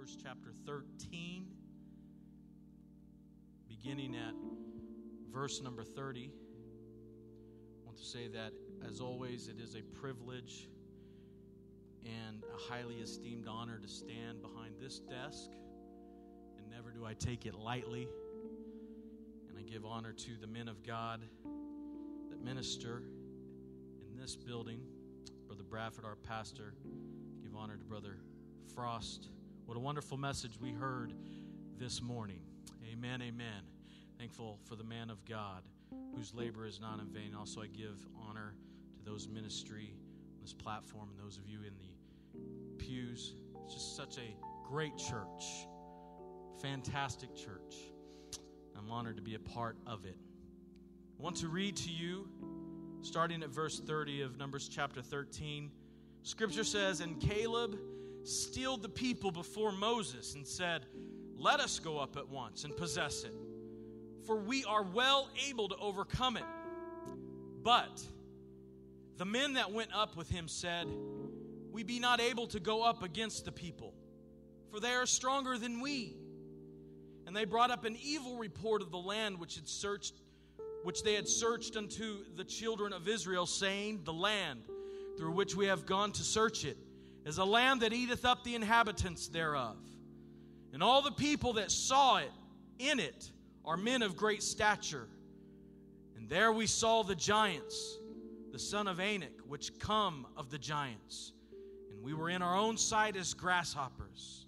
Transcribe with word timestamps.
Numbers 0.00 0.16
chapter 0.22 0.50
13, 0.64 1.44
beginning 3.68 4.16
at 4.16 4.32
verse 5.30 5.60
number 5.60 5.84
30. 5.84 6.30
I 6.30 7.84
want 7.84 7.98
to 7.98 8.04
say 8.04 8.26
that, 8.28 8.54
as 8.88 9.02
always, 9.02 9.48
it 9.48 9.60
is 9.60 9.74
a 9.74 9.82
privilege 10.00 10.70
and 12.06 12.42
a 12.44 12.72
highly 12.72 12.94
esteemed 12.94 13.46
honor 13.46 13.78
to 13.78 13.86
stand 13.86 14.40
behind 14.40 14.76
this 14.80 15.00
desk, 15.00 15.50
and 16.56 16.70
never 16.70 16.92
do 16.92 17.04
I 17.04 17.12
take 17.12 17.44
it 17.44 17.54
lightly. 17.54 18.08
And 19.50 19.58
I 19.58 19.62
give 19.70 19.84
honor 19.84 20.14
to 20.14 20.30
the 20.40 20.46
men 20.46 20.68
of 20.68 20.82
God 20.82 21.20
that 22.30 22.42
minister 22.42 23.02
in 24.10 24.18
this 24.18 24.34
building. 24.34 24.80
Brother 25.46 25.64
Bradford, 25.68 26.06
our 26.06 26.16
pastor, 26.16 26.72
give 27.42 27.54
honor 27.54 27.76
to 27.76 27.84
Brother 27.84 28.16
Frost. 28.74 29.28
What 29.70 29.76
a 29.76 29.80
wonderful 29.82 30.16
message 30.16 30.58
we 30.60 30.72
heard 30.72 31.14
this 31.78 32.02
morning. 32.02 32.40
Amen, 32.90 33.22
amen. 33.22 33.62
Thankful 34.18 34.58
for 34.64 34.74
the 34.74 34.82
man 34.82 35.10
of 35.10 35.24
God 35.24 35.62
whose 36.12 36.34
labor 36.34 36.66
is 36.66 36.80
not 36.80 36.98
in 36.98 37.06
vain. 37.06 37.36
Also, 37.38 37.62
I 37.62 37.68
give 37.68 38.04
honor 38.28 38.56
to 38.96 39.04
those 39.08 39.28
ministry 39.28 39.94
on 40.34 40.40
this 40.42 40.52
platform 40.52 41.10
and 41.10 41.24
those 41.24 41.38
of 41.38 41.46
you 41.46 41.58
in 41.58 41.72
the 41.78 42.84
pews. 42.84 43.36
It's 43.64 43.74
just 43.74 43.94
such 43.96 44.18
a 44.18 44.34
great 44.68 44.98
church, 44.98 45.68
fantastic 46.60 47.36
church. 47.36 47.76
I'm 48.76 48.90
honored 48.90 49.18
to 49.18 49.22
be 49.22 49.36
a 49.36 49.38
part 49.38 49.76
of 49.86 50.04
it. 50.04 50.18
I 51.16 51.22
want 51.22 51.36
to 51.36 51.48
read 51.48 51.76
to 51.76 51.90
you, 51.90 52.28
starting 53.02 53.44
at 53.44 53.50
verse 53.50 53.78
30 53.78 54.22
of 54.22 54.36
Numbers 54.36 54.68
chapter 54.68 55.00
13. 55.00 55.70
Scripture 56.24 56.64
says, 56.64 56.98
And 56.98 57.20
Caleb 57.20 57.78
steeled 58.24 58.82
the 58.82 58.88
people 58.88 59.30
before 59.30 59.72
Moses 59.72 60.34
and 60.34 60.46
said, 60.46 60.86
Let 61.36 61.60
us 61.60 61.78
go 61.78 61.98
up 61.98 62.16
at 62.16 62.28
once 62.28 62.64
and 62.64 62.76
possess 62.76 63.24
it, 63.24 63.34
for 64.26 64.36
we 64.36 64.64
are 64.64 64.82
well 64.82 65.28
able 65.48 65.68
to 65.68 65.76
overcome 65.76 66.36
it. 66.36 66.44
But 67.62 68.02
the 69.16 69.24
men 69.24 69.54
that 69.54 69.72
went 69.72 69.94
up 69.94 70.16
with 70.16 70.30
him 70.30 70.48
said, 70.48 70.86
We 71.70 71.82
be 71.82 71.98
not 71.98 72.20
able 72.20 72.46
to 72.48 72.60
go 72.60 72.82
up 72.82 73.02
against 73.02 73.44
the 73.44 73.52
people, 73.52 73.94
for 74.70 74.80
they 74.80 74.92
are 74.92 75.06
stronger 75.06 75.58
than 75.58 75.80
we. 75.80 76.16
And 77.26 77.36
they 77.36 77.44
brought 77.44 77.70
up 77.70 77.84
an 77.84 77.96
evil 78.02 78.38
report 78.38 78.82
of 78.82 78.90
the 78.90 78.98
land 78.98 79.38
which 79.38 79.56
had 79.56 79.68
searched 79.68 80.14
which 80.82 81.02
they 81.02 81.12
had 81.12 81.28
searched 81.28 81.76
unto 81.76 82.24
the 82.36 82.44
children 82.44 82.94
of 82.94 83.06
Israel, 83.06 83.44
saying, 83.44 84.00
The 84.04 84.14
land 84.14 84.62
through 85.18 85.32
which 85.32 85.54
we 85.54 85.66
have 85.66 85.84
gone 85.84 86.12
to 86.12 86.22
search 86.22 86.64
it 86.64 86.78
is 87.24 87.38
a 87.38 87.44
land 87.44 87.82
that 87.82 87.92
eateth 87.92 88.24
up 88.24 88.44
the 88.44 88.54
inhabitants 88.54 89.28
thereof. 89.28 89.76
And 90.72 90.82
all 90.82 91.02
the 91.02 91.12
people 91.12 91.54
that 91.54 91.70
saw 91.70 92.18
it 92.18 92.30
in 92.78 93.00
it 93.00 93.30
are 93.64 93.76
men 93.76 94.02
of 94.02 94.16
great 94.16 94.42
stature. 94.42 95.08
And 96.16 96.28
there 96.28 96.52
we 96.52 96.66
saw 96.66 97.02
the 97.02 97.14
giants, 97.14 97.98
the 98.52 98.58
son 98.58 98.86
of 98.86 99.00
Anak, 99.00 99.32
which 99.46 99.78
come 99.78 100.26
of 100.36 100.50
the 100.50 100.58
giants. 100.58 101.32
And 101.90 102.02
we 102.02 102.14
were 102.14 102.30
in 102.30 102.42
our 102.42 102.56
own 102.56 102.76
sight 102.76 103.16
as 103.16 103.34
grasshoppers. 103.34 104.46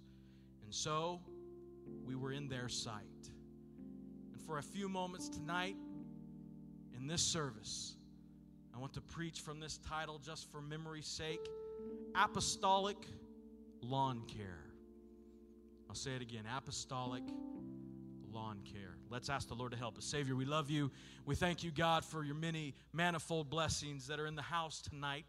And 0.64 0.72
so 0.72 1.20
we 2.04 2.14
were 2.14 2.32
in 2.32 2.48
their 2.48 2.68
sight. 2.68 3.02
And 4.32 4.40
for 4.40 4.58
a 4.58 4.62
few 4.62 4.88
moments 4.88 5.28
tonight, 5.28 5.76
in 6.96 7.06
this 7.06 7.22
service, 7.22 7.96
I 8.74 8.78
want 8.78 8.94
to 8.94 9.00
preach 9.00 9.40
from 9.40 9.60
this 9.60 9.78
title 9.78 10.18
just 10.24 10.50
for 10.50 10.60
memory's 10.62 11.06
sake 11.06 11.46
Apostolic 12.14 12.96
Lawn 13.80 14.22
Care. 14.26 14.64
I'll 15.88 15.94
say 15.94 16.12
it 16.14 16.22
again 16.22 16.44
Apostolic 16.56 17.22
Lawn 18.30 18.60
Care. 18.64 18.96
Let's 19.10 19.28
ask 19.30 19.48
the 19.48 19.54
Lord 19.54 19.72
to 19.72 19.78
help 19.78 19.98
us. 19.98 20.04
Savior, 20.04 20.36
we 20.36 20.44
love 20.44 20.70
you. 20.70 20.90
We 21.24 21.34
thank 21.34 21.64
you, 21.64 21.70
God, 21.70 22.04
for 22.04 22.24
your 22.24 22.34
many 22.34 22.74
manifold 22.92 23.48
blessings 23.48 24.06
that 24.06 24.20
are 24.20 24.26
in 24.26 24.36
the 24.36 24.42
house 24.42 24.82
tonight. 24.82 25.24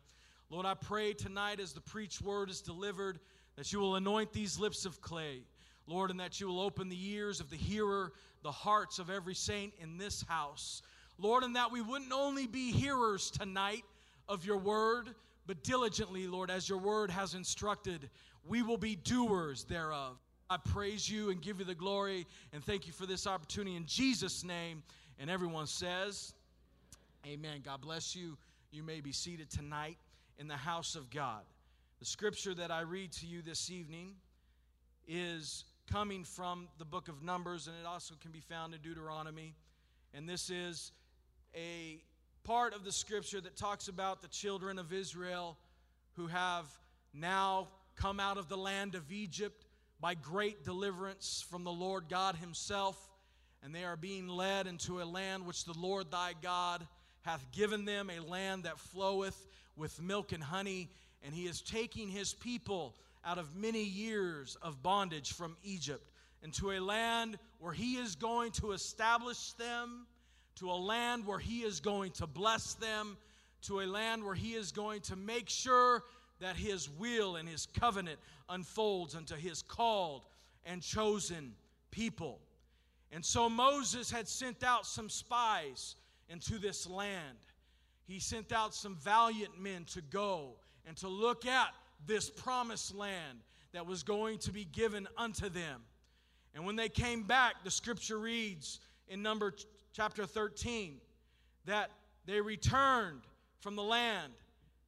Lord, 0.49 0.65
I 0.65 0.73
pray 0.73 1.13
tonight 1.13 1.59
as 1.59 1.73
the 1.73 1.81
preached 1.81 2.21
word 2.21 2.49
is 2.49 2.61
delivered 2.61 3.19
that 3.55 3.71
you 3.71 3.79
will 3.79 3.95
anoint 3.95 4.33
these 4.33 4.59
lips 4.59 4.85
of 4.85 5.01
clay. 5.01 5.43
Lord, 5.87 6.11
and 6.11 6.19
that 6.19 6.39
you 6.39 6.47
will 6.47 6.61
open 6.61 6.87
the 6.89 7.09
ears 7.11 7.39
of 7.39 7.49
the 7.49 7.57
hearer, 7.57 8.13
the 8.41 8.51
hearts 8.51 8.99
of 8.99 9.09
every 9.09 9.35
saint 9.35 9.73
in 9.81 9.97
this 9.97 10.23
house. 10.27 10.81
Lord, 11.17 11.43
and 11.43 11.55
that 11.55 11.71
we 11.71 11.81
wouldn't 11.81 12.11
only 12.11 12.47
be 12.47 12.71
hearers 12.71 13.31
tonight 13.31 13.83
of 14.29 14.45
your 14.45 14.57
word, 14.57 15.09
but 15.45 15.63
diligently, 15.63 16.27
Lord, 16.27 16.49
as 16.49 16.69
your 16.69 16.77
word 16.77 17.11
has 17.11 17.33
instructed, 17.33 18.09
we 18.47 18.61
will 18.61 18.77
be 18.77 18.95
doers 18.95 19.63
thereof. 19.63 20.17
I 20.49 20.57
praise 20.57 21.09
you 21.09 21.29
and 21.31 21.41
give 21.41 21.59
you 21.59 21.65
the 21.65 21.75
glory 21.75 22.27
and 22.51 22.63
thank 22.63 22.85
you 22.87 22.93
for 22.93 23.05
this 23.05 23.25
opportunity 23.25 23.75
in 23.75 23.85
Jesus' 23.85 24.43
name. 24.43 24.83
And 25.19 25.29
everyone 25.29 25.67
says, 25.67 26.33
Amen. 27.25 27.61
God 27.63 27.81
bless 27.81 28.15
you. 28.15 28.37
You 28.71 28.83
may 28.83 28.99
be 28.99 29.13
seated 29.13 29.49
tonight 29.49 29.97
in 30.39 30.47
the 30.47 30.57
house 30.57 30.95
of 30.95 31.09
God. 31.09 31.43
The 31.99 32.05
scripture 32.05 32.53
that 32.55 32.69
I 32.69 32.81
read 32.81 33.13
to 33.13 33.25
you 33.25 33.41
this 33.41 33.71
evening 33.71 34.15
is 35.07 35.63
coming 35.89 36.23
from 36.23 36.67
the 36.79 36.85
book 36.85 37.07
of 37.07 37.23
Numbers, 37.23 37.67
and 37.67 37.75
it 37.77 37.85
also 37.85 38.15
can 38.21 38.31
be 38.31 38.41
found 38.41 38.73
in 38.73 38.81
Deuteronomy. 38.81 39.53
And 40.13 40.27
this 40.27 40.49
is 40.49 40.91
a 41.55 42.01
part 42.43 42.75
of 42.75 42.83
the 42.83 42.91
scripture 42.91 43.39
that 43.39 43.55
talks 43.55 43.87
about 43.87 44.21
the 44.21 44.27
children 44.27 44.77
of 44.77 44.91
Israel 44.91 45.57
who 46.17 46.27
have 46.27 46.65
now 47.13 47.69
come 47.95 48.19
out 48.19 48.37
of 48.37 48.49
the 48.49 48.57
land 48.57 48.95
of 48.95 49.11
Egypt 49.13 49.65
by 50.01 50.13
great 50.13 50.65
deliverance 50.65 51.45
from 51.49 51.63
the 51.63 51.71
Lord 51.71 52.05
God 52.09 52.35
Himself, 52.35 52.97
and 53.63 53.73
they 53.73 53.85
are 53.85 53.95
being 53.95 54.27
led 54.27 54.67
into 54.67 55.01
a 55.01 55.05
land 55.05 55.45
which 55.45 55.63
the 55.63 55.77
Lord 55.77 56.11
thy 56.11 56.33
God 56.41 56.85
hath 57.21 57.49
given 57.53 57.85
them, 57.85 58.09
a 58.09 58.19
land 58.19 58.63
that 58.63 58.77
floweth 58.77 59.47
with 59.77 60.01
milk 60.01 60.33
and 60.33 60.43
honey, 60.43 60.89
and 61.23 61.33
He 61.33 61.45
is 61.45 61.61
taking 61.61 62.09
His 62.09 62.33
people 62.33 62.93
out 63.23 63.37
of 63.37 63.55
many 63.55 63.83
years 63.83 64.57
of 64.61 64.83
bondage 64.83 65.31
from 65.31 65.55
Egypt 65.63 66.11
into 66.43 66.71
a 66.71 66.81
land 66.81 67.39
where 67.59 67.71
He 67.71 67.93
is 67.93 68.15
going 68.15 68.51
to 68.53 68.73
establish 68.73 69.53
them 69.53 70.07
to 70.55 70.71
a 70.71 70.73
land 70.73 71.25
where 71.25 71.39
He 71.39 71.59
is 71.59 71.79
going 71.79 72.11
to 72.13 72.27
bless 72.27 72.73
them, 72.75 73.17
to 73.63 73.81
a 73.81 73.85
land 73.85 74.23
where 74.23 74.35
He 74.35 74.53
is 74.53 74.71
going 74.71 75.01
to 75.01 75.15
make 75.15 75.49
sure 75.49 76.03
that 76.39 76.55
His 76.55 76.89
will 76.89 77.35
and 77.35 77.47
His 77.47 77.67
covenant 77.79 78.19
unfolds 78.49 79.15
unto 79.15 79.35
His 79.35 79.61
called 79.61 80.25
and 80.65 80.81
chosen 80.81 81.53
people. 81.91 82.39
And 83.11 83.23
so 83.23 83.49
Moses 83.49 84.09
had 84.09 84.27
sent 84.27 84.63
out 84.63 84.85
some 84.85 85.09
spies 85.09 85.95
into 86.29 86.57
this 86.57 86.89
land. 86.89 87.37
He 88.05 88.19
sent 88.19 88.51
out 88.51 88.73
some 88.73 88.95
valiant 88.95 89.59
men 89.61 89.85
to 89.93 90.01
go 90.01 90.55
and 90.87 90.97
to 90.97 91.07
look 91.07 91.45
at 91.45 91.69
this 92.05 92.29
promised 92.29 92.95
land 92.95 93.39
that 93.71 93.85
was 93.85 94.03
going 94.03 94.39
to 94.39 94.51
be 94.51 94.65
given 94.65 95.07
unto 95.17 95.49
them. 95.49 95.81
And 96.55 96.65
when 96.65 96.75
they 96.75 96.89
came 96.89 97.23
back, 97.23 97.63
the 97.63 97.71
scripture 97.71 98.19
reads 98.19 98.79
in 99.07 99.21
number 99.21 99.53
chapter 99.93 100.25
13 100.25 100.95
that 101.65 101.91
they 102.25 102.41
returned 102.41 103.21
from 103.59 103.75
the 103.75 103.83
land 103.83 104.33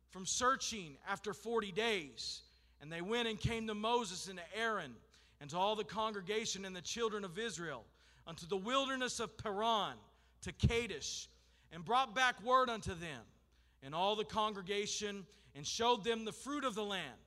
from 0.10 0.26
searching 0.26 0.98
after 1.08 1.34
40 1.34 1.72
days. 1.72 2.42
And 2.82 2.92
they 2.92 3.02
went 3.02 3.28
and 3.28 3.40
came 3.40 3.68
to 3.68 3.76
Moses 3.76 4.28
and 4.28 4.40
to 4.40 4.60
Aaron 4.60 4.94
and 5.40 5.50
to 5.52 5.58
all 5.58 5.76
the 5.76 5.84
congregation 5.84 6.66
and 6.66 6.76
the 6.76 6.82
children 6.82 7.24
of 7.24 7.38
Israel 7.38 7.84
unto 8.28 8.48
the 8.48 8.58
wilderness 8.58 9.20
of 9.20 9.38
Paran 9.38 9.96
to 10.42 10.52
Kadesh 10.52 11.28
and 11.72 11.86
brought 11.86 12.16
back 12.16 12.44
word 12.44 12.70
unto 12.70 12.94
them 12.96 13.22
and 13.84 13.94
all 13.94 14.16
the 14.16 14.26
congregation 14.26 15.26
and 15.56 15.66
showed 15.66 16.04
them 16.04 16.26
the 16.26 16.32
fruit 16.32 16.64
of 16.64 16.76
the 16.76 16.84
land. 16.84 17.20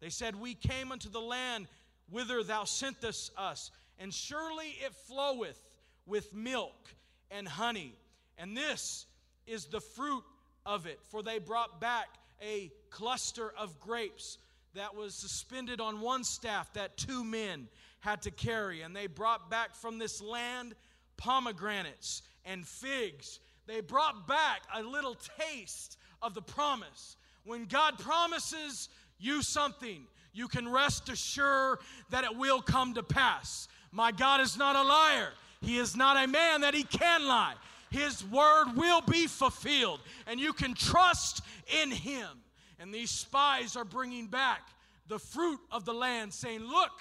They 0.00 0.10
said, 0.10 0.34
We 0.34 0.54
came 0.54 0.90
unto 0.90 1.08
the 1.08 1.20
land 1.20 1.68
whither 2.10 2.42
thou 2.42 2.64
sentest 2.64 3.30
us, 3.38 3.70
and 3.98 4.12
surely 4.12 4.76
it 4.84 4.92
floweth 5.06 5.60
with 6.06 6.34
milk 6.34 6.94
and 7.32 7.48
honey. 7.48 7.94
And 8.38 8.56
this 8.56 9.06
is 9.46 9.66
the 9.66 9.80
fruit 9.80 10.24
of 10.64 10.86
it. 10.86 11.00
For 11.10 11.22
they 11.22 11.38
brought 11.38 11.80
back 11.80 12.08
a 12.40 12.70
cluster 12.90 13.52
of 13.58 13.78
grapes 13.80 14.38
that 14.74 14.94
was 14.94 15.14
suspended 15.14 15.80
on 15.80 16.00
one 16.00 16.24
staff 16.24 16.72
that 16.74 16.96
two 16.96 17.24
men 17.24 17.68
had 18.00 18.22
to 18.22 18.30
carry. 18.30 18.82
And 18.82 18.94
they 18.94 19.06
brought 19.06 19.50
back 19.50 19.74
from 19.74 19.98
this 19.98 20.20
land 20.20 20.74
pomegranates 21.16 22.22
and 22.44 22.66
figs. 22.66 23.40
They 23.66 23.80
brought 23.80 24.26
back 24.26 24.62
a 24.74 24.82
little 24.82 25.16
taste 25.38 25.98
of 26.20 26.34
the 26.34 26.42
promise. 26.42 27.16
When 27.44 27.66
God 27.66 27.98
promises 27.98 28.88
you 29.18 29.42
something, 29.42 30.04
you 30.32 30.48
can 30.48 30.68
rest 30.68 31.08
assured 31.08 31.78
that 32.10 32.24
it 32.24 32.36
will 32.36 32.62
come 32.62 32.94
to 32.94 33.02
pass. 33.02 33.68
My 33.90 34.10
God 34.10 34.40
is 34.40 34.56
not 34.56 34.74
a 34.74 34.82
liar. 34.82 35.32
He 35.62 35.78
is 35.78 35.96
not 35.96 36.22
a 36.22 36.28
man 36.28 36.60
that 36.62 36.74
he 36.74 36.82
can 36.82 37.26
lie. 37.26 37.54
His 37.90 38.24
word 38.24 38.72
will 38.74 39.00
be 39.02 39.26
fulfilled, 39.26 40.00
and 40.26 40.40
you 40.40 40.52
can 40.52 40.74
trust 40.74 41.42
in 41.82 41.90
him. 41.90 42.28
And 42.78 42.92
these 42.92 43.10
spies 43.10 43.76
are 43.76 43.84
bringing 43.84 44.26
back 44.26 44.62
the 45.08 45.18
fruit 45.18 45.60
of 45.70 45.84
the 45.84 45.92
land, 45.94 46.32
saying, 46.34 46.60
Look 46.60 46.92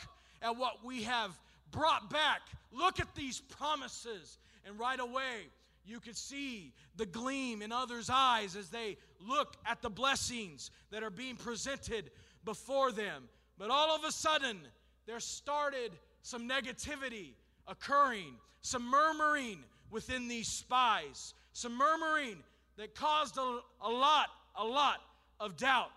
at 0.42 0.56
what 0.56 0.86
we 0.86 1.04
have 1.04 1.38
brought 1.72 2.10
back. 2.10 2.42
Look 2.72 3.00
at 3.00 3.16
these 3.16 3.40
promises. 3.40 4.38
And 4.66 4.78
right 4.78 5.00
away, 5.00 5.48
you 5.86 6.00
could 6.00 6.18
see 6.18 6.74
the 6.98 7.06
gleam 7.06 7.62
in 7.62 7.72
others' 7.72 8.10
eyes 8.12 8.56
as 8.56 8.70
they 8.70 8.98
look 9.20 9.58
at 9.66 9.82
the 9.82 9.90
blessings 9.90 10.70
that 10.92 11.04
are 11.04 11.10
being 11.10 11.36
presented 11.36 12.12
before 12.46 12.92
them. 12.92 13.28
But 13.58 13.72
all 13.72 13.96
of 13.96 14.04
a 14.04 14.12
sudden, 14.12 14.60
there 15.08 15.20
started 15.20 15.92
some 16.22 16.48
negativity 16.48 17.34
occurring, 17.72 18.36
some 18.62 18.88
murmuring 18.88 19.60
within 19.90 20.28
these 20.28 20.48
spies, 20.48 21.34
some 21.54 21.76
murmuring 21.78 22.38
that 22.78 22.94
caused 22.94 23.38
a, 23.38 23.60
a 23.82 23.90
lot, 23.90 24.28
a 24.56 24.64
lot 24.64 25.02
of 25.40 25.58
doubt. 25.58 25.92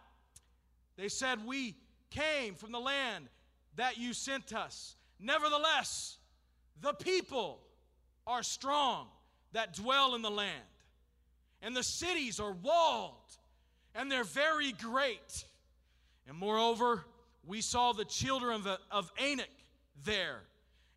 They 0.96 1.08
said, 1.08 1.44
We 1.44 1.74
came 2.10 2.54
from 2.54 2.72
the 2.72 2.80
land 2.80 3.26
that 3.76 3.98
you 3.98 4.12
sent 4.12 4.54
us. 4.54 4.94
Nevertheless, 5.20 6.18
the 6.80 6.92
people 6.92 7.60
are 8.26 8.42
strong 8.42 9.08
that 9.52 9.74
dwell 9.74 10.14
in 10.14 10.22
the 10.22 10.30
land, 10.30 10.62
and 11.62 11.76
the 11.76 11.82
cities 11.82 12.40
are 12.40 12.52
walled, 12.52 13.14
and 13.94 14.10
they're 14.10 14.24
very 14.24 14.72
great. 14.72 15.44
And 16.26 16.36
moreover, 16.36 17.04
we 17.46 17.60
saw 17.60 17.92
the 17.92 18.04
children 18.04 18.54
of, 18.54 18.78
of 18.90 19.12
Anak 19.20 19.50
there, 20.04 20.40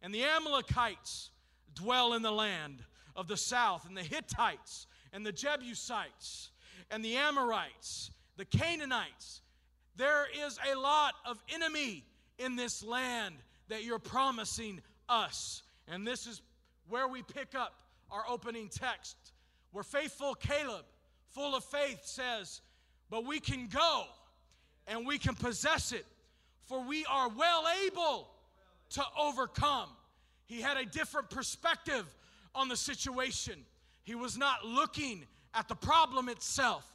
and 0.02 0.14
the 0.14 0.24
Amalekites 0.24 1.32
dwell 1.74 2.14
in 2.14 2.22
the 2.22 2.32
land 2.32 2.84
of 3.16 3.28
the 3.28 3.38
south, 3.38 3.86
and 3.88 3.98
the 3.98 4.04
Hittites, 4.04 4.88
and 5.12 5.26
the 5.26 5.32
Jebusites, 5.32 6.52
and 6.92 7.04
the 7.04 7.16
Amorites, 7.16 8.12
the 8.38 8.46
Canaanites. 8.46 9.42
There 9.96 10.28
is 10.46 10.60
a 10.72 10.78
lot 10.78 11.16
of 11.26 11.42
enemy 11.54 12.04
in 12.38 12.56
this 12.56 12.84
land 12.84 13.36
that 13.68 13.84
you're 13.84 14.00
promising 14.00 14.82
us. 15.10 15.64
And 15.88 16.06
this 16.06 16.28
is 16.28 16.42
where 16.88 17.08
we 17.08 17.24
pick 17.24 17.56
up 17.56 17.82
our 18.12 18.24
opening 18.30 18.70
text, 18.70 19.18
where 19.72 19.84
faithful 19.84 20.36
Caleb, 20.36 20.86
full 21.30 21.56
of 21.56 21.64
faith, 21.64 22.02
says, 22.04 22.62
But 23.10 23.26
we 23.26 23.40
can 23.40 23.68
go 23.68 24.06
and 24.86 25.06
we 25.06 25.18
can 25.18 25.36
possess 25.36 25.92
it, 25.92 26.06
for 26.66 26.84
we 26.84 27.06
are 27.06 27.30
well 27.30 27.66
able 27.86 28.30
to 28.92 29.04
overcome. 29.20 29.90
He 30.46 30.62
had 30.62 30.78
a 30.78 30.86
different 30.86 31.30
perspective 31.30 32.06
on 32.56 32.70
the 32.70 32.78
situation. 32.78 33.66
He 34.04 34.16
was 34.16 34.38
not 34.38 34.66
looking 34.66 35.26
at 35.54 35.68
the 35.68 35.76
problem 35.76 36.30
itself, 36.30 36.86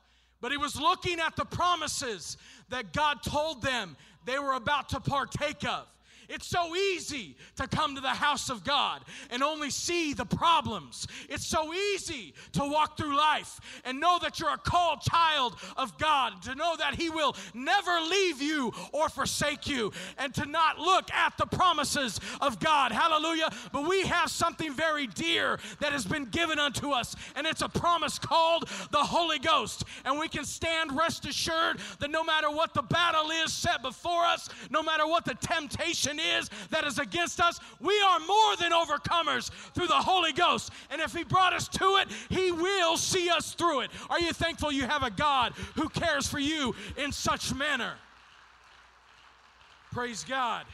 but 0.41 0.51
he 0.51 0.57
was 0.57 0.81
looking 0.81 1.21
at 1.21 1.37
the 1.37 1.45
promises 1.45 2.37
that 2.71 2.93
God 2.93 3.23
told 3.23 3.63
them 3.63 3.97
they 4.25 4.39
were 4.39 4.55
about 4.55 4.89
to 4.91 5.01
partake 5.01 5.65
of. 5.65 5.87
It's 6.33 6.47
so 6.47 6.75
easy 6.75 7.37
to 7.57 7.69
come 7.69 7.95
to 7.95 8.01
the 8.01 8.09
house 8.09 8.49
of 8.49 8.65
God 8.65 9.05
and 9.31 9.43
only 9.43 9.69
see 9.69 10.15
the 10.15 10.25
problems. 10.25 11.07
It's 11.29 11.47
so 11.47 11.75
easy 11.75 12.33
to 12.53 12.61
walk 12.61 12.97
through 12.97 13.15
life 13.17 13.61
and 13.85 14.01
know 14.01 14.19
that 14.23 14.41
you're 14.41 14.49
a 14.49 14.57
called 14.57 15.03
child 15.03 15.57
of 15.77 15.99
God, 15.99 16.41
to 16.45 16.55
know 16.55 16.75
that 16.79 16.95
He 16.95 17.11
will 17.11 17.37
never 17.53 18.01
leave 18.01 18.41
you 18.41 18.73
or 18.93 19.11
forsake 19.11 19.69
you, 19.69 19.93
and 20.17 20.35
to 20.35 20.47
not 20.47 20.79
look 20.79 21.13
at 21.13 21.37
the 21.37 21.45
promises 21.45 22.19
of 22.41 22.59
God. 22.61 22.93
Hallelujah. 22.93 23.51
But 23.71 23.87
we 23.87 24.07
have 24.07 24.31
something 24.31 24.73
very 24.73 25.09
dear 25.09 25.59
that 25.81 25.93
has 25.93 26.07
been 26.07 26.25
given 26.25 26.59
unto 26.59 26.93
us, 26.93 27.15
and 27.37 27.47
it's 27.47 27.61
a 27.61 27.69
promise 27.69 28.19
called 28.19 28.71
the 28.91 28.99
Holy 28.99 29.39
Ghost. 29.39 29.85
And 30.07 30.19
we 30.19 30.29
can 30.29 30.47
stand 30.47 30.97
rest 30.97 31.27
assured 31.27 31.79
that 32.01 32.11
no 32.11 32.25
matter 32.25 32.51
what 32.51 32.73
the 32.73 32.83
battle 32.83 33.31
is 33.45 33.53
set 33.53 33.83
before 33.83 34.25
us, 34.25 34.49
no 34.71 34.83
matter 34.83 35.07
what 35.07 35.27
the 35.27 35.35
temptation 35.35 36.21
is 36.23 36.51
that 36.71 36.85
is 36.85 36.99
against 36.99 37.41
us, 37.41 37.61
we 37.81 37.99
are 38.01 38.21
more 38.21 38.57
than 38.57 38.73
overcomers 38.73 39.51
through 39.75 39.89
the 39.89 39.95
Holy 39.95 40.33
Ghost. 40.33 40.71
And 40.91 41.01
if 41.01 41.15
He 41.15 41.25
brought 41.25 41.53
us 41.53 41.69
to 41.69 41.97
it, 41.97 42.09
He 42.29 42.51
will 42.51 42.97
see 42.97 43.29
us 43.31 43.55
through 43.55 43.81
it. 43.81 43.91
Are 44.11 44.21
you 44.21 44.33
thankful 44.33 44.73
you 44.73 44.87
have 44.87 45.03
a 45.03 45.11
God 45.11 45.53
who 45.75 45.89
cares 45.89 46.27
for 46.27 46.39
you 46.39 46.75
in 46.97 47.13
such 47.13 47.55
manner? 47.55 47.95
Praise 49.93 50.25
God. 50.25 50.65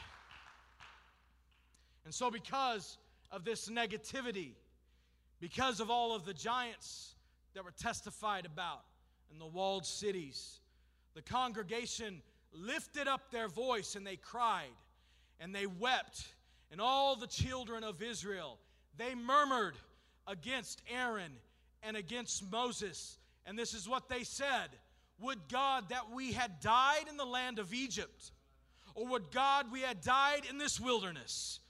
And 2.04 2.14
so, 2.14 2.30
because 2.30 2.96
of 3.30 3.44
this 3.44 3.68
negativity, 3.68 4.52
because 5.40 5.80
of 5.80 5.90
all 5.90 6.14
of 6.14 6.24
the 6.24 6.32
giants 6.32 7.14
that 7.54 7.64
were 7.64 7.72
testified 7.72 8.46
about 8.46 8.84
in 9.32 9.38
the 9.38 9.46
walled 9.46 9.84
cities, 9.84 10.60
the 11.14 11.22
congregation 11.22 12.22
lifted 12.52 13.08
up 13.08 13.30
their 13.30 13.48
voice 13.48 13.94
and 13.94 14.06
they 14.06 14.16
cried 14.16 14.70
and 15.40 15.54
they 15.54 15.66
wept, 15.66 16.26
and 16.70 16.80
all 16.80 17.16
the 17.16 17.26
children 17.26 17.84
of 17.84 18.02
Israel, 18.02 18.58
they 18.96 19.14
murmured 19.14 19.76
against 20.26 20.82
Aaron 20.92 21.32
and 21.82 21.96
against 21.96 22.50
Moses. 22.50 23.18
And 23.46 23.58
this 23.58 23.74
is 23.74 23.88
what 23.88 24.08
they 24.08 24.24
said 24.24 24.68
Would 25.20 25.48
God 25.48 25.88
that 25.88 26.10
we 26.12 26.32
had 26.32 26.60
died 26.60 27.06
in 27.08 27.16
the 27.16 27.24
land 27.24 27.58
of 27.58 27.72
Egypt, 27.72 28.32
or 28.94 29.06
would 29.08 29.30
God 29.30 29.72
we 29.72 29.80
had 29.80 30.00
died 30.00 30.42
in 30.48 30.58
this 30.58 30.80
wilderness? 30.80 31.60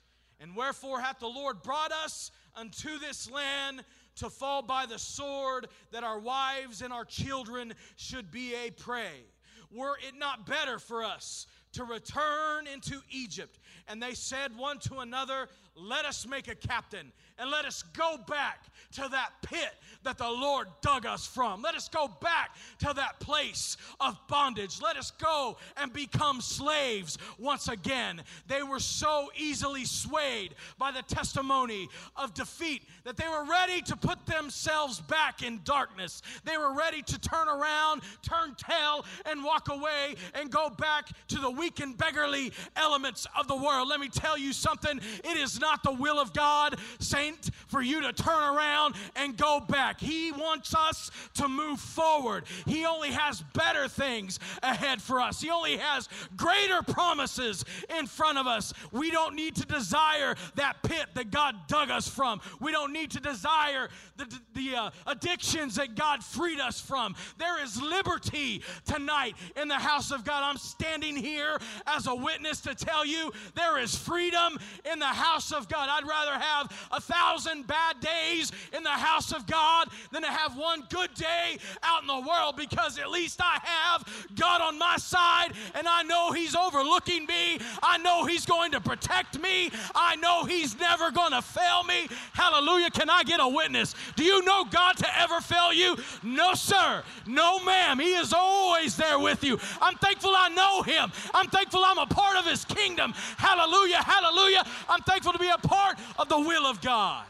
And 0.40 0.54
wherefore 0.54 1.00
hath 1.00 1.18
the 1.18 1.26
Lord 1.26 1.62
brought 1.62 1.90
us 1.90 2.30
unto 2.54 2.98
this 2.98 3.30
land 3.30 3.84
to 4.16 4.30
fall 4.30 4.62
by 4.62 4.86
the 4.86 4.98
sword, 4.98 5.68
that 5.90 6.04
our 6.04 6.18
wives 6.18 6.82
and 6.82 6.92
our 6.92 7.04
children 7.04 7.74
should 7.96 8.30
be 8.30 8.54
a 8.54 8.70
prey? 8.70 9.24
Were 9.70 9.98
it 10.06 10.16
not 10.16 10.46
better 10.46 10.78
for 10.78 11.04
us 11.04 11.46
to 11.72 11.84
return 11.84 12.66
into 12.66 13.00
Egypt. 13.10 13.58
And 13.88 14.02
they 14.02 14.14
said 14.14 14.56
one 14.56 14.78
to 14.80 14.98
another, 14.98 15.48
Let 15.76 16.04
us 16.04 16.26
make 16.26 16.48
a 16.48 16.54
captain 16.54 17.12
and 17.38 17.50
let 17.50 17.64
us 17.64 17.82
go 17.96 18.16
back 18.26 18.64
to 18.92 19.06
that 19.10 19.30
pit 19.42 19.74
that 20.02 20.18
the 20.18 20.28
Lord 20.28 20.66
dug 20.80 21.06
us 21.06 21.26
from. 21.26 21.62
Let 21.62 21.74
us 21.74 21.88
go 21.88 22.08
back 22.20 22.50
to 22.80 22.92
that 22.94 23.20
place 23.20 23.76
of 24.00 24.18
bondage. 24.28 24.80
Let 24.82 24.96
us 24.96 25.12
go 25.12 25.56
and 25.76 25.92
become 25.92 26.40
slaves 26.40 27.18
once 27.38 27.68
again. 27.68 28.22
They 28.48 28.62
were 28.62 28.80
so 28.80 29.30
easily 29.36 29.84
swayed 29.84 30.54
by 30.78 30.90
the 30.90 31.02
testimony 31.02 31.88
of 32.16 32.34
defeat 32.34 32.82
that 33.04 33.16
they 33.16 33.28
were 33.28 33.44
ready 33.44 33.82
to 33.82 33.96
put 33.96 34.24
themselves 34.26 35.00
back 35.00 35.42
in 35.42 35.60
darkness. 35.64 36.22
They 36.44 36.56
were 36.56 36.74
ready 36.74 37.02
to 37.02 37.20
turn 37.20 37.48
around, 37.48 38.02
turn 38.22 38.56
tail, 38.56 39.04
and 39.26 39.44
walk 39.44 39.68
away 39.68 40.16
and 40.34 40.50
go 40.50 40.70
back 40.70 41.08
to 41.28 41.38
the 41.38 41.50
weak 41.58 41.80
and 41.80 41.96
beggarly 41.96 42.52
elements 42.76 43.26
of 43.38 43.48
the 43.48 43.56
world. 43.56 43.88
Let 43.88 44.00
me 44.00 44.08
tell 44.08 44.38
you 44.38 44.52
something 44.52 44.98
it 45.24 45.36
is 45.36 45.58
not 45.60 45.82
the 45.82 45.92
will 45.92 46.18
of 46.18 46.32
God, 46.32 46.78
saint, 47.00 47.50
for 47.66 47.82
you 47.82 48.00
to 48.02 48.12
turn 48.12 48.56
around 48.56 48.94
and 49.16 49.36
go 49.36 49.60
back. 49.60 50.00
He 50.00 50.32
wants 50.32 50.74
us 50.74 51.10
to 51.34 51.48
move 51.48 51.80
forward. 51.80 52.44
He 52.66 52.86
only 52.86 53.10
has 53.10 53.42
better 53.54 53.88
things 53.88 54.38
ahead 54.62 55.02
for 55.02 55.20
us, 55.20 55.40
He 55.40 55.50
only 55.50 55.76
has 55.76 56.08
greater 56.36 56.82
promises 56.82 57.64
in 57.98 58.06
front 58.06 58.38
of 58.38 58.46
us. 58.46 58.72
We 58.92 59.10
don't 59.10 59.34
need 59.34 59.56
to 59.56 59.66
desire 59.66 60.36
that 60.54 60.82
pit 60.82 61.06
that 61.14 61.30
God 61.30 61.54
dug 61.66 61.90
us 61.90 62.08
from. 62.08 62.40
We 62.60 62.72
don't 62.72 62.92
need 62.92 63.10
to 63.12 63.20
desire 63.20 63.88
the, 64.18 64.40
the 64.54 64.76
uh, 64.76 64.90
addictions 65.06 65.76
that 65.76 65.94
God 65.94 66.22
freed 66.22 66.60
us 66.60 66.80
from. 66.80 67.14
There 67.38 67.62
is 67.62 67.80
liberty 67.80 68.62
tonight 68.84 69.34
in 69.60 69.68
the 69.68 69.76
house 69.76 70.10
of 70.10 70.24
God. 70.24 70.42
I'm 70.42 70.56
standing 70.56 71.16
here 71.16 71.58
as 71.86 72.06
a 72.06 72.14
witness 72.14 72.60
to 72.62 72.74
tell 72.74 73.06
you 73.06 73.32
there 73.54 73.78
is 73.78 73.96
freedom 73.96 74.58
in 74.92 74.98
the 74.98 75.06
house 75.06 75.52
of 75.52 75.68
God. 75.68 75.88
I'd 75.90 76.06
rather 76.06 76.38
have 76.38 76.88
a 76.90 77.00
thousand 77.00 77.66
bad 77.66 78.00
days 78.00 78.52
in 78.76 78.82
the 78.82 78.90
house 78.90 79.32
of 79.32 79.46
God 79.46 79.88
than 80.12 80.22
to 80.22 80.28
have 80.28 80.56
one 80.56 80.82
good 80.90 81.14
day 81.14 81.58
out 81.82 82.02
in 82.02 82.08
the 82.08 82.28
world 82.28 82.56
because 82.56 82.98
at 82.98 83.10
least 83.10 83.40
I 83.42 83.58
have 83.62 84.28
God 84.34 84.60
on 84.60 84.78
my 84.78 84.96
side 84.96 85.52
and 85.74 85.86
I 85.86 86.02
know 86.02 86.32
He's 86.32 86.56
overlooking 86.56 87.26
me. 87.26 87.58
I 87.82 87.98
know 87.98 88.26
He's 88.26 88.44
going 88.44 88.72
to 88.72 88.80
protect 88.80 89.40
me. 89.40 89.70
I 89.94 90.16
know 90.16 90.44
He's 90.44 90.78
never 90.78 91.10
going 91.12 91.32
to 91.32 91.42
fail 91.42 91.84
me. 91.84 92.08
Hallelujah. 92.32 92.90
Can 92.90 93.08
I 93.08 93.22
get 93.22 93.38
a 93.40 93.48
witness? 93.48 93.94
Do 94.16 94.24
you 94.24 94.44
know 94.44 94.64
God 94.64 94.96
to 94.98 95.20
ever 95.20 95.40
fail 95.40 95.72
you? 95.72 95.96
No, 96.22 96.54
sir. 96.54 97.02
No, 97.26 97.62
ma'am. 97.64 97.98
He 97.98 98.14
is 98.14 98.32
always 98.32 98.96
there 98.96 99.18
with 99.18 99.44
you. 99.44 99.58
I'm 99.80 99.96
thankful 99.96 100.30
I 100.34 100.48
know 100.48 100.82
Him. 100.82 101.12
I'm 101.34 101.48
thankful 101.48 101.82
I'm 101.84 101.98
a 101.98 102.06
part 102.06 102.36
of 102.36 102.46
His 102.46 102.64
kingdom. 102.64 103.12
Hallelujah. 103.36 104.02
Hallelujah. 104.02 104.64
I'm 104.88 105.00
thankful 105.02 105.32
to 105.32 105.38
be 105.38 105.48
a 105.48 105.58
part 105.58 105.98
of 106.18 106.28
the 106.28 106.38
will 106.38 106.66
of 106.66 106.80
God. 106.80 107.24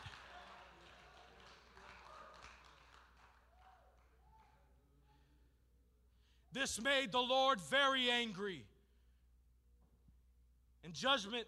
This 6.53 6.81
made 6.81 7.13
the 7.13 7.21
Lord 7.21 7.61
very 7.61 8.11
angry. 8.11 8.65
And 10.83 10.93
judgment 10.93 11.47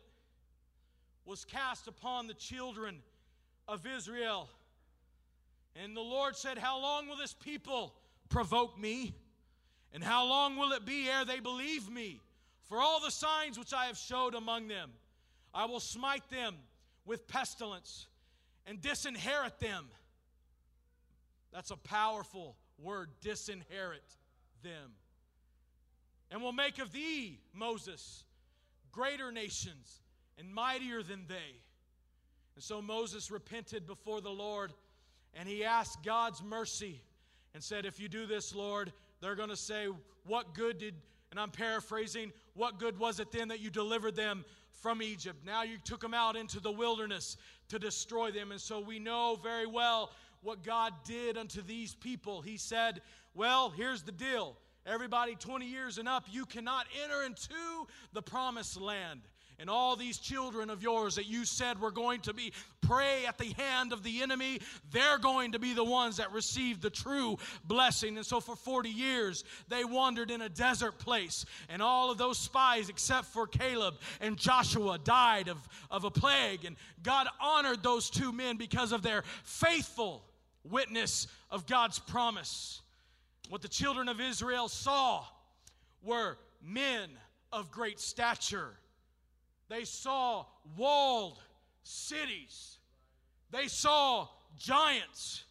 was 1.24 1.44
cast 1.44 1.88
upon 1.88 2.26
the 2.26 2.34
children 2.34 2.98
of 3.66 3.86
Israel. 3.86 4.48
And 5.76 5.96
the 5.96 6.00
Lord 6.00 6.36
said, 6.36 6.58
How 6.58 6.80
long 6.80 7.08
will 7.08 7.16
this 7.16 7.34
people 7.34 7.94
provoke 8.28 8.78
me? 8.78 9.14
And 9.92 10.02
how 10.02 10.26
long 10.26 10.56
will 10.56 10.72
it 10.72 10.84
be 10.84 11.08
ere 11.08 11.24
they 11.24 11.40
believe 11.40 11.90
me? 11.90 12.20
For 12.68 12.78
all 12.78 13.00
the 13.00 13.10
signs 13.10 13.58
which 13.58 13.72
I 13.72 13.86
have 13.86 13.98
showed 13.98 14.34
among 14.34 14.68
them. 14.68 14.90
I 15.52 15.64
will 15.64 15.80
smite 15.80 16.28
them 16.30 16.54
with 17.04 17.26
pestilence 17.26 18.06
and 18.66 18.80
disinherit 18.80 19.58
them. 19.58 19.86
That's 21.52 21.72
a 21.72 21.76
powerful 21.76 22.56
word, 22.78 23.10
disinherit 23.20 24.16
them. 24.62 24.92
And 26.30 26.40
will 26.42 26.52
make 26.52 26.78
of 26.78 26.92
thee, 26.92 27.40
Moses, 27.52 28.24
greater 28.92 29.32
nations 29.32 30.00
and 30.38 30.52
mightier 30.52 31.02
than 31.02 31.26
they. 31.26 31.56
And 32.54 32.62
so 32.62 32.80
Moses 32.80 33.30
repented 33.30 33.86
before 33.86 34.20
the 34.20 34.30
Lord 34.30 34.72
and 35.34 35.48
he 35.48 35.64
asked 35.64 36.02
God's 36.04 36.42
mercy 36.42 37.00
and 37.54 37.62
said, 37.62 37.84
If 37.84 38.00
you 38.00 38.08
do 38.08 38.26
this, 38.26 38.54
Lord, 38.54 38.92
they're 39.20 39.34
going 39.34 39.50
to 39.50 39.56
say, 39.56 39.86
What 40.26 40.54
good 40.54 40.78
did, 40.78 40.94
and 41.30 41.38
I'm 41.38 41.50
paraphrasing, 41.50 42.32
what 42.54 42.78
good 42.78 42.98
was 42.98 43.20
it 43.20 43.30
then 43.32 43.48
that 43.48 43.60
you 43.60 43.70
delivered 43.70 44.16
them 44.16 44.44
from 44.72 45.02
Egypt? 45.02 45.44
Now 45.44 45.62
you 45.62 45.78
took 45.78 46.00
them 46.00 46.14
out 46.14 46.36
into 46.36 46.60
the 46.60 46.72
wilderness 46.72 47.36
to 47.68 47.78
destroy 47.78 48.30
them. 48.30 48.50
And 48.50 48.60
so 48.60 48.80
we 48.80 48.98
know 48.98 49.38
very 49.42 49.66
well 49.66 50.10
what 50.42 50.64
God 50.64 50.92
did 51.04 51.36
unto 51.36 51.62
these 51.62 51.94
people. 51.94 52.42
He 52.42 52.56
said, 52.56 53.00
Well, 53.34 53.70
here's 53.70 54.02
the 54.02 54.12
deal. 54.12 54.56
Everybody 54.86 55.34
20 55.34 55.66
years 55.66 55.98
and 55.98 56.08
up, 56.08 56.24
you 56.30 56.46
cannot 56.46 56.86
enter 57.04 57.22
into 57.22 57.54
the 58.12 58.22
promised 58.22 58.80
land 58.80 59.20
and 59.60 59.68
all 59.68 59.94
these 59.94 60.18
children 60.18 60.70
of 60.70 60.82
yours 60.82 61.16
that 61.16 61.26
you 61.26 61.44
said 61.44 61.80
were 61.80 61.90
going 61.90 62.20
to 62.22 62.32
be 62.32 62.52
prey 62.80 63.26
at 63.26 63.36
the 63.36 63.52
hand 63.52 63.92
of 63.92 64.02
the 64.02 64.22
enemy, 64.22 64.58
they're 64.90 65.18
going 65.18 65.52
to 65.52 65.58
be 65.58 65.74
the 65.74 65.84
ones 65.84 66.16
that 66.16 66.32
receive 66.32 66.80
the 66.80 66.90
true 66.90 67.36
blessing. 67.64 68.16
And 68.16 68.24
so 68.24 68.40
for 68.40 68.56
40 68.56 68.88
years, 68.88 69.44
they 69.68 69.84
wandered 69.84 70.30
in 70.30 70.40
a 70.40 70.48
desert 70.48 70.98
place, 70.98 71.44
and 71.68 71.82
all 71.82 72.10
of 72.10 72.18
those 72.18 72.38
spies, 72.38 72.88
except 72.88 73.26
for 73.26 73.46
Caleb 73.46 73.94
and 74.20 74.36
Joshua, 74.36 74.98
died 74.98 75.48
of, 75.48 75.58
of 75.90 76.04
a 76.04 76.10
plague. 76.10 76.64
And 76.64 76.76
God 77.02 77.28
honored 77.40 77.82
those 77.82 78.08
two 78.08 78.32
men 78.32 78.56
because 78.56 78.92
of 78.92 79.02
their 79.02 79.22
faithful 79.44 80.24
witness 80.64 81.26
of 81.50 81.66
God's 81.66 81.98
promise. 81.98 82.80
What 83.50 83.62
the 83.62 83.68
children 83.68 84.08
of 84.08 84.20
Israel 84.20 84.68
saw 84.68 85.24
were 86.02 86.38
men 86.62 87.10
of 87.52 87.70
great 87.70 88.00
stature 88.00 88.79
they 89.70 89.84
saw 89.84 90.44
walled 90.76 91.38
cities. 91.84 92.76
They 93.52 93.68
saw 93.68 94.28
giants. 94.58 95.44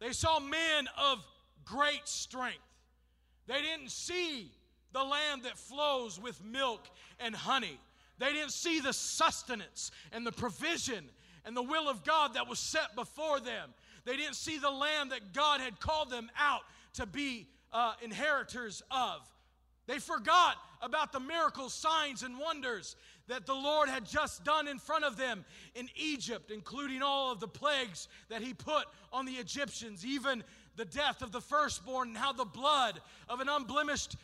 They 0.00 0.12
saw 0.12 0.40
men 0.40 0.88
of 0.98 1.24
great 1.64 2.08
strength. 2.08 2.58
They 3.46 3.60
didn't 3.60 3.90
see 3.90 4.50
the 4.92 5.04
land 5.04 5.42
that 5.44 5.58
flows 5.58 6.18
with 6.18 6.42
milk 6.42 6.88
and 7.20 7.34
honey. 7.34 7.78
They 8.18 8.32
didn't 8.32 8.52
see 8.52 8.80
the 8.80 8.92
sustenance 8.92 9.90
and 10.12 10.26
the 10.26 10.32
provision 10.32 11.04
and 11.44 11.54
the 11.56 11.62
will 11.62 11.88
of 11.88 12.04
God 12.04 12.34
that 12.34 12.48
was 12.48 12.58
set 12.58 12.96
before 12.96 13.38
them. 13.38 13.70
They 14.06 14.16
didn't 14.16 14.36
see 14.36 14.58
the 14.58 14.70
land 14.70 15.12
that 15.12 15.34
God 15.34 15.60
had 15.60 15.78
called 15.78 16.10
them 16.10 16.30
out 16.38 16.62
to 16.94 17.06
be 17.06 17.48
uh, 17.72 17.92
inheritors 18.02 18.82
of. 18.90 19.20
They 19.86 19.98
forgot 19.98 20.56
about 20.82 21.12
the 21.12 21.20
miracles, 21.20 21.74
signs, 21.74 22.22
and 22.22 22.38
wonders 22.38 22.96
that 23.30 23.46
the 23.46 23.54
Lord 23.54 23.88
had 23.88 24.04
just 24.04 24.44
done 24.44 24.66
in 24.66 24.78
front 24.78 25.04
of 25.04 25.16
them 25.16 25.44
in 25.76 25.88
Egypt, 25.96 26.50
including 26.50 27.00
all 27.00 27.30
of 27.30 27.38
the 27.38 27.48
plagues 27.48 28.08
that 28.28 28.42
He 28.42 28.52
put 28.52 28.84
on 29.12 29.24
the 29.24 29.34
Egyptians, 29.34 30.04
even 30.04 30.42
the 30.76 30.84
death 30.84 31.22
of 31.22 31.30
the 31.30 31.40
firstborn, 31.40 32.08
and 32.08 32.16
how 32.16 32.32
the 32.32 32.44
blood 32.44 33.00
of 33.28 33.40
an 33.40 33.48
unblemished 33.48 34.16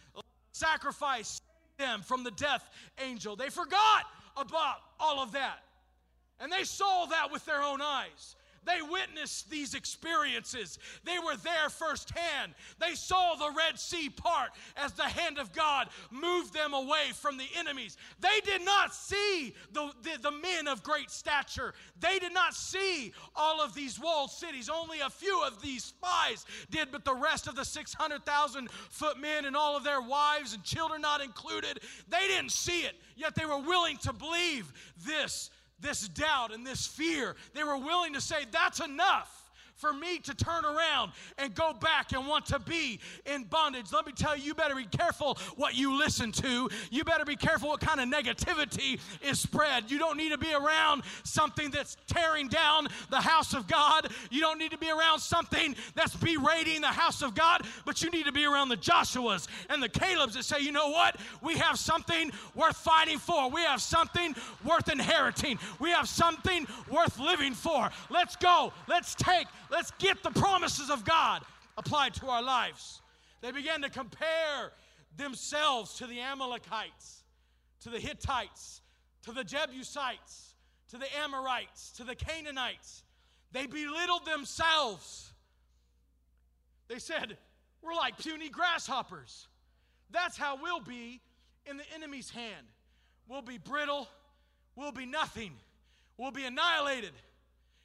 sacrifice 0.53 1.29
saved 1.29 1.89
them 1.89 2.03
from 2.03 2.25
the 2.25 2.33
death 2.33 2.69
angel. 2.99 3.37
They 3.37 3.49
forgot 3.49 4.07
about 4.37 4.77
all 4.99 5.23
of 5.23 5.33
that. 5.33 5.61
And 6.41 6.53
they 6.53 6.65
saw 6.65 7.07
that 7.07 7.33
with 7.33 7.45
their 7.47 7.63
own 7.63 7.81
eyes. 7.81 8.35
They 8.67 8.83
witnessed 8.83 9.49
these 9.49 9.75
experiences. 9.75 10.79
They 11.05 11.19
were 11.19 11.37
there 11.37 11.71
firsthand. 11.71 12.55
They 12.81 12.95
saw 12.95 13.37
the 13.37 13.55
Red 13.57 13.79
Sea 13.79 14.11
part 14.11 14.51
as 14.77 14.93
the 14.93 15.05
hand 15.05 15.39
of 15.39 15.53
God 15.53 15.89
moved 16.11 16.53
them 16.53 16.75
away 16.75 17.13
from 17.15 17.39
the 17.39 17.47
enemies. 17.57 17.97
They 18.21 18.41
did 18.45 18.65
not 18.65 18.93
see 18.93 19.55
the, 19.73 19.93
the, 20.03 20.19
the 20.21 20.33
men 20.33 20.67
of 20.67 20.83
great 20.83 21.11
stature. 21.11 21.75
They 22.01 22.19
did 22.19 22.35
not 22.35 22.55
see 22.55 23.13
all 23.37 23.63
of 23.63 23.75
these 23.75 24.01
walled 24.01 24.33
cities. 24.33 24.69
Only 24.69 25.01
a 25.01 25.11
few 25.11 25.43
of 25.45 25.63
these 25.63 25.85
spies 25.85 26.45
did, 26.71 26.91
but 26.91 27.05
the 27.05 27.15
rest 27.15 27.47
of 27.47 27.55
the 27.55 27.65
600,000 27.65 28.71
foot 28.71 29.21
men 29.21 29.45
and 29.45 29.57
all 29.57 29.77
of 29.77 29.85
their 29.85 30.03
wives 30.03 30.55
and 30.55 30.65
children 30.65 31.01
not 31.01 31.21
included, 31.21 31.81
they 32.09 32.27
didn't 32.27 32.51
see 32.51 32.81
it. 32.81 32.95
Yet 33.15 33.35
they 33.35 33.47
were 33.47 33.59
willing 33.59 33.97
to 33.99 34.13
believe 34.13 34.73
this 35.07 35.51
this 35.81 36.09
doubt 36.09 36.53
and 36.53 36.67
this 36.67 36.87
fear. 36.87 37.37
They 37.55 37.65
were 37.65 37.77
willing 37.77 38.15
to 38.15 38.21
say, 38.21 38.45
That's 38.51 38.81
enough 38.81 39.36
for 39.77 39.93
me 39.93 40.19
to 40.19 40.35
turn 40.35 40.65
around 40.65 41.13
and 41.39 41.55
go 41.55 41.73
back 41.73 42.13
and 42.13 42.27
want 42.27 42.47
to 42.47 42.59
be 42.59 42.99
in 43.27 43.45
bondage. 43.45 43.93
Let 43.93 44.07
me 44.07 44.13
tell 44.13 44.37
you, 44.37 44.45
you 44.45 44.55
better 44.55 44.75
be 44.75 44.87
careful 44.87 45.39
what 45.57 45.75
you 45.75 45.99
listen 45.99 46.33
to. 46.33 46.69
You 46.91 47.05
better 47.05 47.25
be 47.25 47.37
careful 47.37 47.69
what 47.69 47.81
kind 47.81 48.01
of 48.01 48.09
negativity 48.09 48.99
is 49.23 49.39
spread. 49.39 49.91
You 49.91 49.99
don't 49.99 50.17
need 50.17 50.33
to 50.33 50.39
be 50.39 50.53
around 50.53 51.03
something 51.25 51.71
that's 51.71 51.97
tearing 52.07 52.49
down 52.49 52.89
the 53.11 53.21
house 53.21 53.55
of 53.55 53.69
God. 53.69 54.11
You 54.31 54.41
don't 54.41 54.59
need 54.59 54.71
to 54.71 54.79
be 54.79 54.91
around 54.91 55.21
something 55.21 55.77
that's 55.95 56.17
berating 56.17 56.81
the 56.81 56.87
house 56.89 57.23
of 57.23 57.35
God, 57.35 57.63
but 57.85 58.03
you 58.03 58.11
need 58.11 58.27
to 58.27 58.33
be 58.33 58.45
around 58.45 58.69
the 58.69 58.77
Joshuas 58.77 59.47
and 59.69 59.83
the 59.83 59.89
Calebs 59.89 60.33
that 60.35 60.45
say, 60.45 60.61
you 60.61 60.73
know 60.73 60.89
what? 60.89 61.17
We 61.43 61.57
have 61.59 61.79
something 61.79 62.33
worth 62.55 62.77
fighting 62.77 63.19
for. 63.19 63.51
We 63.51 63.61
have 63.63 63.83
something 63.83 64.35
worth 64.65 64.91
inheriting. 64.91 65.59
We 65.81 65.91
have 65.91 66.09
something 66.09 66.67
worth 66.91 67.19
living 67.19 67.53
for. 67.53 67.91
Let's 68.11 68.37
go. 68.37 68.73
Let's 68.89 69.15
take. 69.15 69.47
Let's 69.71 69.91
get 69.99 70.23
the 70.23 70.31
promises 70.31 70.91
of 70.91 71.05
God 71.05 71.43
applied 71.77 72.15
to 72.15 72.29
our 72.29 72.43
lives. 72.43 73.01
They 73.43 73.53
began 73.53 73.83
to 73.83 73.91
compare 73.91 74.73
themselves 75.17 75.95
to 75.95 76.07
the 76.07 76.21
Amalekites, 76.21 77.23
to 77.83 77.91
the 77.91 77.99
Hittites, 77.99 78.81
to 79.23 79.33
the 79.33 79.45
Jebusites, 79.45 80.55
to 80.91 80.99
the 80.99 81.07
Amorites, 81.19 81.93
to 81.93 82.05
the 82.05 82.15
Canaanites. 82.15 83.03
They 83.53 83.67
belittled 83.67 84.25
themselves. 84.27 85.33
They 86.89 86.99
said, 86.99 87.37
We're 87.83 87.95
like 87.95 88.19
puny 88.19 88.49
grasshoppers. 88.49 89.49
That's 90.11 90.37
how 90.37 90.61
we'll 90.63 90.81
be 90.81 91.21
in 91.67 91.77
the 91.77 91.85
enemy's 91.95 92.31
hand. 92.31 92.67
We'll 93.29 93.43
be 93.43 93.59
brittle, 93.59 94.09
we'll 94.77 94.93
be 94.93 95.07
nothing, 95.07 95.53
we'll 96.17 96.31
be 96.31 96.45
annihilated. 96.45 97.13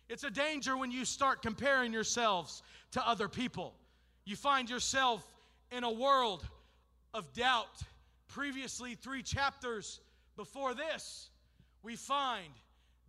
It's 0.10 0.24
a 0.24 0.29
danger 0.29 0.75
when 0.77 0.91
you 0.91 1.05
start 1.05 1.41
comparing 1.41 1.93
yourselves 1.93 2.63
to 2.91 3.08
other 3.08 3.27
people. 3.27 3.74
You 4.25 4.36
find 4.36 4.70
yourself 4.70 5.25
in 5.72 5.84
a 5.84 5.91
world 5.91 6.46
of 7.13 7.31
doubt. 7.34 7.81
Previously, 8.27 8.96
three 8.96 9.24
chapters 9.24 10.00
before 10.36 10.74
this, 10.74 11.29
we 11.84 11.96
find 11.96 12.53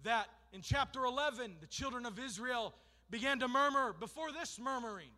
that 0.05 0.27
in 0.53 0.63
chapter 0.63 1.05
11, 1.05 1.57
the 1.61 1.67
children 1.67 2.07
of 2.07 2.19
Israel 2.19 2.75
began 3.11 3.39
to 3.41 3.49
murmur 3.49 3.93
before 3.93 4.33
this 4.33 4.59
murmuring 4.59 5.11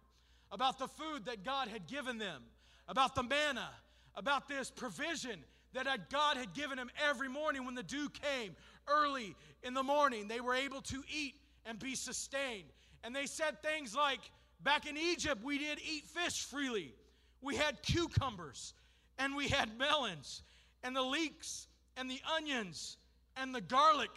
about 0.52 0.78
the 0.78 0.88
food 0.88 1.25
that 1.25 1.45
God 1.45 1.69
had 1.69 1.87
given 1.87 2.19
them, 2.19 2.43
about 2.88 3.14
the 3.14 3.23
manna, 3.23 3.71
about 4.14 4.49
this 4.49 4.71
provision 4.71 5.40
that 5.73 6.11
God 6.11 6.37
had 6.37 6.54
given 6.54 6.76
them 6.76 6.90
every 7.09 7.28
morning 7.28 7.64
when 7.64 7.75
the 7.75 7.83
dew 7.83 8.09
came 8.09 8.54
early 8.87 9.35
in 9.62 9.75
the 9.75 9.83
morning. 9.83 10.28
They 10.28 10.40
were 10.40 10.54
able 10.54 10.81
to 10.83 11.02
eat 11.12 11.35
and 11.66 11.78
be 11.78 11.94
sustained. 11.94 12.68
And 13.02 13.14
they 13.14 13.26
said 13.26 13.62
things 13.62 13.94
like, 13.94 14.21
back 14.62 14.87
in 14.87 14.97
Egypt, 14.97 15.42
we 15.42 15.59
did 15.59 15.78
eat 15.78 16.04
fish 16.06 16.42
freely. 16.42 16.94
We 17.40 17.56
had 17.56 17.83
cucumbers 17.83 18.75
and 19.18 19.37
we 19.37 19.49
had 19.49 19.78
melons 19.78 20.42
and 20.83 20.97
the 20.97 21.02
leeks 21.02 21.66
and 21.97 22.11
the 22.11 22.21
onions 22.37 22.97
and 23.37 23.54
the 23.54 23.61
garlic. 23.61 24.11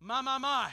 My, 0.00 0.20
my, 0.20 0.38
my. 0.38 0.70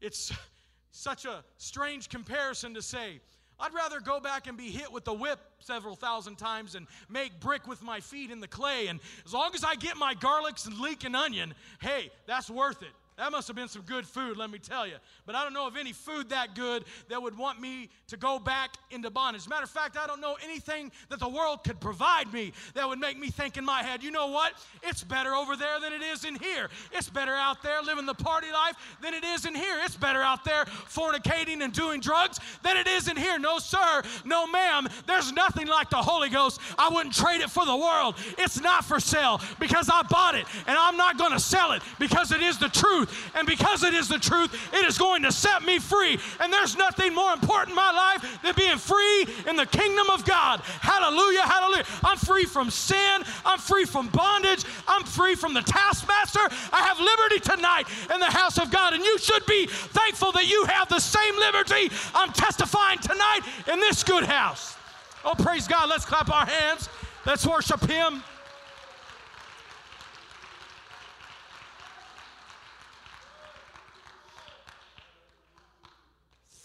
It's 0.00 0.32
such 0.90 1.24
a 1.24 1.44
strange 1.58 2.08
comparison 2.08 2.74
to 2.74 2.82
say. 2.82 3.20
I'd 3.60 3.74
rather 3.74 4.00
go 4.00 4.18
back 4.18 4.48
and 4.48 4.58
be 4.58 4.70
hit 4.70 4.90
with 4.90 5.04
the 5.04 5.12
whip 5.12 5.38
several 5.60 5.94
thousand 5.94 6.36
times 6.36 6.74
and 6.74 6.86
make 7.08 7.38
brick 7.38 7.68
with 7.68 7.80
my 7.80 8.00
feet 8.00 8.30
in 8.30 8.40
the 8.40 8.48
clay. 8.48 8.88
And 8.88 8.98
as 9.24 9.32
long 9.32 9.54
as 9.54 9.62
I 9.62 9.76
get 9.76 9.96
my 9.96 10.14
garlics 10.14 10.66
and 10.66 10.78
leek 10.80 11.04
and 11.04 11.14
onion, 11.14 11.54
hey, 11.80 12.10
that's 12.26 12.50
worth 12.50 12.82
it. 12.82 12.92
That 13.18 13.30
must 13.30 13.46
have 13.46 13.56
been 13.56 13.68
some 13.68 13.82
good 13.82 14.06
food, 14.06 14.38
let 14.38 14.50
me 14.50 14.58
tell 14.58 14.86
you. 14.86 14.94
But 15.26 15.34
I 15.34 15.44
don't 15.44 15.52
know 15.52 15.66
of 15.66 15.76
any 15.76 15.92
food 15.92 16.30
that 16.30 16.54
good 16.54 16.84
that 17.10 17.22
would 17.22 17.36
want 17.36 17.60
me 17.60 17.90
to 18.08 18.16
go 18.16 18.38
back 18.38 18.74
into 18.90 19.10
bondage. 19.10 19.46
Matter 19.48 19.64
of 19.64 19.70
fact, 19.70 19.98
I 19.98 20.06
don't 20.06 20.20
know 20.20 20.36
anything 20.42 20.90
that 21.10 21.20
the 21.20 21.28
world 21.28 21.62
could 21.62 21.78
provide 21.78 22.32
me 22.32 22.52
that 22.74 22.88
would 22.88 22.98
make 22.98 23.18
me 23.18 23.28
think 23.28 23.58
in 23.58 23.64
my 23.66 23.82
head, 23.82 24.02
you 24.02 24.10
know 24.10 24.28
what? 24.28 24.54
It's 24.82 25.04
better 25.04 25.34
over 25.34 25.56
there 25.56 25.78
than 25.78 25.92
it 25.92 26.00
is 26.00 26.24
in 26.24 26.36
here. 26.36 26.70
It's 26.90 27.10
better 27.10 27.34
out 27.34 27.62
there 27.62 27.82
living 27.82 28.06
the 28.06 28.14
party 28.14 28.50
life 28.50 28.76
than 29.02 29.12
it 29.12 29.24
is 29.24 29.44
in 29.44 29.54
here. 29.54 29.78
It's 29.84 29.96
better 29.96 30.22
out 30.22 30.44
there 30.44 30.64
fornicating 30.64 31.62
and 31.62 31.72
doing 31.72 32.00
drugs 32.00 32.40
than 32.62 32.78
it 32.78 32.86
is 32.86 33.08
in 33.08 33.16
here. 33.18 33.38
No, 33.38 33.58
sir. 33.58 34.02
No, 34.24 34.46
ma'am. 34.46 34.88
There's 35.06 35.32
nothing 35.32 35.66
like 35.66 35.90
the 35.90 35.96
Holy 35.96 36.30
Ghost. 36.30 36.60
I 36.78 36.88
wouldn't 36.88 37.14
trade 37.14 37.42
it 37.42 37.50
for 37.50 37.66
the 37.66 37.76
world. 37.76 38.14
It's 38.38 38.60
not 38.60 38.86
for 38.86 39.00
sale 39.00 39.40
because 39.60 39.90
I 39.92 40.02
bought 40.02 40.34
it 40.34 40.46
and 40.66 40.78
I'm 40.78 40.96
not 40.96 41.18
going 41.18 41.32
to 41.32 41.40
sell 41.40 41.72
it 41.72 41.82
because 41.98 42.32
it 42.32 42.40
is 42.40 42.58
the 42.58 42.68
truth. 42.68 43.01
And 43.34 43.46
because 43.46 43.82
it 43.82 43.94
is 43.94 44.08
the 44.08 44.18
truth, 44.18 44.52
it 44.72 44.84
is 44.84 44.98
going 44.98 45.22
to 45.22 45.32
set 45.32 45.62
me 45.62 45.78
free. 45.78 46.18
And 46.40 46.52
there's 46.52 46.76
nothing 46.76 47.14
more 47.14 47.32
important 47.32 47.70
in 47.70 47.76
my 47.76 47.92
life 47.92 48.42
than 48.42 48.54
being 48.56 48.78
free 48.78 49.26
in 49.48 49.56
the 49.56 49.66
kingdom 49.66 50.10
of 50.10 50.24
God. 50.24 50.60
Hallelujah, 50.80 51.42
hallelujah. 51.42 51.84
I'm 52.02 52.18
free 52.18 52.44
from 52.44 52.70
sin. 52.70 53.22
I'm 53.44 53.58
free 53.58 53.84
from 53.84 54.08
bondage. 54.08 54.64
I'm 54.86 55.04
free 55.04 55.34
from 55.34 55.54
the 55.54 55.62
taskmaster. 55.62 56.40
I 56.72 56.82
have 56.82 56.98
liberty 56.98 57.40
tonight 57.40 57.84
in 58.12 58.20
the 58.20 58.26
house 58.30 58.58
of 58.58 58.70
God. 58.70 58.94
And 58.94 59.04
you 59.04 59.18
should 59.18 59.44
be 59.46 59.66
thankful 59.66 60.32
that 60.32 60.48
you 60.48 60.64
have 60.66 60.88
the 60.88 61.00
same 61.00 61.36
liberty 61.36 61.90
I'm 62.14 62.32
testifying 62.32 62.98
tonight 62.98 63.40
in 63.72 63.80
this 63.80 64.02
good 64.02 64.24
house. 64.24 64.76
Oh, 65.24 65.34
praise 65.34 65.68
God. 65.68 65.88
Let's 65.88 66.04
clap 66.04 66.30
our 66.30 66.46
hands. 66.46 66.88
Let's 67.24 67.46
worship 67.46 67.82
Him. 67.88 68.22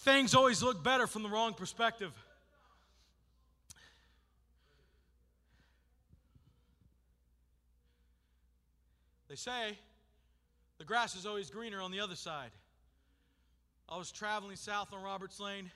Things 0.07 0.33
always 0.33 0.63
look 0.63 0.81
better 0.85 1.05
from 1.05 1.21
the 1.21 1.27
wrong 1.27 1.53
perspective. 1.53 2.13
They 9.27 9.35
say 9.35 9.77
the 10.77 10.85
grass 10.85 11.13
is 11.17 11.25
always 11.25 11.49
greener 11.49 11.81
on 11.81 11.91
the 11.91 11.99
other 11.99 12.15
side. 12.15 12.51
I 13.89 13.97
was 13.97 14.09
traveling 14.09 14.55
south 14.55 14.93
on 14.93 15.03
Roberts 15.03 15.41
Lane 15.41 15.69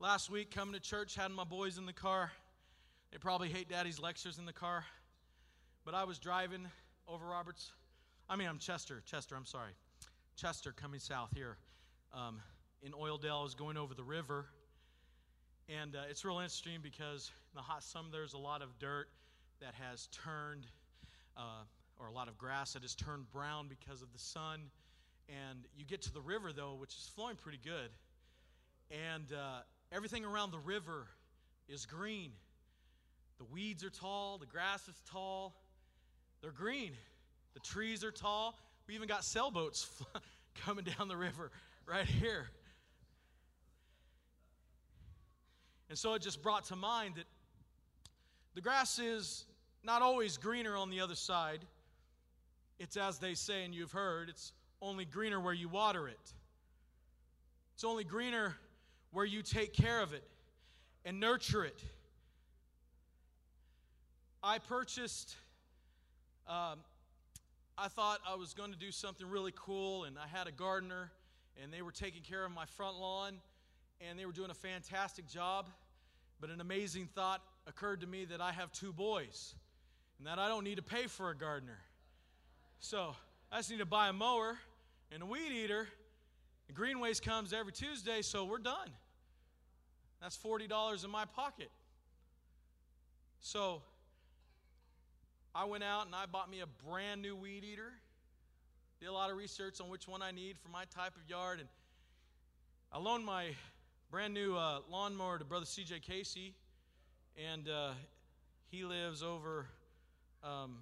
last 0.00 0.28
week, 0.28 0.52
coming 0.52 0.74
to 0.74 0.80
church, 0.80 1.14
had 1.14 1.30
my 1.30 1.44
boys 1.44 1.78
in 1.78 1.86
the 1.86 1.92
car. 1.92 2.32
They 3.12 3.18
probably 3.18 3.50
hate 3.50 3.68
daddy's 3.68 4.00
lectures 4.00 4.38
in 4.38 4.46
the 4.46 4.52
car. 4.52 4.84
But 5.84 5.94
I 5.94 6.02
was 6.02 6.18
driving 6.18 6.66
over 7.06 7.24
Roberts. 7.24 7.70
I 8.28 8.34
mean, 8.34 8.48
I'm 8.48 8.58
Chester. 8.58 9.00
Chester, 9.06 9.36
I'm 9.36 9.46
sorry. 9.46 9.74
Chester 10.34 10.72
coming 10.72 10.98
south 10.98 11.30
here. 11.36 11.56
Um, 12.12 12.40
in 12.82 12.92
Oildale. 12.92 13.40
I 13.40 13.42
was 13.42 13.54
going 13.54 13.76
over 13.76 13.94
the 13.94 14.02
river. 14.02 14.46
And 15.68 15.94
uh, 15.94 16.00
it's 16.10 16.24
real 16.24 16.38
interesting 16.38 16.80
because 16.82 17.30
in 17.52 17.56
the 17.56 17.62
hot 17.62 17.82
summer, 17.82 18.08
there's 18.10 18.34
a 18.34 18.38
lot 18.38 18.62
of 18.62 18.78
dirt 18.78 19.08
that 19.60 19.74
has 19.74 20.08
turned, 20.08 20.66
uh, 21.36 21.62
or 21.98 22.06
a 22.06 22.12
lot 22.12 22.28
of 22.28 22.36
grass 22.36 22.72
that 22.72 22.82
has 22.82 22.94
turned 22.94 23.30
brown 23.30 23.68
because 23.68 24.02
of 24.02 24.12
the 24.12 24.18
sun. 24.18 24.60
And 25.28 25.60
you 25.76 25.84
get 25.84 26.02
to 26.02 26.12
the 26.12 26.20
river, 26.20 26.52
though, 26.52 26.74
which 26.74 26.90
is 26.90 27.10
flowing 27.14 27.36
pretty 27.36 27.60
good. 27.62 27.90
And 28.90 29.32
uh, 29.32 29.60
everything 29.92 30.24
around 30.24 30.50
the 30.50 30.58
river 30.58 31.06
is 31.68 31.86
green. 31.86 32.32
The 33.38 33.44
weeds 33.44 33.84
are 33.84 33.90
tall, 33.90 34.38
the 34.38 34.46
grass 34.46 34.86
is 34.88 35.00
tall, 35.10 35.54
they're 36.42 36.50
green. 36.50 36.92
The 37.54 37.60
trees 37.60 38.02
are 38.02 38.10
tall. 38.10 38.58
We 38.88 38.94
even 38.94 39.08
got 39.08 39.24
sailboats 39.24 39.86
coming 40.64 40.84
down 40.84 41.08
the 41.08 41.16
river 41.16 41.50
right 41.86 42.06
here. 42.06 42.46
And 45.92 45.98
so 45.98 46.14
it 46.14 46.22
just 46.22 46.42
brought 46.42 46.64
to 46.68 46.74
mind 46.74 47.16
that 47.16 47.26
the 48.54 48.62
grass 48.62 48.98
is 48.98 49.44
not 49.84 50.00
always 50.00 50.38
greener 50.38 50.74
on 50.74 50.88
the 50.88 51.02
other 51.02 51.14
side. 51.14 51.66
It's 52.78 52.96
as 52.96 53.18
they 53.18 53.34
say, 53.34 53.66
and 53.66 53.74
you've 53.74 53.92
heard, 53.92 54.30
it's 54.30 54.52
only 54.80 55.04
greener 55.04 55.38
where 55.38 55.52
you 55.52 55.68
water 55.68 56.08
it. 56.08 56.32
It's 57.74 57.84
only 57.84 58.04
greener 58.04 58.56
where 59.10 59.26
you 59.26 59.42
take 59.42 59.74
care 59.74 60.00
of 60.00 60.14
it 60.14 60.24
and 61.04 61.20
nurture 61.20 61.62
it. 61.62 61.78
I 64.42 64.60
purchased, 64.60 65.36
um, 66.48 66.78
I 67.76 67.88
thought 67.88 68.20
I 68.26 68.36
was 68.36 68.54
going 68.54 68.72
to 68.72 68.78
do 68.78 68.92
something 68.92 69.28
really 69.28 69.52
cool, 69.54 70.04
and 70.04 70.16
I 70.18 70.26
had 70.26 70.46
a 70.46 70.52
gardener, 70.52 71.12
and 71.62 71.70
they 71.70 71.82
were 71.82 71.92
taking 71.92 72.22
care 72.22 72.46
of 72.46 72.50
my 72.50 72.64
front 72.64 72.96
lawn, 72.96 73.34
and 74.00 74.18
they 74.18 74.24
were 74.24 74.32
doing 74.32 74.50
a 74.50 74.54
fantastic 74.54 75.28
job. 75.28 75.66
But 76.42 76.50
an 76.50 76.60
amazing 76.60 77.08
thought 77.14 77.40
occurred 77.68 78.00
to 78.00 78.06
me 78.08 78.24
that 78.24 78.40
I 78.40 78.50
have 78.50 78.72
two 78.72 78.92
boys 78.92 79.54
and 80.18 80.26
that 80.26 80.40
I 80.40 80.48
don't 80.48 80.64
need 80.64 80.74
to 80.74 80.82
pay 80.82 81.06
for 81.06 81.30
a 81.30 81.36
gardener. 81.36 81.78
So 82.80 83.14
I 83.52 83.58
just 83.58 83.70
need 83.70 83.78
to 83.78 83.86
buy 83.86 84.08
a 84.08 84.12
mower 84.12 84.58
and 85.12 85.22
a 85.22 85.26
weed 85.26 85.52
eater. 85.52 85.86
And 86.66 86.76
Greenways 86.76 87.20
comes 87.20 87.52
every 87.52 87.70
Tuesday, 87.70 88.22
so 88.22 88.44
we're 88.44 88.58
done. 88.58 88.90
That's 90.20 90.36
$40 90.36 91.04
in 91.04 91.10
my 91.10 91.26
pocket. 91.26 91.70
So 93.38 93.80
I 95.54 95.64
went 95.66 95.84
out 95.84 96.06
and 96.06 96.14
I 96.14 96.26
bought 96.26 96.50
me 96.50 96.58
a 96.58 96.66
brand 96.88 97.22
new 97.22 97.36
weed 97.36 97.62
eater. 97.62 97.92
Did 98.98 99.10
a 99.10 99.12
lot 99.12 99.30
of 99.30 99.36
research 99.36 99.80
on 99.80 99.88
which 99.88 100.08
one 100.08 100.22
I 100.22 100.32
need 100.32 100.58
for 100.58 100.70
my 100.70 100.86
type 100.86 101.14
of 101.14 101.30
yard. 101.30 101.60
And 101.60 101.68
I 102.90 102.98
loaned 102.98 103.24
my 103.24 103.50
brand 104.12 104.34
new 104.34 104.54
uh, 104.54 104.80
lawnmower 104.90 105.38
to 105.38 105.44
Brother 105.46 105.64
CJ 105.64 106.02
Casey, 106.02 106.52
and 107.50 107.66
uh, 107.66 107.92
he 108.70 108.84
lives 108.84 109.22
over 109.22 109.64
um, 110.44 110.80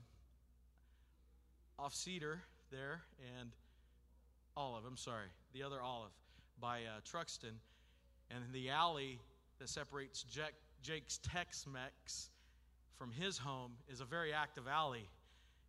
off 1.78 1.94
Cedar 1.94 2.40
there, 2.72 3.02
and 3.38 3.50
Olive, 4.56 4.82
I'm 4.84 4.96
sorry, 4.96 5.28
the 5.54 5.62
other 5.62 5.80
Olive 5.80 6.10
by 6.60 6.78
uh, 6.80 7.00
Truxtun. 7.08 7.52
And 8.32 8.42
the 8.52 8.70
alley 8.70 9.20
that 9.60 9.68
separates 9.68 10.24
Jack, 10.24 10.54
Jake's 10.82 11.18
Tex 11.18 11.68
Mex 11.72 12.30
from 12.98 13.12
his 13.12 13.38
home 13.38 13.74
is 13.88 14.00
a 14.00 14.04
very 14.04 14.32
active 14.32 14.66
alley. 14.66 15.08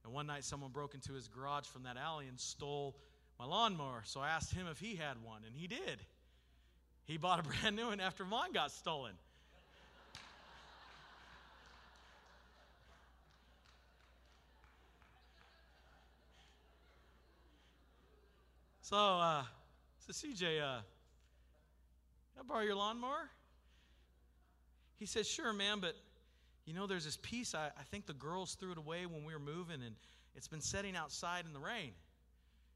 And 0.04 0.12
one 0.12 0.26
night, 0.26 0.46
someone 0.46 0.72
broke 0.72 0.96
into 0.96 1.14
his 1.14 1.28
garage 1.28 1.66
from 1.66 1.84
that 1.84 1.96
alley 1.96 2.26
and 2.28 2.40
stole 2.40 2.96
my 3.38 3.46
lawnmower. 3.46 4.02
So 4.04 4.20
I 4.20 4.30
asked 4.30 4.52
him 4.52 4.66
if 4.66 4.80
he 4.80 4.96
had 4.96 5.22
one, 5.24 5.44
and 5.46 5.56
he 5.56 5.68
did. 5.68 6.00
He 7.06 7.18
bought 7.18 7.40
a 7.40 7.44
brand 7.44 7.76
new 7.76 7.88
one 7.88 8.00
after 8.00 8.26
mine 8.26 8.52
got 8.54 8.72
stolen. 8.72 9.14
So, 18.82 18.98
uh, 18.98 19.44
so 20.06 20.12
CJ, 20.12 20.62
uh, 20.62 20.82
can 22.34 22.42
I 22.42 22.44
borrow 22.46 22.62
your 22.62 22.76
lawnmower? 22.76 23.30
He 25.00 25.06
said, 25.06 25.26
sure, 25.26 25.54
man, 25.54 25.80
but 25.80 25.96
you 26.66 26.74
know, 26.74 26.88
there's 26.88 27.06
this 27.06 27.18
piece, 27.22 27.56
I, 27.56 27.68
I 27.68 27.84
think 27.90 28.06
the 28.06 28.14
girls 28.14 28.56
threw 28.56 28.74
it 28.74 28.78
away 28.78 29.06
when 29.06 29.24
we 29.24 29.34
were 29.34 29.40
moving, 29.40 29.82
and 29.82 29.96
it's 30.36 30.50
been 30.50 30.62
sitting 30.62 30.96
outside 30.96 31.46
in 31.46 31.54
the 31.54 31.60
rain. 31.60 31.92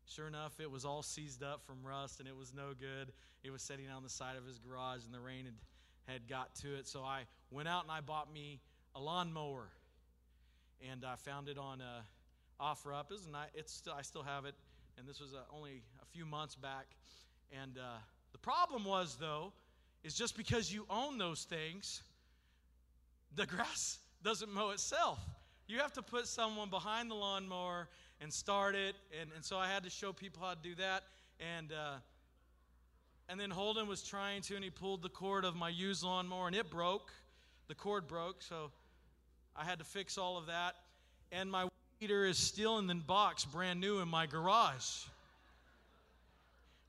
Sure 0.07 0.27
enough, 0.27 0.59
it 0.59 0.69
was 0.69 0.85
all 0.85 1.01
seized 1.01 1.41
up 1.41 1.65
from 1.65 1.77
rust 1.83 2.19
and 2.19 2.29
it 2.29 2.35
was 2.35 2.53
no 2.53 2.73
good. 2.79 3.11
It 3.43 3.51
was 3.51 3.61
sitting 3.61 3.89
on 3.89 4.03
the 4.03 4.09
side 4.09 4.37
of 4.37 4.45
his 4.45 4.59
garage 4.59 5.03
and 5.03 5.13
the 5.13 5.19
rain 5.19 5.45
had, 5.45 6.13
had 6.13 6.27
got 6.27 6.55
to 6.57 6.75
it. 6.75 6.87
So 6.87 7.01
I 7.01 7.23
went 7.49 7.67
out 7.67 7.83
and 7.83 7.91
I 7.91 8.01
bought 8.01 8.31
me 8.31 8.59
a 8.95 8.99
lawnmower. 9.01 9.67
And 10.91 11.03
I 11.05 11.15
found 11.15 11.49
it 11.49 11.57
on 11.57 11.81
a 11.81 12.03
uh, 12.59 12.73
OfferUp. 12.73 13.05
It's, 13.11 13.27
it's 13.55 13.73
still, 13.73 13.93
I 13.97 14.03
still 14.03 14.23
have 14.23 14.45
it. 14.45 14.53
And 14.97 15.07
this 15.07 15.19
was 15.19 15.33
uh, 15.33 15.39
only 15.55 15.81
a 16.01 16.05
few 16.05 16.25
months 16.25 16.55
back. 16.55 16.85
And 17.51 17.77
uh, 17.77 17.97
the 18.31 18.37
problem 18.37 18.85
was, 18.85 19.17
though, 19.19 19.53
is 20.03 20.13
just 20.13 20.37
because 20.37 20.71
you 20.71 20.85
own 20.89 21.17
those 21.17 21.43
things, 21.43 22.03
the 23.35 23.45
grass 23.47 23.97
doesn't 24.23 24.53
mow 24.53 24.69
itself. 24.69 25.19
You 25.67 25.79
have 25.79 25.93
to 25.93 26.01
put 26.01 26.27
someone 26.27 26.69
behind 26.69 27.09
the 27.09 27.15
lawnmower 27.15 27.87
and 28.21 28.31
start 28.31 28.75
it. 28.75 28.95
And, 29.19 29.29
and 29.35 29.43
so 29.43 29.57
I 29.57 29.67
had 29.67 29.83
to 29.83 29.89
show 29.89 30.13
people 30.13 30.43
how 30.43 30.53
to 30.53 30.59
do 30.61 30.75
that. 30.75 31.03
And, 31.39 31.71
uh, 31.71 31.95
and 33.29 33.39
then 33.39 33.49
Holden 33.49 33.87
was 33.87 34.03
trying 34.03 34.41
to, 34.43 34.55
and 34.55 34.63
he 34.63 34.69
pulled 34.69 35.01
the 35.01 35.09
cord 35.09 35.45
of 35.45 35.55
my 35.55 35.69
used 35.69 36.03
lawnmower, 36.03 36.47
and 36.47 36.55
it 36.55 36.69
broke. 36.69 37.11
The 37.67 37.75
cord 37.75 38.07
broke, 38.07 38.41
so 38.41 38.71
I 39.55 39.63
had 39.63 39.79
to 39.79 39.85
fix 39.85 40.17
all 40.17 40.37
of 40.37 40.45
that. 40.47 40.75
And 41.31 41.51
my 41.51 41.67
heater 41.99 42.25
is 42.25 42.37
still 42.37 42.77
in 42.77 42.87
the 42.87 42.95
box, 42.95 43.45
brand 43.45 43.79
new, 43.79 43.99
in 43.99 44.07
my 44.07 44.25
garage. 44.27 45.05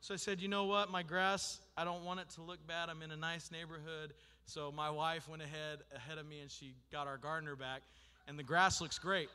So 0.03 0.15
I 0.15 0.19
said, 0.19 0.41
you 0.41 0.49
know 0.49 0.65
what? 0.65 0.91
My 0.91 1.03
grass, 1.03 1.59
I 1.77 1.85
don't 1.85 2.05
want 2.05 2.21
it 2.21 2.31
to 2.31 2.43
look 2.43 2.65
bad. 2.67 2.91
I'm 2.91 3.03
in 3.03 3.11
a 3.11 3.17
nice 3.17 3.51
neighborhood. 3.51 4.13
So 4.45 4.71
my 4.71 4.91
wife 4.91 5.29
went 5.29 5.43
ahead 5.43 5.81
ahead 5.95 6.19
of 6.19 6.29
me 6.29 6.41
and 6.41 6.51
she 6.51 6.75
got 6.93 7.09
our 7.09 7.17
gardener 7.17 7.57
back, 7.57 7.83
and 8.29 8.39
the 8.39 8.45
grass 8.45 8.81
looks 8.81 8.99
great. 8.99 9.29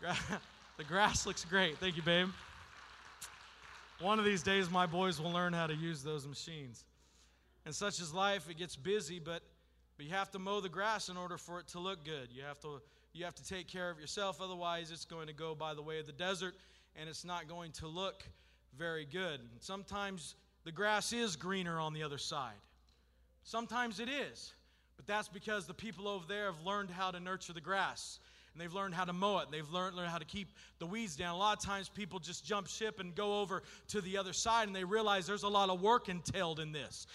The 0.78 0.84
grass 0.84 1.26
looks 1.26 1.44
great. 1.44 1.78
Thank 1.78 1.96
you, 1.96 2.02
babe. 2.02 2.28
One 4.00 4.18
of 4.18 4.24
these 4.24 4.42
days, 4.42 4.70
my 4.70 4.86
boys 4.86 5.20
will 5.20 5.30
learn 5.30 5.52
how 5.52 5.66
to 5.66 5.74
use 5.74 6.02
those 6.02 6.26
machines. 6.26 6.84
And 7.64 7.74
such 7.74 8.00
is 8.00 8.12
life. 8.12 8.50
It 8.50 8.58
gets 8.58 8.74
busy, 8.74 9.20
but, 9.20 9.42
but 9.96 10.06
you 10.06 10.12
have 10.12 10.30
to 10.32 10.38
mow 10.38 10.60
the 10.60 10.68
grass 10.68 11.08
in 11.08 11.16
order 11.16 11.38
for 11.38 11.60
it 11.60 11.68
to 11.68 11.78
look 11.78 12.04
good. 12.04 12.28
You 12.32 12.42
have 12.42 12.58
to, 12.60 12.80
you 13.12 13.24
have 13.24 13.34
to 13.36 13.44
take 13.44 13.68
care 13.68 13.90
of 13.90 14.00
yourself. 14.00 14.40
Otherwise, 14.40 14.90
it's 14.90 15.04
going 15.04 15.28
to 15.28 15.32
go 15.32 15.54
by 15.54 15.74
the 15.74 15.82
way 15.82 16.00
of 16.00 16.06
the 16.06 16.12
desert, 16.12 16.54
and 16.96 17.08
it's 17.08 17.24
not 17.24 17.46
going 17.46 17.70
to 17.72 17.86
look 17.86 18.24
very 18.76 19.04
good. 19.04 19.38
And 19.38 19.60
sometimes 19.60 20.34
the 20.64 20.72
grass 20.72 21.12
is 21.12 21.36
greener 21.36 21.78
on 21.78 21.92
the 21.92 22.02
other 22.02 22.18
side. 22.18 22.58
Sometimes 23.44 24.00
it 24.00 24.08
is. 24.08 24.52
But 24.96 25.06
that's 25.06 25.28
because 25.28 25.66
the 25.66 25.74
people 25.74 26.08
over 26.08 26.24
there 26.26 26.46
have 26.46 26.60
learned 26.64 26.90
how 26.90 27.10
to 27.10 27.20
nurture 27.20 27.52
the 27.52 27.60
grass. 27.60 28.18
And 28.52 28.60
they've 28.60 28.72
learned 28.72 28.94
how 28.94 29.04
to 29.04 29.12
mow 29.12 29.38
it. 29.38 29.44
And 29.46 29.52
they've 29.52 29.70
learned, 29.70 29.96
learned 29.96 30.10
how 30.10 30.18
to 30.18 30.24
keep 30.24 30.48
the 30.78 30.86
weeds 30.86 31.16
down. 31.16 31.34
A 31.34 31.38
lot 31.38 31.56
of 31.56 31.64
times 31.64 31.88
people 31.88 32.18
just 32.18 32.44
jump 32.44 32.66
ship 32.66 33.00
and 33.00 33.14
go 33.14 33.40
over 33.40 33.62
to 33.88 34.00
the 34.00 34.18
other 34.18 34.32
side 34.32 34.66
and 34.66 34.76
they 34.76 34.84
realize 34.84 35.26
there's 35.26 35.42
a 35.42 35.48
lot 35.48 35.70
of 35.70 35.80
work 35.80 36.08
entailed 36.08 36.60
in 36.60 36.72
this. 36.72 37.06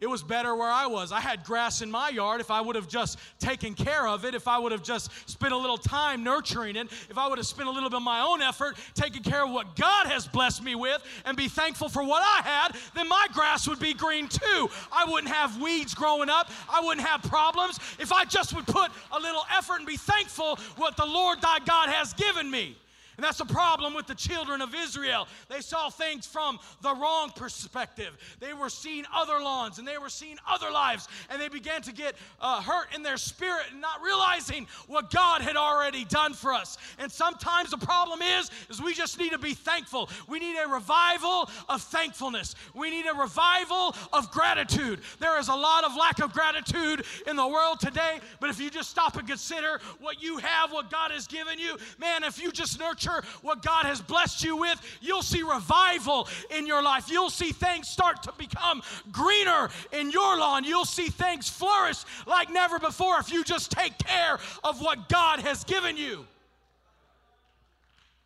It 0.00 0.08
was 0.08 0.22
better 0.22 0.54
where 0.54 0.70
I 0.70 0.86
was. 0.86 1.10
I 1.10 1.18
had 1.18 1.42
grass 1.42 1.82
in 1.82 1.90
my 1.90 2.08
yard. 2.08 2.40
If 2.40 2.52
I 2.52 2.60
would 2.60 2.76
have 2.76 2.86
just 2.86 3.18
taken 3.40 3.74
care 3.74 4.06
of 4.06 4.24
it, 4.24 4.32
if 4.32 4.46
I 4.46 4.56
would 4.56 4.70
have 4.70 4.84
just 4.84 5.10
spent 5.28 5.52
a 5.52 5.56
little 5.56 5.76
time 5.76 6.22
nurturing 6.22 6.76
it, 6.76 6.86
if 7.10 7.18
I 7.18 7.26
would 7.26 7.38
have 7.38 7.46
spent 7.48 7.68
a 7.68 7.72
little 7.72 7.90
bit 7.90 7.96
of 7.96 8.04
my 8.04 8.20
own 8.20 8.40
effort 8.40 8.76
taking 8.94 9.24
care 9.24 9.44
of 9.44 9.50
what 9.50 9.74
God 9.74 10.06
has 10.06 10.28
blessed 10.28 10.62
me 10.62 10.76
with 10.76 11.02
and 11.24 11.36
be 11.36 11.48
thankful 11.48 11.88
for 11.88 12.04
what 12.04 12.22
I 12.22 12.48
had, 12.48 12.76
then 12.94 13.08
my 13.08 13.26
grass 13.32 13.66
would 13.66 13.80
be 13.80 13.92
green 13.92 14.28
too. 14.28 14.70
I 14.92 15.04
wouldn't 15.04 15.32
have 15.32 15.60
weeds 15.60 15.94
growing 15.94 16.28
up. 16.28 16.48
I 16.72 16.80
wouldn't 16.80 17.04
have 17.04 17.22
problems 17.22 17.80
if 17.98 18.12
I 18.12 18.24
just 18.24 18.54
would 18.54 18.66
put 18.66 18.92
a 19.10 19.18
little 19.18 19.42
effort 19.56 19.78
and 19.78 19.86
be 19.86 19.96
thankful 19.96 20.60
what 20.76 20.96
the 20.96 21.06
Lord 21.06 21.40
thy 21.42 21.58
God 21.64 21.88
has 21.88 22.12
given 22.12 22.48
me. 22.48 22.76
And 23.18 23.24
that's 23.24 23.38
the 23.38 23.44
problem 23.44 23.94
with 23.94 24.06
the 24.06 24.14
children 24.14 24.62
of 24.62 24.76
Israel. 24.76 25.26
They 25.48 25.60
saw 25.60 25.90
things 25.90 26.24
from 26.24 26.60
the 26.82 26.94
wrong 26.94 27.32
perspective. 27.34 28.16
They 28.38 28.54
were 28.54 28.70
seeing 28.70 29.04
other 29.12 29.40
lawns 29.40 29.80
and 29.80 29.88
they 29.88 29.98
were 29.98 30.08
seeing 30.08 30.38
other 30.48 30.70
lives, 30.70 31.08
and 31.28 31.42
they 31.42 31.48
began 31.48 31.82
to 31.82 31.92
get 31.92 32.14
uh, 32.40 32.62
hurt 32.62 32.94
in 32.94 33.02
their 33.02 33.16
spirit 33.16 33.66
and 33.72 33.80
not 33.80 34.00
realizing 34.02 34.68
what 34.86 35.10
God 35.10 35.42
had 35.42 35.56
already 35.56 36.04
done 36.04 36.32
for 36.32 36.54
us. 36.54 36.78
And 37.00 37.10
sometimes 37.10 37.70
the 37.70 37.78
problem 37.78 38.22
is, 38.22 38.52
is 38.70 38.80
we 38.80 38.94
just 38.94 39.18
need 39.18 39.32
to 39.32 39.38
be 39.38 39.52
thankful. 39.52 40.08
We 40.28 40.38
need 40.38 40.56
a 40.56 40.68
revival 40.68 41.50
of 41.68 41.82
thankfulness. 41.82 42.54
We 42.72 42.88
need 42.88 43.06
a 43.06 43.14
revival 43.14 43.96
of 44.12 44.30
gratitude. 44.30 45.00
There 45.18 45.40
is 45.40 45.48
a 45.48 45.56
lot 45.56 45.82
of 45.82 45.96
lack 45.96 46.20
of 46.22 46.32
gratitude 46.32 47.04
in 47.26 47.34
the 47.34 47.48
world 47.48 47.80
today, 47.80 48.20
but 48.38 48.48
if 48.48 48.60
you 48.60 48.70
just 48.70 48.90
stop 48.90 49.16
and 49.16 49.26
consider 49.26 49.80
what 49.98 50.22
you 50.22 50.36
have, 50.36 50.70
what 50.70 50.88
God 50.88 51.10
has 51.10 51.26
given 51.26 51.58
you, 51.58 51.76
man, 51.98 52.22
if 52.22 52.40
you 52.40 52.52
just 52.52 52.78
nurture 53.08 53.26
what 53.42 53.62
God 53.62 53.84
has 53.86 54.00
blessed 54.00 54.44
you 54.44 54.56
with, 54.56 54.80
you'll 55.00 55.22
see 55.22 55.42
revival 55.42 56.28
in 56.56 56.66
your 56.66 56.82
life. 56.82 57.10
You'll 57.10 57.30
see 57.30 57.52
things 57.52 57.88
start 57.88 58.22
to 58.24 58.32
become 58.38 58.82
greener 59.12 59.70
in 59.92 60.10
your 60.10 60.38
lawn. 60.38 60.64
You'll 60.64 60.84
see 60.84 61.08
things 61.08 61.48
flourish 61.48 61.98
like 62.26 62.50
never 62.50 62.78
before 62.78 63.18
if 63.18 63.32
you 63.32 63.44
just 63.44 63.70
take 63.70 63.96
care 63.98 64.38
of 64.64 64.80
what 64.80 65.08
God 65.08 65.40
has 65.40 65.64
given 65.64 65.96
you. 65.96 66.26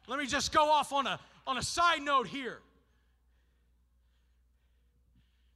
Let 0.08 0.18
me 0.18 0.26
just 0.26 0.52
go 0.52 0.70
off 0.70 0.92
on 0.92 1.06
a, 1.06 1.18
on 1.46 1.58
a 1.58 1.62
side 1.62 2.02
note 2.02 2.26
here. 2.26 2.58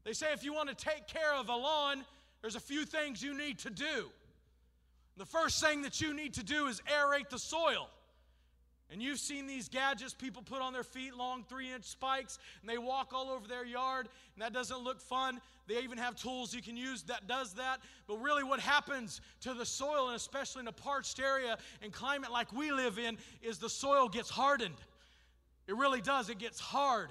They 0.04 0.12
say 0.12 0.28
if 0.32 0.44
you 0.44 0.54
want 0.54 0.68
to 0.68 0.74
take 0.74 1.08
care 1.08 1.34
of 1.34 1.48
a 1.48 1.56
lawn, 1.56 2.04
there's 2.40 2.54
a 2.54 2.60
few 2.60 2.84
things 2.84 3.22
you 3.22 3.36
need 3.36 3.58
to 3.60 3.70
do. 3.70 4.06
The 5.16 5.24
first 5.24 5.62
thing 5.62 5.82
that 5.82 6.00
you 6.00 6.14
need 6.14 6.34
to 6.34 6.44
do 6.44 6.66
is 6.66 6.80
aerate 6.82 7.30
the 7.30 7.38
soil. 7.38 7.88
And 8.90 9.02
you've 9.02 9.18
seen 9.18 9.46
these 9.46 9.68
gadgets 9.68 10.14
people 10.14 10.42
put 10.42 10.62
on 10.62 10.72
their 10.72 10.84
feet, 10.84 11.16
long 11.16 11.44
three 11.48 11.72
inch 11.72 11.84
spikes, 11.84 12.38
and 12.60 12.70
they 12.70 12.78
walk 12.78 13.12
all 13.12 13.30
over 13.30 13.48
their 13.48 13.64
yard, 13.64 14.08
and 14.34 14.42
that 14.42 14.52
doesn't 14.52 14.78
look 14.78 15.00
fun. 15.00 15.40
They 15.66 15.82
even 15.82 15.98
have 15.98 16.14
tools 16.14 16.54
you 16.54 16.62
can 16.62 16.76
use 16.76 17.02
that 17.04 17.26
does 17.26 17.54
that. 17.54 17.80
But 18.06 18.18
really, 18.18 18.44
what 18.44 18.60
happens 18.60 19.20
to 19.40 19.54
the 19.54 19.66
soil, 19.66 20.06
and 20.06 20.16
especially 20.16 20.60
in 20.60 20.68
a 20.68 20.72
parched 20.72 21.18
area 21.18 21.58
and 21.82 21.92
climate 21.92 22.30
like 22.30 22.52
we 22.52 22.70
live 22.70 22.98
in, 22.98 23.18
is 23.42 23.58
the 23.58 23.68
soil 23.68 24.08
gets 24.08 24.30
hardened. 24.30 24.76
It 25.66 25.76
really 25.76 26.00
does, 26.00 26.30
it 26.30 26.38
gets 26.38 26.60
hard. 26.60 27.10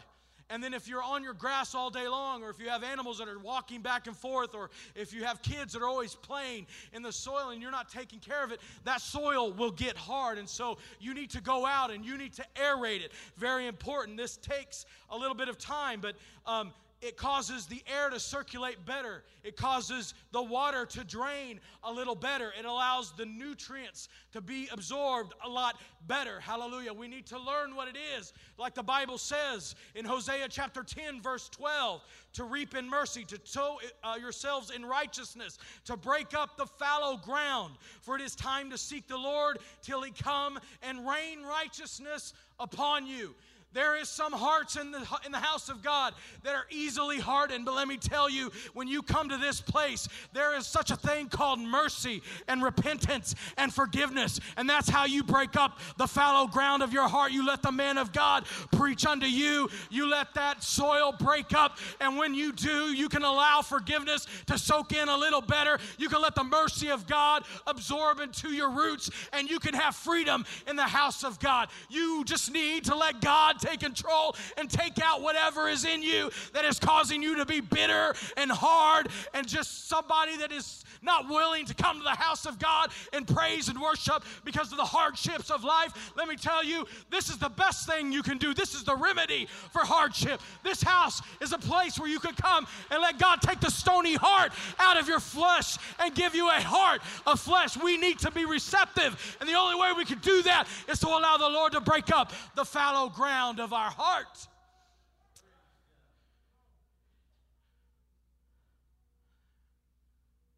And 0.49 0.63
then 0.63 0.73
if 0.75 0.87
you're 0.87 1.01
on 1.01 1.23
your 1.23 1.33
grass 1.33 1.73
all 1.73 1.89
day 1.89 2.07
long, 2.07 2.43
or 2.43 2.49
if 2.51 2.59
you 2.59 2.69
have 2.69 2.83
animals 2.83 3.17
that 3.17 3.27
are 3.27 3.39
walking 3.39 3.81
back 3.81 4.05
and 4.05 4.15
forth, 4.15 4.53
or 4.53 4.69
if 4.93 5.11
you 5.11 5.23
have 5.23 5.41
kids 5.41 5.73
that 5.73 5.81
are 5.81 5.87
always 5.87 6.13
playing 6.13 6.67
in 6.93 7.01
the 7.01 7.11
soil 7.11 7.49
and 7.49 7.61
you're 7.61 7.71
not 7.71 7.89
taking 7.89 8.19
care 8.19 8.43
of 8.43 8.51
it, 8.51 8.59
that 8.83 9.01
soil 9.01 9.51
will 9.51 9.71
get 9.71 9.97
hard. 9.97 10.37
And 10.37 10.47
so 10.47 10.77
you 10.99 11.15
need 11.15 11.31
to 11.31 11.41
go 11.41 11.65
out 11.65 11.89
and 11.89 12.05
you 12.05 12.17
need 12.17 12.33
to 12.33 12.45
aerate 12.55 13.03
it. 13.03 13.11
Very 13.37 13.65
important. 13.65 14.17
This 14.17 14.37
takes 14.37 14.85
a 15.09 15.17
little 15.17 15.35
bit 15.35 15.49
of 15.49 15.57
time, 15.57 15.99
but 15.99 16.15
um, 16.45 16.73
it 17.05 17.17
causes 17.17 17.67
the 17.67 17.83
air 17.85 18.09
to 18.09 18.19
circulate 18.19 18.83
better. 18.83 19.23
It 19.43 19.55
causes 19.55 20.15
the 20.31 20.41
water 20.41 20.87
to 20.87 21.03
drain 21.03 21.59
a 21.83 21.93
little 21.93 22.15
better. 22.15 22.51
It 22.57 22.65
allows 22.65 23.13
the 23.15 23.27
nutrients 23.27 24.09
to 24.31 24.41
be 24.41 24.67
absorbed 24.71 25.33
a 25.45 25.47
lot 25.47 25.79
better. 26.07 26.39
Hallelujah. 26.39 26.93
We 26.93 27.07
need 27.07 27.27
to 27.27 27.37
learn 27.37 27.75
what 27.75 27.87
it 27.87 27.95
is, 28.17 28.33
like 28.57 28.73
the 28.73 28.81
Bible 28.81 29.19
says 29.19 29.75
in 29.93 30.03
Hosea 30.03 30.47
chapter 30.49 30.81
10, 30.81 31.21
verse 31.21 31.47
12 31.49 32.01
to 32.33 32.43
reap 32.43 32.75
in 32.75 32.89
mercy, 32.89 33.23
to 33.25 33.39
sow 33.43 33.79
uh, 34.03 34.15
yourselves 34.19 34.71
in 34.71 34.83
righteousness, 34.83 35.59
to 35.85 35.95
break 35.95 36.33
up 36.33 36.57
the 36.57 36.65
fallow 36.65 37.17
ground. 37.17 37.75
For 38.01 38.15
it 38.15 38.21
is 38.23 38.35
time 38.35 38.71
to 38.71 38.79
seek 38.79 39.07
the 39.07 39.17
Lord 39.17 39.59
till 39.83 40.01
he 40.01 40.09
come 40.11 40.59
and 40.81 41.07
rain 41.07 41.43
righteousness 41.43 42.33
upon 42.59 43.05
you. 43.05 43.35
There 43.75 43.97
is 43.97 44.07
some 44.07 44.31
hearts 44.31 44.77
in 44.77 44.91
the, 44.91 45.05
in 45.25 45.33
the 45.33 45.37
house 45.37 45.67
of 45.67 45.83
God 45.83 46.13
that 46.43 46.55
are 46.55 46.65
easily 46.71 47.19
hardened. 47.19 47.65
But 47.65 47.75
let 47.75 47.89
me 47.89 47.97
tell 47.97 48.29
you, 48.29 48.49
when 48.73 48.87
you 48.87 49.01
come 49.01 49.27
to 49.27 49.37
this 49.37 49.59
place, 49.59 50.07
there 50.31 50.55
is 50.55 50.65
such 50.65 50.91
a 50.91 50.95
thing 50.95 51.27
called 51.27 51.59
mercy 51.59 52.21
and 52.47 52.63
repentance 52.63 53.35
and 53.57 53.73
forgiveness. 53.73 54.39
And 54.55 54.69
that's 54.69 54.87
how 54.87 55.03
you 55.03 55.23
break 55.23 55.57
up 55.57 55.79
the 55.97 56.07
fallow 56.07 56.47
ground 56.47 56.83
of 56.83 56.93
your 56.93 57.09
heart. 57.09 57.33
You 57.33 57.45
let 57.45 57.61
the 57.63 57.71
man 57.73 57.97
of 57.97 58.13
God 58.13 58.45
preach 58.71 59.05
unto 59.05 59.25
you. 59.25 59.69
You 59.89 60.09
let 60.09 60.33
that 60.35 60.63
soil 60.63 61.13
break 61.19 61.53
up. 61.53 61.77
And 61.99 62.17
when 62.17 62.33
you 62.33 62.53
do, 62.53 62.93
you 62.93 63.09
can 63.09 63.23
allow 63.23 63.61
forgiveness 63.61 64.25
to 64.45 64.57
soak 64.57 64.93
in 64.93 65.09
a 65.09 65.17
little 65.17 65.41
better. 65.41 65.79
You 65.97 66.07
can 66.07 66.21
let 66.21 66.35
the 66.35 66.45
mercy 66.45 66.91
of 66.91 67.07
God 67.07 67.43
absorb 67.67 68.21
into 68.21 68.53
your 68.53 68.69
roots. 68.69 69.11
And 69.33 69.49
you 69.49 69.59
can 69.59 69.73
have 69.73 69.97
freedom 69.97 70.45
in 70.65 70.77
the 70.77 70.83
house 70.83 71.25
of 71.25 71.41
God. 71.41 71.67
You 71.89 72.23
just 72.23 72.53
need 72.53 72.85
to 72.85 72.95
let 72.95 73.19
God 73.19 73.64
take 73.65 73.79
control 73.79 74.35
and 74.57 74.69
take 74.69 74.99
out 75.01 75.21
whatever 75.21 75.67
is 75.67 75.85
in 75.85 76.03
you 76.03 76.29
that 76.53 76.65
is 76.65 76.79
causing 76.79 77.21
you 77.21 77.35
to 77.37 77.45
be 77.45 77.61
bitter 77.61 78.13
and 78.37 78.51
hard 78.51 79.07
and 79.33 79.47
just 79.47 79.87
somebody 79.87 80.37
that 80.37 80.51
is 80.51 80.83
not 81.01 81.29
willing 81.29 81.65
to 81.65 81.73
come 81.73 81.97
to 81.97 82.03
the 82.03 82.09
house 82.09 82.45
of 82.45 82.59
God 82.59 82.89
and 83.13 83.27
praise 83.27 83.69
and 83.69 83.79
worship 83.79 84.23
because 84.43 84.71
of 84.71 84.77
the 84.77 84.85
hardships 84.85 85.51
of 85.51 85.63
life. 85.63 86.13
Let 86.15 86.27
me 86.27 86.35
tell 86.35 86.63
you, 86.63 86.85
this 87.11 87.29
is 87.29 87.37
the 87.37 87.49
best 87.49 87.87
thing 87.87 88.11
you 88.11 88.23
can 88.23 88.37
do. 88.37 88.53
This 88.53 88.73
is 88.73 88.83
the 88.83 88.95
remedy 88.95 89.47
for 89.71 89.81
hardship. 89.81 90.41
This 90.63 90.81
house 90.81 91.21
is 91.41 91.53
a 91.53 91.57
place 91.57 91.99
where 91.99 92.09
you 92.09 92.19
can 92.19 92.33
come 92.33 92.67
and 92.89 93.01
let 93.01 93.19
God 93.19 93.41
take 93.41 93.59
the 93.59 93.69
stony 93.69 94.15
heart 94.15 94.51
out 94.79 94.97
of 94.97 95.07
your 95.07 95.19
flesh 95.19 95.77
and 95.99 96.13
give 96.15 96.35
you 96.35 96.49
a 96.49 96.61
heart 96.61 97.01
of 97.25 97.39
flesh. 97.39 97.77
We 97.77 97.97
need 97.97 98.19
to 98.19 98.31
be 98.31 98.45
receptive, 98.45 99.37
and 99.39 99.47
the 99.47 99.53
only 99.53 99.79
way 99.79 99.91
we 99.95 100.05
can 100.05 100.19
do 100.19 100.41
that 100.43 100.67
is 100.89 100.99
to 100.99 101.07
allow 101.07 101.37
the 101.37 101.49
Lord 101.49 101.73
to 101.73 101.81
break 101.81 102.11
up 102.11 102.31
the 102.55 102.65
fallow 102.65 103.09
ground 103.09 103.54
of 103.59 103.73
our 103.73 103.89
heart. 103.89 104.47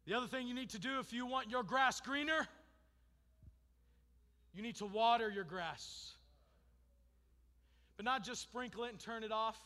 The 0.06 0.14
other 0.14 0.26
thing 0.26 0.48
you 0.48 0.54
need 0.54 0.70
to 0.70 0.78
do 0.78 1.00
if 1.00 1.12
you 1.12 1.26
want 1.26 1.50
your 1.50 1.62
grass 1.62 2.00
greener, 2.00 2.48
you 4.54 4.62
need 4.62 4.76
to 4.76 4.86
water 4.86 5.30
your 5.30 5.44
grass. 5.44 6.12
But 7.96 8.06
not 8.06 8.24
just 8.24 8.40
sprinkle 8.40 8.84
it 8.84 8.90
and 8.90 8.98
turn 8.98 9.22
it 9.22 9.32
off, 9.32 9.58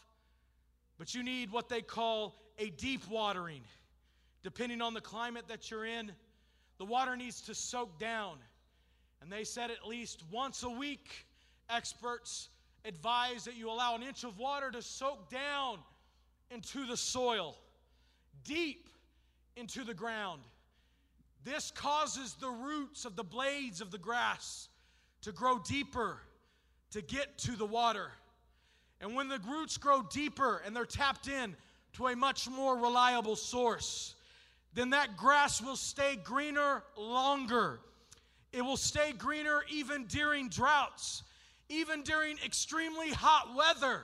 but 0.98 1.14
you 1.14 1.22
need 1.22 1.52
what 1.52 1.68
they 1.68 1.80
call 1.80 2.34
a 2.58 2.70
deep 2.70 3.08
watering. 3.08 3.62
Depending 4.42 4.82
on 4.82 4.94
the 4.94 5.00
climate 5.00 5.44
that 5.46 5.70
you're 5.70 5.84
in, 5.84 6.10
the 6.78 6.84
water 6.84 7.16
needs 7.16 7.40
to 7.42 7.54
soak 7.54 7.98
down. 8.00 8.38
And 9.20 9.30
they 9.30 9.44
said 9.44 9.70
at 9.70 9.86
least 9.86 10.24
once 10.32 10.64
a 10.64 10.70
week, 10.70 11.26
experts 11.70 12.48
advise 12.84 13.44
that 13.44 13.56
you 13.56 13.70
allow 13.70 13.94
an 13.94 14.02
inch 14.02 14.24
of 14.24 14.38
water 14.38 14.70
to 14.70 14.82
soak 14.82 15.30
down 15.30 15.78
into 16.50 16.86
the 16.86 16.96
soil, 16.96 17.56
deep 18.44 18.88
into 19.56 19.84
the 19.84 19.94
ground. 19.94 20.42
This 21.44 21.70
causes 21.70 22.34
the 22.34 22.50
roots 22.50 23.04
of 23.04 23.16
the 23.16 23.24
blades 23.24 23.80
of 23.80 23.90
the 23.90 23.98
grass 23.98 24.68
to 25.22 25.32
grow 25.32 25.58
deeper 25.58 26.18
to 26.92 27.02
get 27.02 27.38
to 27.38 27.52
the 27.52 27.66
water. 27.66 28.10
And 29.00 29.14
when 29.14 29.28
the 29.28 29.40
roots 29.48 29.76
grow 29.76 30.02
deeper 30.02 30.62
and 30.64 30.76
they're 30.76 30.84
tapped 30.84 31.26
in 31.26 31.56
to 31.94 32.08
a 32.08 32.16
much 32.16 32.48
more 32.48 32.76
reliable 32.76 33.36
source, 33.36 34.14
then 34.74 34.90
that 34.90 35.16
grass 35.16 35.60
will 35.60 35.76
stay 35.76 36.16
greener 36.22 36.82
longer. 36.96 37.80
It 38.52 38.62
will 38.62 38.76
stay 38.76 39.12
greener 39.12 39.62
even 39.70 40.06
during 40.06 40.48
droughts 40.48 41.22
even 41.68 42.02
during 42.02 42.36
extremely 42.44 43.10
hot 43.10 43.54
weather. 43.56 44.02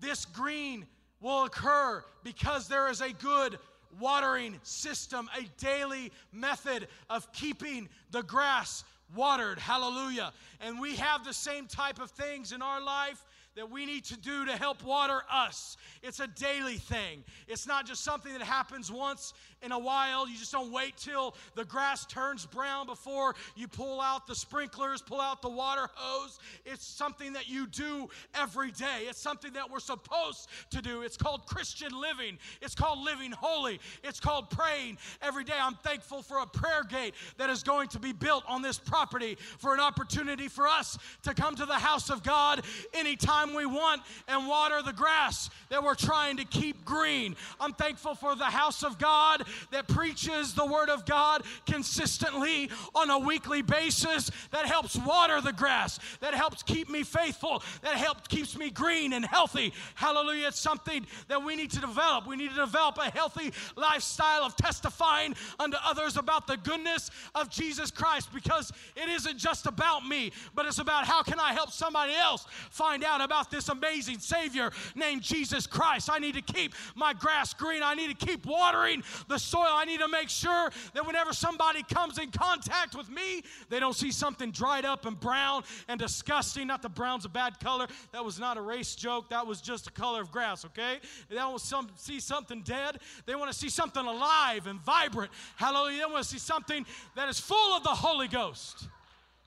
this 0.00 0.24
green 0.26 0.86
will 1.20 1.44
occur 1.44 2.04
because 2.22 2.68
there 2.68 2.88
is 2.88 3.00
a 3.00 3.12
good 3.14 3.58
watering 3.98 4.58
system, 4.62 5.28
a 5.36 5.42
daily 5.60 6.12
method 6.32 6.86
of 7.10 7.32
keeping 7.32 7.88
the 8.10 8.22
grass 8.22 8.84
watered. 9.14 9.58
Hallelujah. 9.58 10.32
And 10.60 10.80
we 10.80 10.96
have 10.96 11.24
the 11.24 11.32
same 11.32 11.66
type 11.66 12.00
of 12.00 12.10
things 12.10 12.52
in 12.52 12.62
our 12.62 12.80
life 12.80 13.24
that 13.58 13.68
we 13.68 13.84
need 13.84 14.04
to 14.04 14.16
do 14.16 14.44
to 14.46 14.52
help 14.52 14.84
water 14.84 15.20
us. 15.28 15.76
It's 16.00 16.20
a 16.20 16.28
daily 16.28 16.76
thing. 16.76 17.24
It's 17.48 17.66
not 17.66 17.86
just 17.86 18.04
something 18.04 18.32
that 18.32 18.42
happens 18.42 18.90
once 18.92 19.34
in 19.62 19.72
a 19.72 19.78
while. 19.78 20.28
You 20.28 20.36
just 20.36 20.52
don't 20.52 20.70
wait 20.70 20.96
till 20.96 21.34
the 21.56 21.64
grass 21.64 22.06
turns 22.06 22.46
brown 22.46 22.86
before 22.86 23.34
you 23.56 23.66
pull 23.66 24.00
out 24.00 24.28
the 24.28 24.34
sprinklers, 24.36 25.02
pull 25.02 25.20
out 25.20 25.42
the 25.42 25.48
water 25.48 25.88
hose. 25.94 26.38
It's 26.64 26.86
something 26.86 27.32
that 27.32 27.48
you 27.48 27.66
do 27.66 28.08
every 28.32 28.70
day. 28.70 29.06
It's 29.08 29.20
something 29.20 29.52
that 29.54 29.68
we're 29.68 29.80
supposed 29.80 30.48
to 30.70 30.80
do. 30.80 31.02
It's 31.02 31.16
called 31.16 31.44
Christian 31.46 31.90
living. 32.00 32.38
It's 32.62 32.76
called 32.76 33.00
living 33.00 33.32
holy. 33.32 33.80
It's 34.04 34.20
called 34.20 34.50
praying 34.50 34.98
every 35.20 35.42
day. 35.42 35.54
I'm 35.60 35.74
thankful 35.74 36.22
for 36.22 36.38
a 36.38 36.46
prayer 36.46 36.84
gate 36.84 37.14
that 37.38 37.50
is 37.50 37.64
going 37.64 37.88
to 37.88 37.98
be 37.98 38.12
built 38.12 38.44
on 38.46 38.62
this 38.62 38.78
property 38.78 39.36
for 39.58 39.74
an 39.74 39.80
opportunity 39.80 40.46
for 40.46 40.68
us 40.68 40.96
to 41.24 41.34
come 41.34 41.56
to 41.56 41.66
the 41.66 41.74
house 41.74 42.08
of 42.08 42.22
God 42.22 42.64
anytime 42.94 43.47
we 43.54 43.66
want 43.66 44.02
and 44.26 44.48
water 44.48 44.82
the 44.82 44.92
grass 44.92 45.50
that 45.70 45.82
we're 45.82 45.94
trying 45.94 46.36
to 46.38 46.44
keep 46.44 46.84
green. 46.84 47.36
I'm 47.60 47.72
thankful 47.72 48.14
for 48.14 48.34
the 48.34 48.44
house 48.44 48.82
of 48.82 48.98
God 48.98 49.44
that 49.70 49.88
preaches 49.88 50.54
the 50.54 50.66
word 50.66 50.88
of 50.88 51.04
God 51.04 51.42
consistently 51.66 52.70
on 52.94 53.10
a 53.10 53.18
weekly 53.18 53.62
basis 53.62 54.30
that 54.50 54.66
helps 54.66 54.96
water 54.96 55.40
the 55.40 55.52
grass, 55.52 55.98
that 56.20 56.34
helps 56.34 56.62
keep 56.62 56.88
me 56.88 57.02
faithful, 57.02 57.62
that 57.82 57.94
helps 57.94 58.28
keeps 58.28 58.56
me 58.56 58.70
green 58.70 59.12
and 59.12 59.24
healthy. 59.24 59.72
Hallelujah. 59.94 60.48
It's 60.48 60.58
something 60.58 61.06
that 61.28 61.42
we 61.42 61.56
need 61.56 61.70
to 61.72 61.80
develop. 61.80 62.26
We 62.26 62.36
need 62.36 62.50
to 62.50 62.56
develop 62.56 62.98
a 62.98 63.10
healthy 63.10 63.52
lifestyle 63.76 64.42
of 64.42 64.56
testifying 64.56 65.34
unto 65.58 65.76
others 65.84 66.16
about 66.16 66.46
the 66.46 66.56
goodness 66.56 67.10
of 67.34 67.50
Jesus 67.50 67.90
Christ 67.90 68.30
because 68.32 68.72
it 68.96 69.08
isn't 69.08 69.38
just 69.38 69.66
about 69.66 70.06
me, 70.06 70.32
but 70.54 70.66
it's 70.66 70.78
about 70.78 71.06
how 71.06 71.22
can 71.22 71.38
I 71.38 71.52
help 71.52 71.70
somebody 71.70 72.14
else 72.14 72.46
find 72.70 73.04
out 73.04 73.20
about 73.20 73.37
about 73.38 73.50
this 73.50 73.68
amazing 73.68 74.18
Savior 74.18 74.70
named 74.96 75.22
Jesus 75.22 75.66
Christ. 75.66 76.10
I 76.12 76.18
need 76.18 76.34
to 76.34 76.42
keep 76.42 76.74
my 76.96 77.12
grass 77.12 77.54
green. 77.54 77.82
I 77.84 77.94
need 77.94 78.18
to 78.18 78.26
keep 78.26 78.44
watering 78.46 79.02
the 79.28 79.38
soil. 79.38 79.68
I 79.70 79.84
need 79.84 80.00
to 80.00 80.08
make 80.08 80.28
sure 80.28 80.70
that 80.94 81.06
whenever 81.06 81.32
somebody 81.32 81.84
comes 81.84 82.18
in 82.18 82.30
contact 82.32 82.96
with 82.96 83.08
me, 83.08 83.44
they 83.68 83.78
don't 83.78 83.94
see 83.94 84.10
something 84.10 84.50
dried 84.50 84.84
up 84.84 85.06
and 85.06 85.18
brown 85.18 85.62
and 85.86 86.00
disgusting. 86.00 86.66
Not 86.66 86.82
the 86.82 86.88
brown's 86.88 87.24
a 87.26 87.28
bad 87.28 87.60
color. 87.60 87.86
That 88.12 88.24
was 88.24 88.40
not 88.40 88.56
a 88.56 88.60
race 88.60 88.96
joke. 88.96 89.30
That 89.30 89.46
was 89.46 89.60
just 89.60 89.84
the 89.84 89.92
color 89.92 90.20
of 90.20 90.32
grass, 90.32 90.64
okay? 90.64 90.98
They 91.28 91.36
don't 91.36 91.60
some, 91.60 91.88
see 91.94 92.18
something 92.18 92.62
dead. 92.62 92.98
They 93.26 93.36
want 93.36 93.52
to 93.52 93.56
see 93.56 93.68
something 93.68 94.04
alive 94.04 94.66
and 94.66 94.80
vibrant. 94.80 95.30
Hallelujah. 95.56 95.98
They 95.98 96.12
want 96.12 96.24
to 96.24 96.28
see 96.28 96.38
something 96.38 96.84
that 97.14 97.28
is 97.28 97.38
full 97.38 97.76
of 97.76 97.84
the 97.84 97.90
Holy 97.90 98.26
Ghost. 98.26 98.88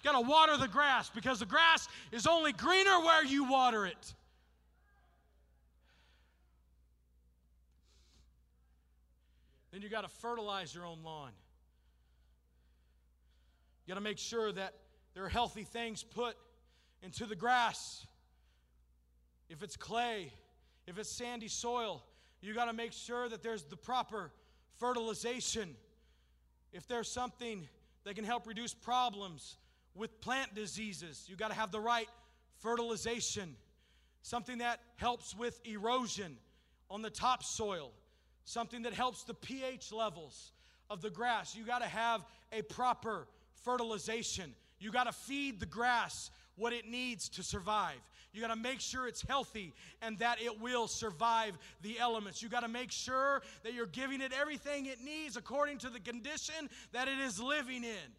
You 0.04 0.12
got 0.12 0.20
to 0.20 0.28
water 0.28 0.58
the 0.58 0.68
grass 0.68 1.10
because 1.10 1.40
the 1.40 1.46
grass 1.46 1.88
is 2.12 2.26
only 2.26 2.54
greener 2.54 3.00
where 3.02 3.24
you 3.24 3.44
water 3.44 3.86
it. 3.86 4.14
Then 9.72 9.82
you 9.82 9.90
got 9.90 10.02
to 10.02 10.10
fertilize 10.10 10.74
your 10.74 10.86
own 10.86 11.04
lawn. 11.04 11.32
You 13.86 13.92
got 13.92 14.00
to 14.00 14.04
make 14.04 14.18
sure 14.18 14.52
that 14.52 14.74
there 15.14 15.24
are 15.24 15.30
healthy 15.30 15.64
things 15.64 16.04
put 16.04 16.36
into 17.04 17.26
the 17.26 17.36
grass. 17.36 18.06
If 19.50 19.64
it's 19.64 19.78
clay, 19.78 20.32
if 20.88 20.98
it's 20.98 21.10
sandy 21.10 21.48
soil, 21.48 22.04
you 22.42 22.54
got 22.54 22.66
to 22.66 22.74
make 22.74 22.92
sure 22.92 23.30
that 23.30 23.44
there's 23.44 23.64
the 23.64 23.76
proper 23.76 24.32
fertilization. 24.80 25.76
If 26.74 26.88
there's 26.88 27.10
something 27.10 27.68
that 28.04 28.16
can 28.16 28.24
help 28.24 28.48
reduce 28.48 28.74
problems, 28.74 29.58
with 29.96 30.22
plant 30.22 30.54
diseases. 30.56 31.26
You 31.28 31.36
got 31.36 31.50
to 31.50 31.56
have 31.56 31.72
the 31.72 31.80
right 31.80 32.08
fertilization, 32.60 33.56
something 34.22 34.60
that 34.60 34.80
helps 34.96 35.36
with 35.36 35.60
erosion 35.66 36.38
on 36.90 37.02
the 37.02 37.10
topsoil, 37.10 37.92
something 38.46 38.84
that 38.84 38.94
helps 38.94 39.24
the 39.24 39.34
pH 39.34 39.92
levels 39.92 40.52
of 40.90 41.02
the 41.02 41.10
grass. 41.10 41.56
You 41.56 41.66
got 41.66 41.82
to 41.82 41.88
have 41.88 42.26
a 42.52 42.62
proper 42.62 43.28
fertilization. 43.64 44.54
You 44.80 44.92
got 44.92 45.06
to 45.06 45.14
feed 45.14 45.60
the 45.60 45.66
grass 45.66 46.32
what 46.56 46.74
it 46.74 46.88
needs 46.88 47.30
to 47.30 47.44
survive. 47.44 48.00
You 48.34 48.42
got 48.42 48.54
to 48.54 48.56
make 48.56 48.80
sure 48.80 49.08
it's 49.08 49.22
healthy 49.22 49.74
and 50.02 50.18
that 50.20 50.42
it 50.42 50.62
will 50.62 50.88
survive 50.88 51.58
the 51.82 52.00
elements. 52.00 52.42
You 52.42 52.50
got 52.50 52.62
to 52.62 52.70
make 52.70 52.92
sure 52.92 53.42
that 53.64 53.74
you're 53.74 53.88
giving 53.88 54.22
it 54.22 54.32
everything 54.40 54.86
it 54.86 55.02
needs 55.02 55.36
according 55.36 55.80
to 55.80 55.90
the 55.90 56.00
condition 56.00 56.70
that 56.94 57.08
it 57.08 57.20
is 57.20 57.42
living 57.42 57.84
in. 57.84 58.12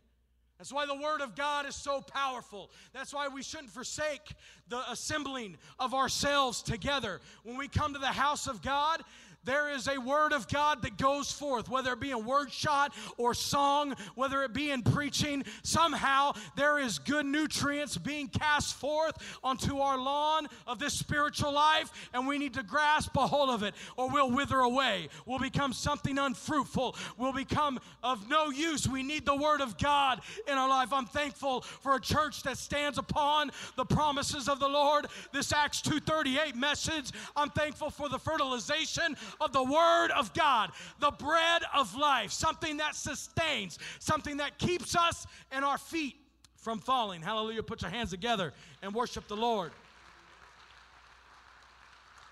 That's 0.63 0.73
why 0.73 0.87
the 0.87 0.95
Word 0.95 1.21
of 1.23 1.35
God 1.35 1.67
is 1.67 1.75
so 1.75 2.01
powerful. 2.01 2.71
That's 2.93 3.13
why 3.13 3.27
we 3.27 3.43
shouldn't 3.43 3.73
forsake 3.73 4.33
the 4.69 4.89
assembling 4.93 5.57
of 5.81 5.93
ourselves 5.93 6.63
together. 6.63 7.21
When 7.43 7.57
we 7.57 7.67
come 7.67 7.93
to 7.95 7.99
the 7.99 8.07
house 8.07 8.47
of 8.47 8.63
God, 8.63 9.03
there 9.45 9.71
is 9.71 9.89
a 9.89 9.99
word 9.99 10.33
of 10.33 10.49
God 10.49 10.83
that 10.83 10.97
goes 10.97 11.33
forth, 11.33 11.69
whether 11.69 11.93
it 11.93 12.01
be 12.01 12.13
a 12.13 12.19
word 12.19 12.53
shot 12.53 12.95
or 13.17 13.35
song, 13.35 13.95
whether 14.15 14.43
it 14.43 14.53
be 14.53 14.71
in 14.71 14.83
preaching. 14.83 15.45
Somehow 15.63 16.33
there 16.57 16.79
is 16.79 16.99
good 16.99 17.27
nutrients 17.27 17.97
being 17.97 18.29
cast 18.29 18.75
forth 18.75 19.17
onto 19.43 19.79
our 19.79 19.99
lawn 19.99 20.47
of 20.67 20.79
this 20.79 20.95
spiritual 20.95 21.53
life, 21.53 21.91
and 22.15 22.27
we 22.27 22.39
need 22.39 22.55
to 22.55 22.63
grasp 22.63 23.17
a 23.17 23.27
hold 23.27 23.51
of 23.51 23.63
it, 23.63 23.75
or 23.97 24.09
we'll 24.11 24.31
wither 24.31 24.61
away. 24.61 25.09
We'll 25.27 25.39
become 25.39 25.73
something 25.73 26.19
unfruitful. 26.19 26.97
We'll 27.17 27.33
become 27.33 27.81
of 28.03 28.29
no 28.29 28.51
use. 28.51 28.89
We 28.89 29.03
need 29.03 29.27
the 29.27 29.37
word 29.37 29.61
of 29.61 29.79
God 29.79 30.21
in 30.47 30.55
our 30.57 30.69
life. 30.69 30.93
I'm 30.93 31.07
thankful 31.07 31.63
for 31.63 31.97
a 31.97 32.01
church 32.01 32.43
that 32.45 32.59
stands 32.59 32.99
upon 32.99 33.51
the 33.77 33.85
promises 33.85 34.49
of 34.49 34.61
the 34.61 34.69
Lord. 34.69 35.07
This 35.33 35.53
Acts 35.53 35.81
2:38 35.81 36.55
message. 36.55 37.11
I'm 37.37 37.51
thankful 37.51 37.91
for 37.91 38.09
the 38.09 38.19
fertilization 38.19 39.17
of 39.41 39.53
the 39.53 39.63
Word 39.63 40.11
of 40.17 40.33
God, 40.35 40.71
the 41.01 41.11
bread 41.11 41.63
of 41.75 41.95
life, 41.97 42.31
something 42.33 42.79
that 42.79 42.95
sustains, 42.95 43.79
something 43.99 44.39
that 44.39 44.59
keeps 44.59 44.97
us 44.97 45.27
and 45.51 45.65
our 45.65 45.79
feet 45.79 46.17
from 46.57 46.79
falling. 46.79 47.23
Hallelujah. 47.23 47.63
Put 47.63 47.83
your 47.83 47.91
hands 47.91 48.11
together 48.11 48.53
and 48.83 48.95
worship 48.95 49.27
the 49.29 49.37
Lord. 49.37 49.73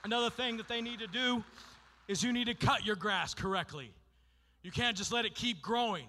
Another 0.05 0.31
thing 0.31 0.57
that 0.57 0.69
they 0.69 0.81
need 0.81 1.01
to 1.01 1.07
do 1.07 1.45
is 2.09 2.23
you 2.23 2.33
need 2.33 2.47
to 2.47 2.55
cut 2.55 2.87
your 2.87 2.97
grass 2.97 3.35
correctly. 3.35 3.93
You 4.63 4.71
can't 4.71 4.97
just 4.97 5.13
let 5.13 5.25
it 5.25 5.35
keep 5.35 5.61
growing. 5.61 6.07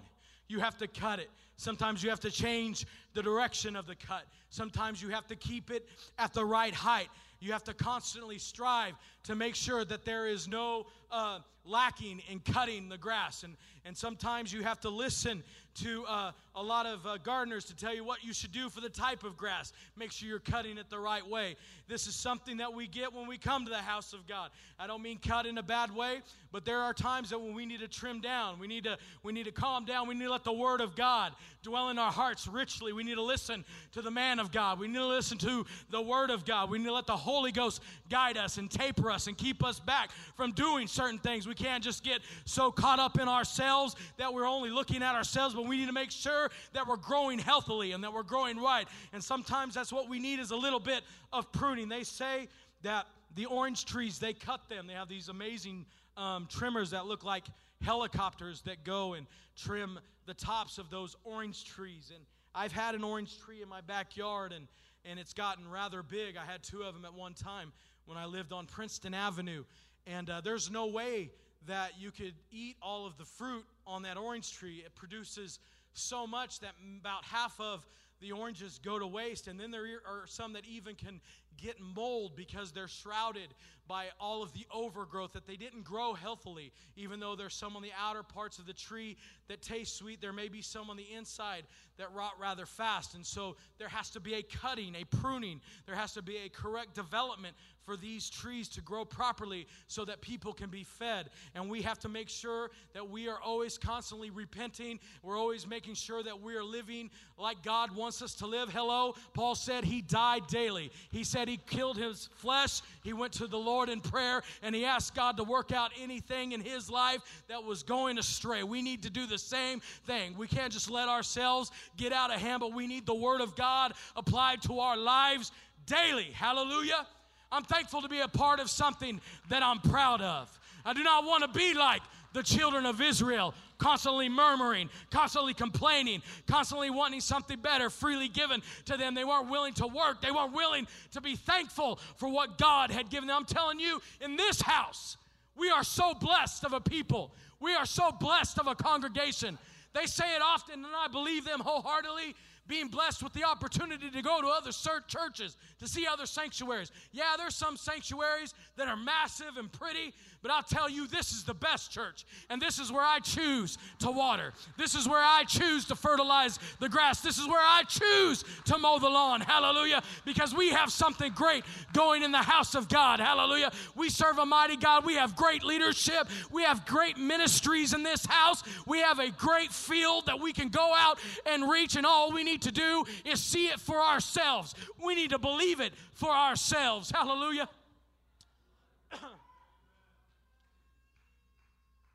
You 0.48 0.60
have 0.60 0.76
to 0.78 0.86
cut 0.86 1.18
it. 1.18 1.30
Sometimes 1.56 2.02
you 2.02 2.10
have 2.10 2.20
to 2.20 2.30
change 2.30 2.86
the 3.14 3.22
direction 3.22 3.76
of 3.76 3.86
the 3.86 3.94
cut. 3.94 4.24
Sometimes 4.50 5.02
you 5.02 5.10
have 5.10 5.26
to 5.28 5.36
keep 5.36 5.70
it 5.70 5.88
at 6.18 6.32
the 6.32 6.44
right 6.44 6.74
height. 6.74 7.08
You 7.42 7.50
have 7.50 7.64
to 7.64 7.74
constantly 7.74 8.38
strive 8.38 8.94
to 9.24 9.34
make 9.34 9.56
sure 9.56 9.84
that 9.84 10.04
there 10.04 10.28
is 10.28 10.46
no 10.46 10.86
uh, 11.10 11.40
lacking 11.64 12.22
in 12.30 12.40
cutting 12.40 12.88
the 12.88 12.98
grass. 12.98 13.42
And, 13.42 13.56
and 13.84 13.96
sometimes 13.96 14.52
you 14.52 14.62
have 14.62 14.80
to 14.80 14.88
listen 14.88 15.42
to 15.74 16.04
uh, 16.06 16.32
a 16.54 16.62
lot 16.62 16.84
of 16.86 17.06
uh, 17.06 17.16
gardeners 17.18 17.64
to 17.64 17.76
tell 17.76 17.94
you 17.94 18.04
what 18.04 18.22
you 18.22 18.34
should 18.34 18.52
do 18.52 18.68
for 18.68 18.80
the 18.80 18.90
type 18.90 19.24
of 19.24 19.36
grass. 19.36 19.72
Make 19.96 20.12
sure 20.12 20.28
you're 20.28 20.38
cutting 20.38 20.76
it 20.76 20.90
the 20.90 20.98
right 20.98 21.26
way. 21.26 21.56
This 21.88 22.06
is 22.06 22.14
something 22.14 22.58
that 22.58 22.74
we 22.74 22.86
get 22.86 23.12
when 23.12 23.26
we 23.26 23.38
come 23.38 23.64
to 23.64 23.70
the 23.70 23.78
house 23.78 24.12
of 24.12 24.26
God. 24.26 24.50
I 24.78 24.86
don't 24.86 25.02
mean 25.02 25.18
cut 25.18 25.46
in 25.46 25.56
a 25.58 25.62
bad 25.62 25.94
way, 25.94 26.20
but 26.50 26.64
there 26.64 26.78
are 26.78 26.92
times 26.92 27.30
that 27.30 27.40
when 27.40 27.54
we 27.54 27.64
need 27.64 27.80
to 27.80 27.88
trim 27.88 28.20
down, 28.20 28.58
we 28.58 28.66
need 28.66 28.84
to 28.84 28.98
we 29.22 29.32
need 29.32 29.44
to 29.44 29.52
calm 29.52 29.84
down. 29.84 30.08
We 30.08 30.14
need 30.14 30.24
to 30.24 30.32
let 30.32 30.44
the 30.44 30.52
word 30.52 30.80
of 30.80 30.94
God 30.94 31.32
dwell 31.62 31.88
in 31.88 31.98
our 31.98 32.12
hearts 32.12 32.46
richly. 32.46 32.92
We 32.92 33.02
need 33.02 33.14
to 33.14 33.22
listen 33.22 33.64
to 33.92 34.02
the 34.02 34.10
man 34.10 34.38
of 34.38 34.52
God. 34.52 34.78
We 34.78 34.88
need 34.88 34.98
to 34.98 35.06
listen 35.06 35.38
to 35.38 35.64
the 35.90 36.02
word 36.02 36.30
of 36.30 36.44
God. 36.44 36.70
We 36.70 36.78
need 36.78 36.86
to 36.86 36.92
let 36.92 37.06
the 37.06 37.16
Holy 37.16 37.52
Ghost 37.52 37.82
guide 38.12 38.36
us 38.36 38.58
and 38.58 38.70
taper 38.70 39.10
us 39.10 39.26
and 39.26 39.38
keep 39.38 39.64
us 39.64 39.80
back 39.80 40.10
from 40.36 40.52
doing 40.52 40.86
certain 40.86 41.18
things. 41.18 41.46
We 41.46 41.54
can't 41.54 41.82
just 41.82 42.04
get 42.04 42.20
so 42.44 42.70
caught 42.70 42.98
up 42.98 43.18
in 43.18 43.26
ourselves 43.26 43.96
that 44.18 44.34
we're 44.34 44.46
only 44.46 44.68
looking 44.68 45.02
at 45.02 45.14
ourselves, 45.14 45.54
but 45.54 45.66
we 45.66 45.78
need 45.78 45.86
to 45.86 45.94
make 45.94 46.10
sure 46.10 46.50
that 46.74 46.86
we're 46.86 46.98
growing 46.98 47.38
healthily 47.38 47.92
and 47.92 48.04
that 48.04 48.12
we're 48.12 48.22
growing 48.22 48.58
right. 48.58 48.86
And 49.14 49.24
sometimes 49.24 49.72
that's 49.72 49.90
what 49.90 50.10
we 50.10 50.18
need 50.18 50.40
is 50.40 50.50
a 50.50 50.56
little 50.56 50.78
bit 50.78 51.02
of 51.32 51.50
pruning. 51.52 51.88
They 51.88 52.04
say 52.04 52.48
that 52.82 53.06
the 53.34 53.46
orange 53.46 53.86
trees, 53.86 54.18
they 54.18 54.34
cut 54.34 54.68
them. 54.68 54.86
They 54.86 54.92
have 54.92 55.08
these 55.08 55.30
amazing 55.30 55.86
um, 56.18 56.46
trimmers 56.50 56.90
that 56.90 57.06
look 57.06 57.24
like 57.24 57.44
helicopters 57.80 58.60
that 58.66 58.84
go 58.84 59.14
and 59.14 59.26
trim 59.56 59.98
the 60.26 60.34
tops 60.34 60.76
of 60.76 60.90
those 60.90 61.16
orange 61.24 61.64
trees. 61.64 62.12
And 62.14 62.22
I've 62.54 62.72
had 62.72 62.94
an 62.94 63.04
orange 63.04 63.38
tree 63.40 63.62
in 63.62 63.70
my 63.70 63.80
backyard, 63.80 64.52
and, 64.52 64.68
and 65.06 65.18
it's 65.18 65.32
gotten 65.32 65.70
rather 65.70 66.02
big. 66.02 66.36
I 66.36 66.44
had 66.44 66.62
two 66.62 66.82
of 66.82 66.92
them 66.92 67.06
at 67.06 67.14
one 67.14 67.32
time 67.32 67.72
when 68.06 68.18
I 68.18 68.26
lived 68.26 68.52
on 68.52 68.66
Princeton 68.66 69.14
Avenue. 69.14 69.64
And 70.06 70.28
uh, 70.28 70.40
there's 70.40 70.70
no 70.70 70.86
way 70.86 71.30
that 71.66 71.92
you 71.98 72.10
could 72.10 72.34
eat 72.50 72.76
all 72.82 73.06
of 73.06 73.16
the 73.18 73.24
fruit 73.24 73.64
on 73.86 74.02
that 74.02 74.16
orange 74.16 74.52
tree. 74.52 74.82
It 74.84 74.94
produces 74.94 75.58
so 75.94 76.26
much 76.26 76.60
that 76.60 76.72
about 77.00 77.24
half 77.24 77.58
of 77.60 77.86
the 78.20 78.32
oranges 78.32 78.80
go 78.82 78.98
to 78.98 79.06
waste. 79.06 79.48
And 79.48 79.58
then 79.58 79.70
there 79.70 79.84
are 80.06 80.26
some 80.26 80.54
that 80.54 80.64
even 80.66 80.94
can 80.94 81.20
get 81.56 81.80
mold 81.80 82.36
because 82.36 82.72
they're 82.72 82.88
shrouded 82.88 83.48
by 83.88 84.06
all 84.20 84.42
of 84.42 84.52
the 84.52 84.66
overgrowth 84.72 85.32
that 85.32 85.46
they 85.46 85.56
didn't 85.56 85.84
grow 85.84 86.14
healthily. 86.14 86.72
Even 86.96 87.20
though 87.20 87.34
there's 87.34 87.54
some 87.54 87.76
on 87.76 87.82
the 87.82 87.90
outer 88.00 88.22
parts 88.22 88.58
of 88.58 88.66
the 88.66 88.72
tree 88.72 89.16
that 89.48 89.60
taste 89.60 89.96
sweet, 89.96 90.20
there 90.20 90.32
may 90.32 90.48
be 90.48 90.62
some 90.62 90.88
on 90.88 90.96
the 90.96 91.06
inside 91.16 91.64
that 91.98 92.12
rot 92.14 92.32
rather 92.40 92.64
fast. 92.64 93.14
And 93.14 93.26
so 93.26 93.56
there 93.78 93.88
has 93.88 94.10
to 94.10 94.20
be 94.20 94.34
a 94.34 94.42
cutting, 94.42 94.94
a 94.94 95.04
pruning. 95.04 95.60
There 95.86 95.94
has 95.94 96.14
to 96.14 96.22
be 96.22 96.38
a 96.38 96.48
correct 96.48 96.94
development 96.94 97.54
for 97.84 97.96
these 97.96 98.30
trees 98.30 98.68
to 98.68 98.80
grow 98.80 99.04
properly 99.04 99.66
so 99.88 100.04
that 100.04 100.20
people 100.20 100.52
can 100.52 100.70
be 100.70 100.84
fed. 100.84 101.30
And 101.54 101.68
we 101.68 101.82
have 101.82 101.98
to 102.00 102.08
make 102.08 102.28
sure 102.28 102.70
that 102.94 103.08
we 103.10 103.28
are 103.28 103.40
always 103.40 103.76
constantly 103.76 104.30
repenting. 104.30 105.00
We're 105.22 105.38
always 105.38 105.66
making 105.66 105.94
sure 105.94 106.22
that 106.22 106.40
we 106.40 106.54
are 106.54 106.62
living 106.62 107.10
like 107.36 107.62
God 107.62 107.94
wants 107.94 108.22
us 108.22 108.34
to 108.36 108.46
live. 108.46 108.70
Hello, 108.72 109.14
Paul 109.34 109.54
said 109.54 109.84
he 109.84 110.00
died 110.00 110.46
daily. 110.46 110.92
He 111.10 111.24
said 111.24 111.41
he 111.48 111.58
killed 111.66 111.96
his 111.96 112.28
flesh. 112.34 112.82
He 113.02 113.12
went 113.12 113.32
to 113.34 113.46
the 113.46 113.58
Lord 113.58 113.88
in 113.88 114.00
prayer 114.00 114.42
and 114.62 114.74
he 114.74 114.84
asked 114.84 115.14
God 115.14 115.36
to 115.36 115.44
work 115.44 115.72
out 115.72 115.90
anything 116.00 116.52
in 116.52 116.60
his 116.60 116.90
life 116.90 117.20
that 117.48 117.62
was 117.62 117.82
going 117.82 118.18
astray. 118.18 118.62
We 118.62 118.82
need 118.82 119.02
to 119.02 119.10
do 119.10 119.26
the 119.26 119.38
same 119.38 119.80
thing. 120.06 120.36
We 120.36 120.46
can't 120.46 120.72
just 120.72 120.90
let 120.90 121.08
ourselves 121.08 121.70
get 121.96 122.12
out 122.12 122.32
of 122.32 122.40
hand, 122.40 122.60
but 122.60 122.74
we 122.74 122.86
need 122.86 123.06
the 123.06 123.14
Word 123.14 123.40
of 123.40 123.56
God 123.56 123.94
applied 124.16 124.62
to 124.62 124.80
our 124.80 124.96
lives 124.96 125.52
daily. 125.86 126.30
Hallelujah. 126.32 127.06
I'm 127.50 127.64
thankful 127.64 128.02
to 128.02 128.08
be 128.08 128.20
a 128.20 128.28
part 128.28 128.60
of 128.60 128.70
something 128.70 129.20
that 129.50 129.62
I'm 129.62 129.78
proud 129.80 130.22
of. 130.22 130.58
I 130.84 130.94
do 130.94 131.02
not 131.02 131.24
want 131.24 131.42
to 131.44 131.58
be 131.58 131.74
like 131.74 132.02
the 132.32 132.42
children 132.42 132.86
of 132.86 133.00
Israel, 133.00 133.54
constantly 133.78 134.28
murmuring, 134.28 134.88
constantly 135.10 135.54
complaining, 135.54 136.22
constantly 136.46 136.90
wanting 136.90 137.20
something 137.20 137.58
better 137.58 137.90
freely 137.90 138.28
given 138.28 138.62
to 138.86 138.96
them. 138.96 139.14
They 139.14 139.24
weren't 139.24 139.50
willing 139.50 139.74
to 139.74 139.86
work, 139.86 140.22
they 140.22 140.30
weren't 140.30 140.52
willing 140.52 140.86
to 141.12 141.20
be 141.20 141.36
thankful 141.36 141.98
for 142.16 142.28
what 142.28 142.58
God 142.58 142.90
had 142.90 143.10
given 143.10 143.26
them. 143.26 143.36
I'm 143.38 143.44
telling 143.44 143.80
you, 143.80 144.00
in 144.20 144.36
this 144.36 144.60
house, 144.60 145.16
we 145.56 145.70
are 145.70 145.84
so 145.84 146.14
blessed 146.14 146.64
of 146.64 146.72
a 146.72 146.80
people. 146.80 147.34
We 147.60 147.74
are 147.74 147.86
so 147.86 148.10
blessed 148.10 148.58
of 148.58 148.66
a 148.66 148.74
congregation. 148.74 149.58
They 149.94 150.06
say 150.06 150.34
it 150.34 150.42
often, 150.42 150.84
and 150.84 150.94
I 150.96 151.08
believe 151.08 151.44
them 151.44 151.60
wholeheartedly 151.60 152.34
being 152.66 152.88
blessed 152.88 153.22
with 153.22 153.32
the 153.32 153.44
opportunity 153.44 154.10
to 154.10 154.22
go 154.22 154.40
to 154.40 154.48
other 154.48 154.70
churches, 155.08 155.56
to 155.80 155.88
see 155.88 156.06
other 156.06 156.26
sanctuaries. 156.26 156.90
Yeah, 157.12 157.34
there's 157.36 157.54
some 157.54 157.76
sanctuaries 157.76 158.54
that 158.76 158.88
are 158.88 158.96
massive 158.96 159.56
and 159.58 159.70
pretty, 159.70 160.14
but 160.42 160.50
I'll 160.50 160.62
tell 160.62 160.90
you, 160.90 161.06
this 161.06 161.32
is 161.32 161.44
the 161.44 161.54
best 161.54 161.92
church. 161.92 162.26
And 162.50 162.60
this 162.60 162.80
is 162.80 162.90
where 162.90 163.04
I 163.04 163.20
choose 163.20 163.78
to 164.00 164.10
water. 164.10 164.52
This 164.76 164.94
is 164.94 165.08
where 165.08 165.22
I 165.22 165.44
choose 165.44 165.84
to 165.86 165.94
fertilize 165.94 166.58
the 166.80 166.88
grass. 166.88 167.20
This 167.20 167.38
is 167.38 167.46
where 167.46 167.60
I 167.60 167.84
choose 167.88 168.44
to 168.64 168.76
mow 168.76 168.98
the 168.98 169.08
lawn. 169.08 169.40
Hallelujah. 169.40 170.02
Because 170.24 170.54
we 170.54 170.70
have 170.70 170.90
something 170.90 171.32
great 171.32 171.64
going 171.92 172.22
in 172.22 172.32
the 172.32 172.38
house 172.38 172.74
of 172.74 172.88
God. 172.88 173.20
Hallelujah. 173.20 173.70
We 173.94 174.10
serve 174.10 174.38
a 174.38 174.46
mighty 174.46 174.76
God. 174.76 175.04
We 175.04 175.14
have 175.14 175.36
great 175.36 175.62
leadership. 175.62 176.28
We 176.50 176.64
have 176.64 176.86
great 176.86 177.16
ministries 177.16 177.94
in 177.94 178.02
this 178.02 178.26
house. 178.26 178.64
We 178.86 178.98
have 178.98 179.20
a 179.20 179.30
great 179.30 179.72
field 179.72 180.26
that 180.26 180.40
we 180.40 180.52
can 180.52 180.68
go 180.68 180.92
out 180.96 181.18
and 181.46 181.70
reach. 181.70 181.94
And 181.94 182.04
all 182.04 182.32
we 182.32 182.42
need 182.42 182.62
to 182.62 182.72
do 182.72 183.04
is 183.24 183.40
see 183.40 183.66
it 183.66 183.78
for 183.78 184.00
ourselves. 184.00 184.74
We 185.04 185.14
need 185.14 185.30
to 185.30 185.38
believe 185.38 185.80
it 185.80 185.92
for 186.14 186.30
ourselves. 186.30 187.10
Hallelujah. 187.10 187.68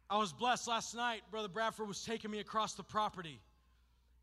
I 0.10 0.18
was 0.18 0.32
blessed 0.32 0.68
last 0.68 0.96
night. 0.96 1.22
Brother 1.32 1.50
Bradford 1.50 1.88
was 1.88 2.04
taking 2.04 2.32
me 2.32 2.40
across 2.40 2.76
the 2.76 2.84
property, 2.84 3.42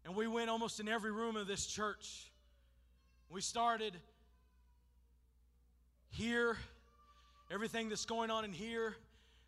and 0.04 0.16
we 0.16 0.26
went 0.26 0.48
almost 0.48 0.80
in 0.80 0.88
every 0.88 1.12
room 1.12 1.36
of 1.36 1.46
this 1.46 1.66
church. 1.66 2.30
We 3.28 3.42
started 3.42 3.94
here, 6.08 6.56
everything 7.50 7.90
that's 7.90 8.06
going 8.06 8.30
on 8.30 8.44
in 8.44 8.52
here, 8.52 8.94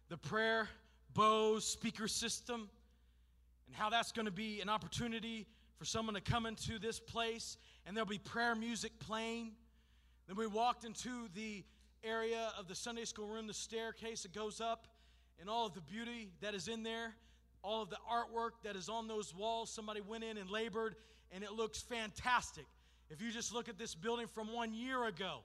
the 0.09 0.19
prayer, 0.19 0.69
Bose, 1.15 1.65
speaker 1.65 2.07
system, 2.07 2.69
and 3.67 3.75
how 3.75 3.89
that's 3.89 4.13
going 4.13 4.27
to 4.27 4.33
be 4.33 4.61
an 4.61 4.69
opportunity 4.69 5.47
for 5.79 5.87
someone 5.87 6.15
to 6.15 6.21
come 6.21 6.45
into 6.45 6.79
this 6.79 7.01
place 7.01 7.57
and 7.87 7.97
there'll 7.97 8.07
be 8.07 8.19
prayer 8.19 8.55
music 8.55 8.93
playing. 8.99 9.53
Then 10.27 10.37
we 10.37 10.47
walked 10.47 10.85
into 10.85 11.29
the 11.35 11.65
area 12.03 12.53
of 12.59 12.69
the 12.69 12.75
Sunday 12.75 13.05
school 13.05 13.29
room, 13.29 13.47
the 13.47 13.55
staircase 13.55 14.23
that 14.23 14.35
goes 14.35 14.61
up, 14.61 14.87
and 15.41 15.49
all 15.49 15.67
of 15.67 15.75
the 15.75 15.81
beauty 15.81 16.31
that 16.41 16.55
is 16.55 16.69
in 16.69 16.83
there, 16.83 17.15
all 17.63 17.83
of 17.83 17.91
the 17.91 17.99
artwork 18.11 18.51
that 18.65 18.77
is 18.77 18.89
on 18.89 19.09
those 19.09 19.35
walls. 19.35 19.71
Somebody 19.71 20.01
went 20.01 20.25
in 20.25 20.37
and 20.37 20.51
labored, 20.51 20.97
and 21.33 21.43
it 21.43 21.53
looks 21.53 21.81
fantastic. 21.83 22.67
If 23.11 23.21
you 23.21 23.31
just 23.31 23.53
look 23.53 23.69
at 23.69 23.79
this 23.79 23.95
building 23.95 24.27
from 24.27 24.53
one 24.53 24.75
year 24.75 25.05
ago, 25.05 25.41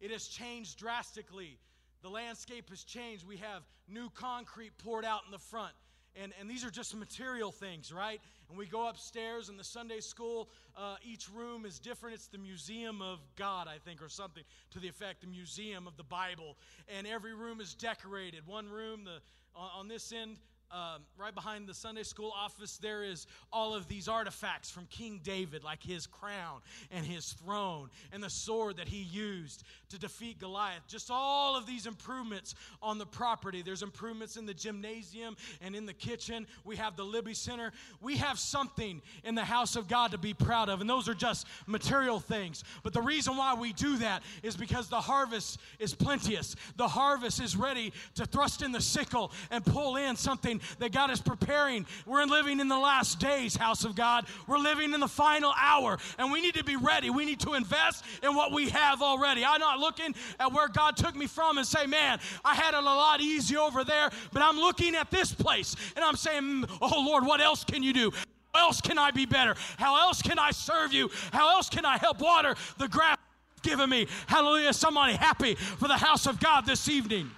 it 0.00 0.10
has 0.10 0.26
changed 0.26 0.78
drastically. 0.78 1.58
The 2.02 2.08
landscape 2.08 2.70
has 2.70 2.84
changed. 2.84 3.26
We 3.26 3.36
have 3.38 3.62
new 3.88 4.10
concrete 4.10 4.76
poured 4.78 5.04
out 5.04 5.20
in 5.26 5.32
the 5.32 5.38
front. 5.38 5.72
And, 6.16 6.32
and 6.40 6.48
these 6.48 6.64
are 6.64 6.70
just 6.70 6.94
material 6.94 7.50
things, 7.50 7.92
right? 7.92 8.20
And 8.48 8.58
we 8.58 8.66
go 8.66 8.88
upstairs 8.88 9.48
in 9.48 9.56
the 9.56 9.64
Sunday 9.64 10.00
school. 10.00 10.48
Uh, 10.76 10.96
each 11.02 11.28
room 11.30 11.64
is 11.64 11.78
different. 11.78 12.14
It's 12.14 12.28
the 12.28 12.38
Museum 12.38 13.02
of 13.02 13.20
God, 13.36 13.68
I 13.68 13.78
think, 13.78 14.02
or 14.02 14.08
something 14.08 14.44
to 14.70 14.80
the 14.80 14.88
effect, 14.88 15.22
the 15.22 15.26
Museum 15.26 15.86
of 15.86 15.96
the 15.96 16.04
Bible. 16.04 16.56
And 16.88 17.06
every 17.06 17.34
room 17.34 17.60
is 17.60 17.74
decorated. 17.74 18.46
One 18.46 18.68
room, 18.68 19.04
the 19.04 19.20
on, 19.56 19.70
on 19.80 19.88
this 19.88 20.12
end, 20.12 20.38
um, 20.74 21.02
right 21.16 21.34
behind 21.34 21.68
the 21.68 21.74
Sunday 21.74 22.02
school 22.02 22.32
office, 22.36 22.78
there 22.78 23.04
is 23.04 23.28
all 23.52 23.74
of 23.74 23.86
these 23.86 24.08
artifacts 24.08 24.72
from 24.72 24.86
King 24.86 25.20
David, 25.22 25.62
like 25.62 25.80
his 25.80 26.06
crown 26.08 26.60
and 26.90 27.06
his 27.06 27.32
throne 27.34 27.90
and 28.12 28.20
the 28.20 28.30
sword 28.30 28.78
that 28.78 28.88
he 28.88 29.02
used 29.02 29.62
to 29.90 29.98
defeat 30.00 30.40
Goliath. 30.40 30.82
Just 30.88 31.10
all 31.12 31.56
of 31.56 31.64
these 31.64 31.86
improvements 31.86 32.56
on 32.82 32.98
the 32.98 33.06
property. 33.06 33.62
There's 33.62 33.84
improvements 33.84 34.36
in 34.36 34.46
the 34.46 34.54
gymnasium 34.54 35.36
and 35.60 35.76
in 35.76 35.86
the 35.86 35.92
kitchen. 35.92 36.44
We 36.64 36.74
have 36.74 36.96
the 36.96 37.04
Libby 37.04 37.34
Center. 37.34 37.72
We 38.00 38.16
have 38.16 38.40
something 38.40 39.00
in 39.22 39.36
the 39.36 39.44
house 39.44 39.76
of 39.76 39.86
God 39.86 40.10
to 40.10 40.18
be 40.18 40.34
proud 40.34 40.68
of, 40.68 40.80
and 40.80 40.90
those 40.90 41.08
are 41.08 41.14
just 41.14 41.46
material 41.68 42.18
things. 42.18 42.64
But 42.82 42.94
the 42.94 43.02
reason 43.02 43.36
why 43.36 43.54
we 43.54 43.72
do 43.72 43.98
that 43.98 44.24
is 44.42 44.56
because 44.56 44.88
the 44.88 45.00
harvest 45.00 45.60
is 45.78 45.94
plenteous. 45.94 46.56
The 46.76 46.88
harvest 46.88 47.40
is 47.40 47.56
ready 47.56 47.92
to 48.16 48.26
thrust 48.26 48.62
in 48.62 48.72
the 48.72 48.80
sickle 48.80 49.30
and 49.52 49.64
pull 49.64 49.94
in 49.94 50.16
something 50.16 50.60
that 50.78 50.92
God 50.92 51.10
is 51.10 51.20
preparing. 51.20 51.86
We're 52.06 52.24
living 52.24 52.60
in 52.60 52.68
the 52.68 52.78
last 52.78 53.18
days, 53.18 53.56
house 53.56 53.84
of 53.84 53.94
God. 53.94 54.26
We're 54.46 54.58
living 54.58 54.92
in 54.92 55.00
the 55.00 55.08
final 55.08 55.52
hour, 55.56 55.98
and 56.18 56.32
we 56.32 56.40
need 56.40 56.54
to 56.54 56.64
be 56.64 56.76
ready. 56.76 57.10
We 57.10 57.24
need 57.24 57.40
to 57.40 57.54
invest 57.54 58.04
in 58.22 58.34
what 58.34 58.52
we 58.52 58.68
have 58.70 59.02
already. 59.02 59.44
I'm 59.44 59.60
not 59.60 59.78
looking 59.78 60.14
at 60.40 60.52
where 60.52 60.68
God 60.68 60.96
took 60.96 61.14
me 61.14 61.26
from 61.26 61.58
and 61.58 61.66
say, 61.66 61.86
man, 61.86 62.18
I 62.44 62.54
had 62.54 62.74
it 62.74 62.78
a 62.78 62.82
lot 62.82 63.20
easy 63.20 63.56
over 63.56 63.84
there, 63.84 64.10
but 64.32 64.42
I'm 64.42 64.56
looking 64.56 64.94
at 64.94 65.10
this 65.10 65.32
place 65.32 65.76
and 65.96 66.04
I'm 66.04 66.16
saying, 66.16 66.42
mm, 66.42 66.78
oh 66.80 67.02
Lord, 67.04 67.24
what 67.26 67.40
else 67.40 67.64
can 67.64 67.82
you 67.82 67.92
do? 67.92 68.12
How 68.54 68.66
else 68.66 68.80
can 68.80 68.98
I 68.98 69.10
be 69.10 69.26
better? 69.26 69.54
How 69.78 70.00
else 70.00 70.22
can 70.22 70.38
I 70.38 70.52
serve 70.52 70.92
you? 70.92 71.10
How 71.32 71.50
else 71.50 71.68
can 71.68 71.84
I 71.84 71.98
help 71.98 72.20
water 72.20 72.54
the 72.78 72.88
grass 72.88 73.18
given 73.62 73.90
me? 73.90 74.06
Hallelujah. 74.26 74.72
Somebody 74.72 75.14
happy 75.14 75.56
for 75.56 75.88
the 75.88 75.96
house 75.96 76.26
of 76.26 76.38
God 76.38 76.64
this 76.64 76.88
evening. 76.88 77.30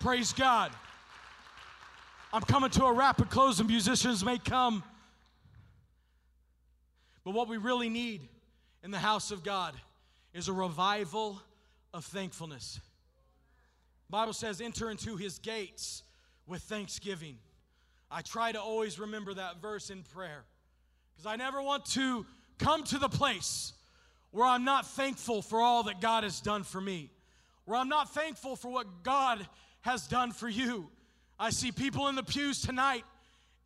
Praise 0.00 0.32
God. 0.32 0.72
I'm 2.34 2.42
coming 2.42 2.70
to 2.70 2.84
a 2.84 2.92
rapid 2.92 3.28
close, 3.28 3.60
and 3.60 3.68
musicians 3.68 4.24
may 4.24 4.38
come. 4.38 4.82
But 7.24 7.32
what 7.32 7.46
we 7.46 7.58
really 7.58 7.90
need 7.90 8.22
in 8.82 8.90
the 8.90 8.98
house 8.98 9.30
of 9.30 9.44
God 9.44 9.74
is 10.32 10.48
a 10.48 10.52
revival 10.52 11.42
of 11.92 12.06
thankfulness. 12.06 12.80
The 14.08 14.12
Bible 14.12 14.32
says, 14.32 14.62
enter 14.62 14.90
into 14.90 15.16
his 15.16 15.38
gates 15.38 16.04
with 16.46 16.62
thanksgiving. 16.62 17.36
I 18.10 18.22
try 18.22 18.50
to 18.50 18.60
always 18.60 18.98
remember 18.98 19.34
that 19.34 19.60
verse 19.60 19.90
in 19.90 20.02
prayer 20.02 20.44
because 21.14 21.26
I 21.26 21.36
never 21.36 21.60
want 21.60 21.84
to 21.86 22.24
come 22.58 22.82
to 22.84 22.98
the 22.98 23.08
place 23.10 23.74
where 24.30 24.46
I'm 24.46 24.64
not 24.64 24.86
thankful 24.86 25.42
for 25.42 25.60
all 25.60 25.82
that 25.82 26.00
God 26.00 26.24
has 26.24 26.40
done 26.40 26.62
for 26.62 26.80
me, 26.80 27.10
where 27.66 27.78
I'm 27.78 27.90
not 27.90 28.14
thankful 28.14 28.56
for 28.56 28.72
what 28.72 29.02
God 29.02 29.46
has 29.82 30.06
done 30.08 30.32
for 30.32 30.48
you. 30.48 30.88
I 31.42 31.50
see 31.50 31.72
people 31.72 32.06
in 32.06 32.14
the 32.14 32.22
pews 32.22 32.62
tonight, 32.62 33.04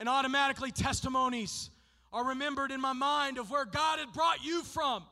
and 0.01 0.09
automatically 0.09 0.71
testimonies 0.71 1.69
are 2.11 2.29
remembered 2.29 2.71
in 2.71 2.81
my 2.81 2.95
mind 2.95 3.37
of 3.37 3.51
where 3.51 3.67
God 3.67 3.99
had 3.99 4.15
brought 4.15 4.43
you 4.43 4.63
from. 4.63 5.05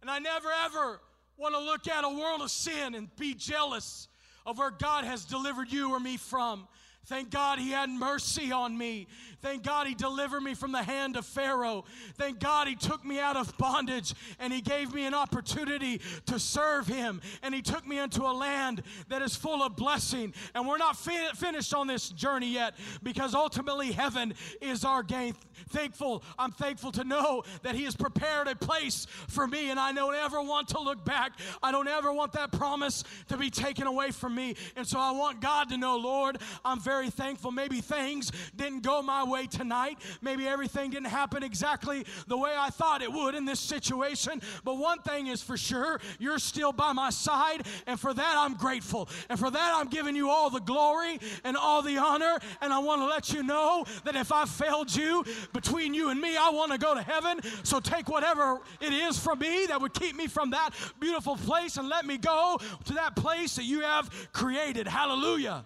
And 0.00 0.10
I 0.10 0.18
never 0.18 0.48
ever 0.64 1.02
want 1.36 1.54
to 1.54 1.60
look 1.60 1.86
at 1.86 2.04
a 2.04 2.08
world 2.08 2.40
of 2.40 2.50
sin 2.50 2.94
and 2.94 3.14
be 3.16 3.34
jealous 3.34 4.08
of 4.46 4.56
where 4.56 4.70
God 4.70 5.04
has 5.04 5.26
delivered 5.26 5.70
you 5.70 5.90
or 5.90 6.00
me 6.00 6.16
from. 6.16 6.66
Thank 7.06 7.30
God 7.30 7.58
he 7.58 7.70
had 7.70 7.88
mercy 7.88 8.52
on 8.52 8.76
me. 8.76 9.06
Thank 9.40 9.62
God 9.62 9.86
he 9.86 9.94
delivered 9.94 10.42
me 10.42 10.54
from 10.54 10.72
the 10.72 10.82
hand 10.82 11.16
of 11.16 11.24
Pharaoh. 11.24 11.84
Thank 12.16 12.38
God 12.38 12.68
he 12.68 12.74
took 12.74 13.02
me 13.02 13.18
out 13.18 13.36
of 13.36 13.56
bondage 13.56 14.14
and 14.38 14.52
he 14.52 14.60
gave 14.60 14.92
me 14.92 15.06
an 15.06 15.14
opportunity 15.14 16.02
to 16.26 16.38
serve 16.38 16.86
him. 16.86 17.22
And 17.42 17.54
he 17.54 17.62
took 17.62 17.86
me 17.86 17.98
into 17.98 18.22
a 18.24 18.32
land 18.32 18.82
that 19.08 19.22
is 19.22 19.34
full 19.34 19.62
of 19.62 19.74
blessing. 19.74 20.34
And 20.54 20.68
we're 20.68 20.76
not 20.76 20.96
fin- 20.96 21.34
finished 21.34 21.72
on 21.72 21.86
this 21.86 22.10
journey 22.10 22.52
yet 22.52 22.74
because 23.02 23.34
ultimately 23.34 23.92
heaven 23.92 24.34
is 24.60 24.84
our 24.84 25.02
gain. 25.02 25.34
Thankful, 25.70 26.22
I'm 26.38 26.52
thankful 26.52 26.92
to 26.92 27.04
know 27.04 27.44
that 27.62 27.74
he 27.74 27.84
has 27.84 27.96
prepared 27.96 28.48
a 28.48 28.56
place 28.56 29.06
for 29.28 29.46
me 29.46 29.70
and 29.70 29.78
I 29.78 29.92
don't 29.92 30.14
ever 30.14 30.40
want 30.42 30.68
to 30.68 30.80
look 30.80 31.04
back. 31.04 31.32
I 31.62 31.72
don't 31.72 31.88
ever 31.88 32.12
want 32.12 32.32
that 32.32 32.52
promise 32.52 33.04
to 33.28 33.36
be 33.36 33.50
taken 33.50 33.86
away 33.86 34.10
from 34.10 34.34
me. 34.34 34.56
And 34.76 34.86
so 34.86 34.98
I 34.98 35.10
want 35.12 35.40
God 35.40 35.68
to 35.70 35.78
know, 35.78 35.96
Lord, 35.96 36.38
I'm 36.64 36.80
very 36.80 37.10
thankful. 37.10 37.50
Maybe 37.50 37.80
things 37.80 38.32
didn't 38.56 38.82
go 38.82 39.02
my 39.02 39.24
way 39.24 39.46
tonight. 39.46 39.98
Maybe 40.22 40.46
everything 40.46 40.90
didn't 40.90 41.08
happen 41.08 41.42
exactly 41.42 42.04
the 42.26 42.36
way 42.36 42.54
I 42.56 42.70
thought 42.70 43.02
it 43.02 43.12
would 43.12 43.34
in 43.34 43.44
this 43.44 43.60
situation. 43.60 44.40
But 44.64 44.78
one 44.78 45.00
thing 45.00 45.28
is 45.28 45.42
for 45.42 45.56
sure, 45.56 46.00
you're 46.18 46.38
still 46.38 46.72
by 46.72 46.92
my 46.92 47.10
side. 47.10 47.66
And 47.86 47.98
for 47.98 48.14
that, 48.14 48.34
I'm 48.36 48.54
grateful. 48.54 49.08
And 49.28 49.38
for 49.38 49.50
that, 49.50 49.72
I'm 49.76 49.88
giving 49.88 50.16
you 50.16 50.30
all 50.30 50.50
the 50.50 50.60
glory 50.60 51.18
and 51.44 51.56
all 51.56 51.82
the 51.82 51.98
honor. 51.98 52.38
And 52.60 52.72
I 52.72 52.78
want 52.78 53.02
to 53.02 53.06
let 53.06 53.32
you 53.32 53.42
know 53.42 53.84
that 54.04 54.16
if 54.16 54.32
I 54.32 54.44
failed 54.44 54.94
you 54.94 55.24
between 55.52 55.94
you 55.94 56.10
and 56.10 56.20
me, 56.20 56.36
I 56.36 56.50
want 56.50 56.72
to 56.72 56.78
go 56.78 56.94
to 56.94 57.02
heaven. 57.02 57.40
So 57.62 57.80
take 57.80 58.08
whatever 58.08 58.60
it 58.80 58.92
is 58.92 59.18
from 59.18 59.38
me 59.40 59.66
that 59.66 59.80
would 59.80 59.94
keep 59.94 60.16
me 60.16 60.26
from 60.26 60.50
that 60.50 60.70
beautiful 61.00 61.36
place 61.36 61.76
and 61.76 61.88
let 61.88 62.04
me 62.04 62.18
go 62.18 62.60
to 62.84 62.94
that 62.94 63.16
place 63.16 63.56
that 63.56 63.64
you 63.64 63.80
have 63.80 64.10
created. 64.32 64.86
Hallelujah. 64.86 65.64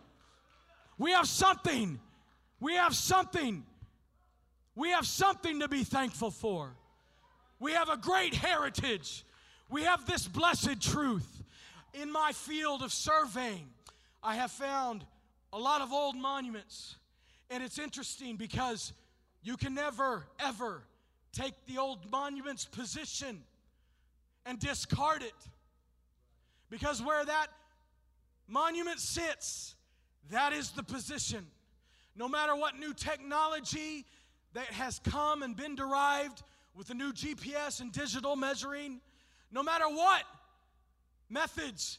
We 0.98 1.12
have 1.12 1.26
something. 1.26 1.98
We 2.60 2.74
have 2.74 2.94
something. 2.94 3.64
We 4.74 4.90
have 4.90 5.06
something 5.06 5.60
to 5.60 5.68
be 5.68 5.84
thankful 5.84 6.30
for. 6.30 6.74
We 7.58 7.72
have 7.72 7.88
a 7.88 7.96
great 7.96 8.34
heritage. 8.34 9.24
We 9.68 9.82
have 9.82 10.06
this 10.06 10.26
blessed 10.26 10.80
truth. 10.80 11.42
In 11.94 12.10
my 12.10 12.32
field 12.32 12.82
of 12.82 12.92
surveying, 12.92 13.68
I 14.22 14.36
have 14.36 14.50
found 14.50 15.04
a 15.52 15.58
lot 15.58 15.80
of 15.80 15.92
old 15.92 16.16
monuments. 16.16 16.96
And 17.50 17.62
it's 17.62 17.78
interesting 17.78 18.36
because 18.36 18.92
you 19.42 19.56
can 19.56 19.74
never, 19.74 20.24
ever 20.38 20.82
take 21.32 21.54
the 21.66 21.78
old 21.78 22.10
monument's 22.10 22.64
position 22.64 23.42
and 24.46 24.58
discard 24.58 25.22
it. 25.22 25.34
Because 26.70 27.02
where 27.02 27.24
that 27.24 27.48
monument 28.48 29.00
sits, 29.00 29.74
that 30.30 30.52
is 30.52 30.70
the 30.70 30.82
position. 30.82 31.46
No 32.16 32.28
matter 32.28 32.54
what 32.54 32.78
new 32.78 32.94
technology 32.94 34.04
that 34.54 34.66
has 34.66 35.00
come 35.00 35.42
and 35.42 35.56
been 35.56 35.74
derived 35.74 36.42
with 36.74 36.88
the 36.88 36.94
new 36.94 37.12
GPS 37.12 37.80
and 37.80 37.92
digital 37.92 38.36
measuring, 38.36 39.00
no 39.50 39.62
matter 39.62 39.88
what 39.88 40.22
methods 41.28 41.98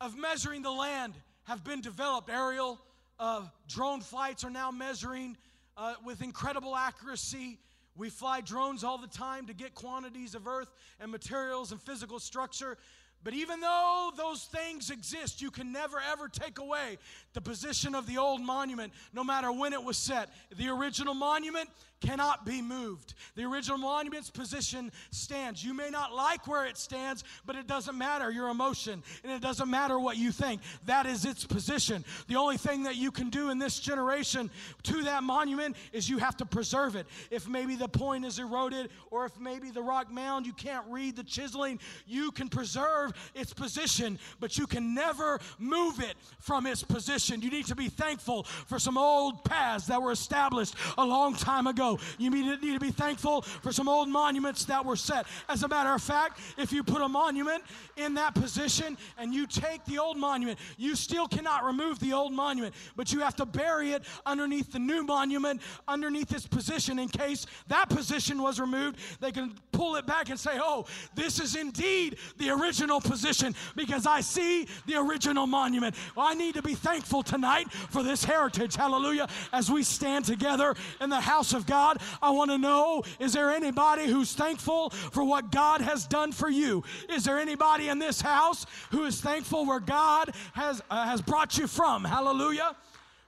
of 0.00 0.16
measuring 0.16 0.62
the 0.62 0.70
land 0.70 1.14
have 1.44 1.64
been 1.64 1.80
developed, 1.80 2.30
aerial 2.30 2.78
uh, 3.18 3.42
drone 3.68 4.00
flights 4.00 4.44
are 4.44 4.50
now 4.50 4.70
measuring 4.70 5.36
uh, 5.76 5.94
with 6.04 6.22
incredible 6.22 6.76
accuracy. 6.76 7.58
We 7.96 8.10
fly 8.10 8.40
drones 8.40 8.84
all 8.84 8.98
the 8.98 9.06
time 9.06 9.46
to 9.46 9.54
get 9.54 9.74
quantities 9.74 10.34
of 10.34 10.46
earth 10.46 10.70
and 11.00 11.10
materials 11.10 11.72
and 11.72 11.80
physical 11.80 12.18
structure. 12.18 12.76
But 13.24 13.34
even 13.34 13.60
though 13.60 14.12
those 14.16 14.44
things 14.44 14.90
exist, 14.90 15.42
you 15.42 15.50
can 15.50 15.72
never 15.72 15.98
ever 16.12 16.28
take 16.28 16.58
away 16.58 16.98
the 17.36 17.40
position 17.42 17.94
of 17.94 18.06
the 18.06 18.16
old 18.16 18.40
monument, 18.40 18.94
no 19.12 19.22
matter 19.22 19.52
when 19.52 19.74
it 19.74 19.84
was 19.84 19.98
set. 19.98 20.30
The 20.56 20.68
original 20.68 21.12
monument 21.12 21.68
cannot 22.00 22.46
be 22.46 22.62
moved. 22.62 23.14
The 23.34 23.44
original 23.44 23.78
monument's 23.78 24.30
position 24.30 24.90
stands. 25.10 25.62
You 25.62 25.74
may 25.74 25.90
not 25.90 26.14
like 26.14 26.46
where 26.46 26.66
it 26.66 26.78
stands, 26.78 27.24
but 27.44 27.56
it 27.56 27.66
doesn't 27.66 27.96
matter 27.96 28.30
your 28.30 28.48
emotion, 28.48 29.02
and 29.22 29.32
it 29.32 29.40
doesn't 29.42 29.68
matter 29.68 29.98
what 29.98 30.16
you 30.16 30.30
think. 30.32 30.62
That 30.86 31.04
is 31.06 31.24
its 31.24 31.44
position. 31.44 32.04
The 32.28 32.36
only 32.36 32.56
thing 32.56 32.84
that 32.84 32.96
you 32.96 33.10
can 33.10 33.28
do 33.28 33.50
in 33.50 33.58
this 33.58 33.80
generation 33.80 34.50
to 34.84 35.02
that 35.04 35.22
monument 35.22 35.76
is 35.92 36.08
you 36.08 36.18
have 36.18 36.36
to 36.38 36.46
preserve 36.46 36.96
it. 36.96 37.06
If 37.30 37.48
maybe 37.48 37.76
the 37.76 37.88
point 37.88 38.24
is 38.24 38.38
eroded, 38.38 38.90
or 39.10 39.26
if 39.26 39.38
maybe 39.38 39.70
the 39.70 39.82
rock 39.82 40.10
mound, 40.10 40.46
you 40.46 40.54
can't 40.54 40.86
read 40.88 41.16
the 41.16 41.24
chiseling, 41.24 41.80
you 42.06 42.30
can 42.30 42.48
preserve 42.48 43.12
its 43.34 43.52
position, 43.52 44.18
but 44.40 44.56
you 44.56 44.66
can 44.66 44.94
never 44.94 45.38
move 45.58 46.00
it 46.00 46.14
from 46.40 46.66
its 46.66 46.82
position. 46.82 47.25
You 47.30 47.50
need 47.50 47.66
to 47.66 47.76
be 47.76 47.88
thankful 47.88 48.44
for 48.44 48.78
some 48.78 48.96
old 48.98 49.44
paths 49.44 49.86
that 49.86 50.00
were 50.00 50.12
established 50.12 50.74
a 50.98 51.04
long 51.04 51.34
time 51.34 51.66
ago 51.66 51.98
you 52.18 52.30
need 52.30 52.60
to 52.60 52.80
be 52.80 52.90
thankful 52.90 53.42
for 53.42 53.72
some 53.72 53.88
old 53.88 54.08
monuments 54.08 54.64
that 54.66 54.84
were 54.84 54.96
set. 54.96 55.26
As 55.48 55.62
a 55.62 55.68
matter 55.68 55.92
of 55.92 56.02
fact, 56.02 56.40
if 56.58 56.72
you 56.72 56.82
put 56.82 57.02
a 57.02 57.08
monument 57.08 57.62
in 57.96 58.14
that 58.14 58.34
position 58.34 58.96
and 59.18 59.34
you 59.34 59.46
take 59.46 59.84
the 59.84 59.98
old 59.98 60.16
monument, 60.16 60.58
you 60.76 60.96
still 60.96 61.28
cannot 61.28 61.64
remove 61.64 61.98
the 62.00 62.12
old 62.12 62.32
monument, 62.32 62.74
but 62.96 63.12
you 63.12 63.20
have 63.20 63.36
to 63.36 63.46
bury 63.46 63.92
it 63.92 64.02
underneath 64.24 64.72
the 64.72 64.78
new 64.78 65.04
monument, 65.04 65.60
underneath 65.88 66.32
its 66.32 66.46
position 66.46 66.98
in 66.98 67.08
case 67.08 67.46
that 67.68 67.88
position 67.88 68.42
was 68.42 68.60
removed. 68.60 68.98
They 69.20 69.32
can 69.32 69.54
pull 69.76 69.96
it 69.96 70.06
back 70.06 70.30
and 70.30 70.40
say, 70.40 70.52
oh, 70.54 70.86
this 71.14 71.38
is 71.38 71.54
indeed 71.54 72.16
the 72.38 72.50
original 72.50 73.00
position 73.00 73.54
because 73.76 74.06
I 74.06 74.22
see 74.22 74.66
the 74.86 74.96
original 74.96 75.46
monument. 75.46 75.94
Well, 76.16 76.26
I 76.26 76.34
need 76.34 76.54
to 76.54 76.62
be 76.62 76.74
thankful 76.74 77.22
tonight 77.22 77.70
for 77.70 78.02
this 78.02 78.24
heritage. 78.24 78.74
Hallelujah. 78.74 79.28
As 79.52 79.70
we 79.70 79.82
stand 79.82 80.24
together 80.24 80.74
in 81.00 81.10
the 81.10 81.20
house 81.20 81.52
of 81.52 81.66
God. 81.66 82.00
I 82.22 82.30
want 82.30 82.50
to 82.50 82.58
know 82.58 83.02
is 83.18 83.32
there 83.32 83.50
anybody 83.50 84.06
who's 84.06 84.32
thankful 84.32 84.90
for 84.90 85.24
what 85.24 85.52
God 85.52 85.80
has 85.80 86.06
done 86.06 86.32
for 86.32 86.48
you? 86.48 86.82
Is 87.08 87.24
there 87.24 87.38
anybody 87.38 87.88
in 87.88 87.98
this 87.98 88.20
house 88.20 88.66
who 88.90 89.04
is 89.04 89.20
thankful 89.20 89.66
where 89.66 89.80
God 89.80 90.32
has, 90.54 90.82
uh, 90.90 91.04
has 91.04 91.20
brought 91.20 91.58
you 91.58 91.66
from? 91.66 92.04
Hallelujah. 92.04 92.76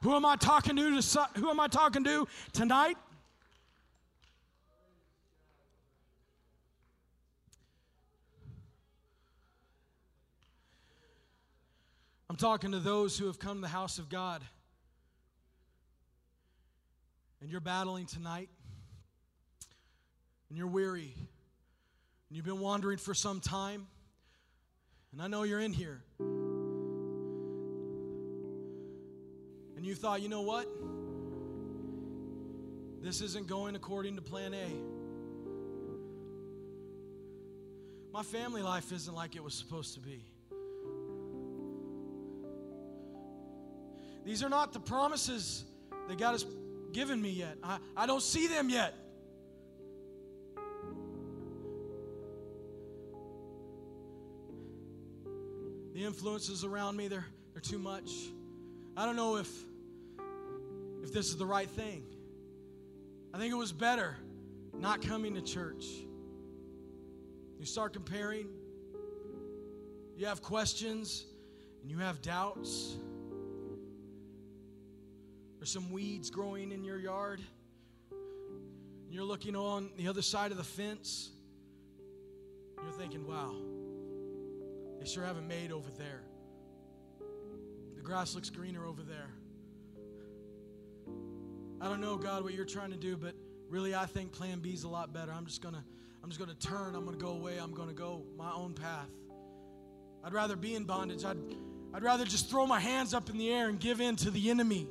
Who 0.03 0.15
am 0.15 0.25
I 0.25 0.37
talking 0.37 0.77
to 0.77 1.19
who 1.35 1.51
am 1.51 1.59
I 1.59 1.67
talking 1.67 2.05
to 2.05 2.29
tonight? 2.53 2.97
I'm 12.31 12.37
talking 12.37 12.73
to 12.73 12.79
those 12.79 13.19
who 13.19 13.27
have 13.27 13.39
come 13.39 13.59
to 13.59 13.63
the 13.63 13.69
house 13.69 13.99
of 13.99 14.09
God 14.09 14.43
and 17.41 17.51
you're 17.51 17.61
battling 17.61 18.07
tonight, 18.07 18.49
and 20.49 20.59
you're 20.59 20.67
weary, 20.67 21.15
and 21.17 22.37
you've 22.37 22.45
been 22.45 22.59
wandering 22.61 22.99
for 22.99 23.15
some 23.15 23.41
time, 23.41 23.87
and 25.13 25.23
I 25.23 25.29
know 25.29 25.45
you're 25.45 25.61
in 25.61 25.73
here, 25.73 26.03
and 29.77 29.87
you 29.87 29.95
thought, 29.95 30.21
you 30.21 30.29
know 30.29 30.43
what? 30.43 30.67
This 33.01 33.21
isn't 33.21 33.47
going 33.47 33.77
according 33.77 34.17
to 34.17 34.23
plan 34.23 34.53
A. 34.53 34.67
My 38.13 38.25
family 38.25 38.63
life 38.63 38.91
isn't 38.91 39.15
like 39.15 39.37
it 39.37 39.45
was 39.45 39.55
supposed 39.55 39.95
to 39.95 40.01
be. 40.01 40.25
These 44.29 44.43
are 44.43 44.51
not 44.51 44.75
the 44.75 44.81
promises 44.81 45.65
that 46.07 46.19
God 46.19 46.33
has 46.33 46.45
given 46.93 47.23
me 47.23 47.31
yet. 47.31 47.57
I, 47.65 47.79
I 47.97 48.05
don't 48.05 48.21
see 48.21 48.47
them 48.47 48.69
yet. 48.69 48.95
The 55.95 56.05
influences 56.05 56.63
around 56.63 56.99
me, 56.99 57.09
they're, 57.09 57.25
they're 57.55 57.63
too 57.63 57.79
much. 57.79 58.11
I 58.99 59.07
don't 59.07 59.17
know 59.17 59.37
if, 59.37 59.51
if 61.03 61.11
this 61.11 61.29
is 61.29 61.39
the 61.39 61.47
right 61.47 61.71
thing. 61.71 62.05
I 63.33 63.39
think 63.39 63.51
it 63.51 63.57
was 63.57 63.73
better 63.73 64.15
not 64.75 65.01
coming 65.01 65.37
to 65.37 65.41
church. 65.41 65.87
You 67.59 67.65
start 67.65 67.95
comparing, 67.95 68.49
you 70.19 70.27
have 70.27 70.43
questions, 70.43 71.25
and 71.81 71.91
you 71.91 71.97
have 71.97 72.21
doubts. 72.21 72.99
Some 75.69 75.91
weeds 75.91 76.31
growing 76.31 76.73
in 76.73 76.83
your 76.83 76.99
yard. 76.99 77.43
And 78.11 79.13
you're 79.13 79.23
looking 79.23 79.55
on 79.55 79.91
the 79.99 80.09
other 80.09 80.23
side 80.23 80.51
of 80.51 80.57
the 80.57 80.65
fence. 80.65 81.29
You're 82.83 82.93
thinking, 82.93 83.27
wow, 83.27 83.55
they 84.99 85.07
sure 85.07 85.27
haven't 85.27 85.47
made 85.47 85.71
over 85.71 85.91
there. 85.99 86.23
The 87.97 88.01
grass 88.01 88.35
looks 88.35 88.49
greener 88.49 88.87
over 88.87 89.03
there. 89.03 89.29
I 91.83 91.89
don't 91.89 92.01
know, 92.01 92.17
God, 92.17 92.45
what 92.45 92.55
you're 92.55 92.65
trying 92.65 92.93
to 92.93 92.97
do, 92.97 93.19
but 93.19 93.35
really 93.69 93.95
I 93.95 94.07
think 94.07 94.33
plan 94.33 94.61
B 94.61 94.71
is 94.71 94.85
a 94.85 94.89
lot 94.89 95.13
better. 95.13 95.33
I'm 95.33 95.45
just 95.45 95.61
gonna 95.61 95.85
I'm 96.25 96.31
just 96.31 96.41
gonna 96.41 96.55
turn, 96.55 96.95
I'm 96.95 97.05
gonna 97.05 97.19
go 97.19 97.33
away, 97.33 97.59
I'm 97.59 97.75
gonna 97.75 97.93
go 97.93 98.23
my 98.39 98.53
own 98.53 98.73
path. 98.73 99.11
I'd 100.25 100.33
rather 100.33 100.57
be 100.57 100.75
in 100.75 100.85
bondage. 100.85 101.27
I'd 101.27 101.37
I'd 101.93 102.03
rather 102.03 102.25
just 102.25 102.49
throw 102.49 102.67
my 102.67 102.81
hands 102.81 103.13
up 103.13 103.29
in 103.29 103.37
the 103.37 103.53
air 103.53 103.69
and 103.69 103.79
give 103.79 104.01
in 104.01 104.17
to 104.17 104.31
the 104.31 104.49
enemy 104.49 104.89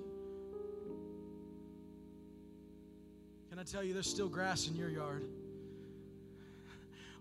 Can 3.58 3.66
I 3.68 3.72
tell 3.72 3.84
you, 3.84 3.92
there's 3.96 4.08
still 4.08 4.30
grass 4.30 4.68
in 4.68 4.76
your 4.76 4.88
yard? 4.88 5.24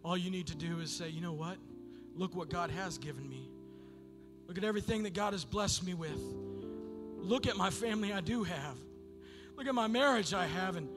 All 0.05 0.19
you 0.19 0.31
need 0.31 0.49
to 0.49 0.55
do 0.55 0.81
is 0.81 0.91
say, 0.91 1.09
you 1.09 1.23
know 1.23 1.33
what? 1.33 1.57
Look 2.15 2.37
what 2.37 2.51
God 2.51 2.69
has 2.69 2.99
given 2.99 3.27
me. 3.27 3.49
Look 4.47 4.59
at 4.59 4.65
everything 4.65 5.05
that 5.05 5.15
God 5.15 5.33
has 5.33 5.47
blessed 5.47 5.87
me 5.87 5.95
with. 5.95 6.21
Look 7.17 7.47
at 7.47 7.57
my 7.57 7.71
family 7.71 8.13
I 8.13 8.21
do 8.21 8.45
have. 8.45 8.77
Look 9.57 9.67
at 9.67 9.75
my 9.75 9.87
marriage 9.87 10.35
I 10.35 10.45
have. 10.45 10.77
And 10.77 10.91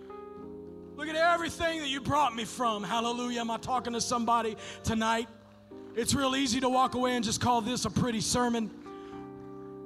look 0.98 1.08
at 1.08 1.16
everything 1.16 1.80
that 1.80 1.88
you 1.88 2.02
brought 2.02 2.36
me 2.36 2.44
from. 2.44 2.84
Hallelujah. 2.84 3.40
Am 3.40 3.50
I 3.50 3.60
talking 3.60 3.94
to 3.94 4.02
somebody 4.02 4.58
tonight? 4.84 5.30
It's 5.96 6.14
real 6.14 6.36
easy 6.36 6.60
to 6.60 6.68
walk 6.68 6.96
away 6.96 7.16
and 7.16 7.24
just 7.24 7.40
call 7.40 7.62
this 7.62 7.86
a 7.86 7.90
pretty 7.90 8.20
sermon. 8.20 8.70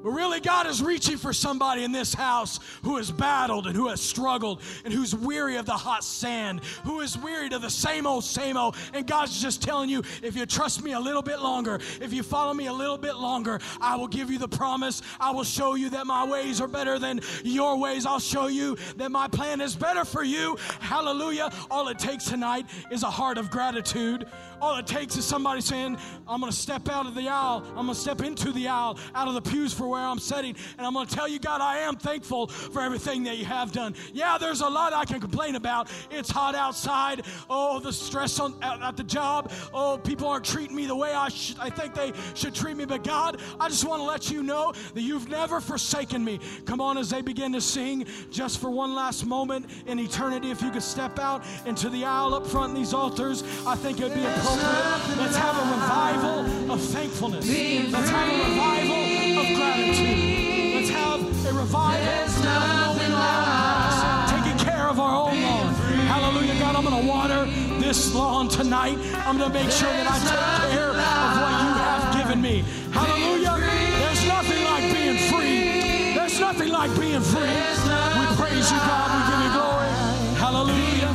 But 0.03 0.11
really, 0.11 0.41
God 0.41 0.67
is 0.67 0.83
reaching 0.83 1.17
for 1.17 1.31
somebody 1.31 1.83
in 1.83 1.93
this 1.93 2.13
house 2.13 2.59
who 2.83 2.97
has 2.97 3.09
battled 3.09 3.67
and 3.67 3.75
who 3.75 3.87
has 3.87 4.01
struggled 4.01 4.61
and 4.83 4.93
who's 4.93 5.15
weary 5.15 5.55
of 5.55 5.65
the 5.65 5.71
hot 5.71 6.03
sand, 6.03 6.61
who 6.83 6.99
is 6.99 7.17
weary 7.17 7.47
of 7.53 7.61
the 7.61 7.69
same 7.69 8.05
old, 8.05 8.25
same 8.25 8.57
old. 8.57 8.75
And 8.93 9.07
God's 9.07 9.41
just 9.41 9.61
telling 9.61 9.89
you 9.89 10.03
if 10.21 10.35
you 10.35 10.45
trust 10.45 10.83
me 10.83 10.91
a 10.91 10.99
little 10.99 11.21
bit 11.21 11.39
longer, 11.39 11.79
if 12.01 12.11
you 12.11 12.21
follow 12.21 12.53
me 12.53 12.67
a 12.67 12.73
little 12.73 12.97
bit 12.97 13.15
longer, 13.15 13.59
I 13.79 13.95
will 13.95 14.07
give 14.07 14.29
you 14.29 14.37
the 14.37 14.47
promise. 14.47 15.01
I 15.19 15.31
will 15.31 15.45
show 15.45 15.75
you 15.75 15.89
that 15.91 16.05
my 16.05 16.25
ways 16.25 16.59
are 16.59 16.67
better 16.67 16.99
than 16.99 17.21
your 17.43 17.77
ways. 17.77 18.05
I'll 18.05 18.19
show 18.19 18.47
you 18.47 18.77
that 18.97 19.09
my 19.09 19.27
plan 19.29 19.61
is 19.61 19.75
better 19.75 20.03
for 20.03 20.23
you. 20.23 20.57
Hallelujah. 20.79 21.49
All 21.71 21.87
it 21.87 21.97
takes 21.97 22.25
tonight 22.25 22.65
is 22.91 23.03
a 23.03 23.09
heart 23.09 23.37
of 23.37 23.49
gratitude. 23.49 24.27
All 24.63 24.77
it 24.77 24.87
takes 24.87 25.17
is 25.17 25.25
somebody 25.25 25.59
saying, 25.59 25.97
I'm 26.25 26.39
going 26.39 26.49
to 26.49 26.57
step 26.57 26.87
out 26.87 27.05
of 27.05 27.15
the 27.15 27.27
aisle. 27.27 27.65
I'm 27.71 27.85
going 27.85 27.89
to 27.89 27.95
step 27.95 28.21
into 28.21 28.53
the 28.53 28.69
aisle, 28.69 28.97
out 29.13 29.27
of 29.27 29.33
the 29.33 29.41
pews 29.41 29.73
for 29.73 29.89
where 29.89 29.99
I'm 29.99 30.19
sitting. 30.19 30.55
And 30.77 30.87
I'm 30.87 30.93
going 30.93 31.05
to 31.05 31.13
tell 31.13 31.27
you, 31.27 31.37
God, 31.37 31.59
I 31.59 31.79
am 31.79 31.97
thankful 31.97 32.47
for 32.47 32.81
everything 32.81 33.23
that 33.23 33.37
you 33.37 33.43
have 33.43 33.73
done. 33.73 33.93
Yeah, 34.13 34.37
there's 34.37 34.61
a 34.61 34.69
lot 34.69 34.93
I 34.93 35.03
can 35.03 35.19
complain 35.19 35.55
about. 35.55 35.91
It's 36.09 36.31
hot 36.31 36.55
outside. 36.55 37.23
Oh, 37.49 37.81
the 37.81 37.91
stress 37.91 38.39
on, 38.39 38.55
at, 38.63 38.95
the 38.95 39.03
job. 39.03 39.51
Oh, 39.73 39.99
people 40.01 40.29
aren't 40.29 40.45
treating 40.45 40.77
me 40.77 40.85
the 40.85 40.95
way 40.95 41.13
I, 41.13 41.27
sh- 41.27 41.55
I 41.59 41.69
think 41.69 41.93
they 41.93 42.13
should 42.33 42.55
treat 42.55 42.77
me. 42.77 42.85
But 42.85 43.03
God, 43.03 43.41
I 43.59 43.67
just 43.67 43.83
want 43.83 43.99
to 43.99 44.05
let 44.05 44.31
you 44.31 44.43
know 44.43 44.71
that 44.93 45.01
you've 45.01 45.27
never 45.27 45.59
forsaken 45.59 46.23
me. 46.23 46.39
Come 46.63 46.79
on, 46.79 46.97
as 46.97 47.09
they 47.09 47.21
begin 47.21 47.51
to 47.51 47.59
sing, 47.59 48.05
just 48.31 48.61
for 48.61 48.69
one 48.69 48.95
last 48.95 49.25
moment 49.25 49.65
in 49.87 49.99
eternity, 49.99 50.51
if 50.51 50.61
you 50.61 50.71
could 50.71 50.83
step 50.83 51.19
out 51.19 51.43
into 51.65 51.89
the 51.89 52.05
aisle 52.05 52.33
up 52.33 52.47
front 52.47 52.69
in 52.69 52.81
these 52.81 52.93
altars, 52.93 53.43
I 53.67 53.75
think 53.75 53.99
it 53.99 54.03
would 54.03 54.13
be 54.13 54.21
appropriate. 54.21 54.52
Let's 54.55 55.37
have 55.37 55.55
a 55.57 55.65
revival 55.73 56.71
of 56.71 56.81
thankfulness. 56.81 57.47
Let's 57.47 58.09
have 58.09 58.27
a 58.29 58.37
revival 58.49 59.39
of 59.41 59.47
gratitude. 59.55 60.75
Let's 60.75 60.89
have 60.89 61.21
a 61.21 61.53
revival 61.53 62.09
of 62.23 62.43
knowing 62.43 63.13
our 63.13 64.27
taking 64.27 64.57
care 64.65 64.87
of 64.87 64.99
our 64.99 65.29
own 65.29 65.41
lawn. 65.41 65.73
Hallelujah, 66.07 66.59
God. 66.59 66.75
I'm 66.75 66.83
going 66.83 67.01
to 67.01 67.07
water 67.07 67.45
this 67.79 68.13
lawn 68.13 68.47
tonight. 68.49 68.97
I'm 69.25 69.37
going 69.37 69.51
to 69.51 69.57
make 69.57 69.71
sure 69.71 69.89
that 69.89 70.07
I 70.07 70.17
take 70.19 70.71
care 70.75 70.89
of 70.89 70.95
what 71.41 71.53
you 71.63 71.71
have 71.83 72.13
given 72.17 72.41
me. 72.41 72.63
Hallelujah. 72.91 73.57
There's 73.99 74.25
nothing 74.27 74.63
like 74.63 74.93
being 74.93 75.17
free. 75.31 76.13
There's 76.15 76.39
nothing 76.39 76.69
like 76.69 76.93
being 76.99 77.21
free. 77.21 77.41
We 77.41 78.25
praise 78.35 78.71
you, 78.71 78.77
God. 78.77 79.09
We 79.13 79.19
give 79.29 79.41
you 79.45 79.51
glory. 79.57 79.89
Hallelujah. 80.37 81.11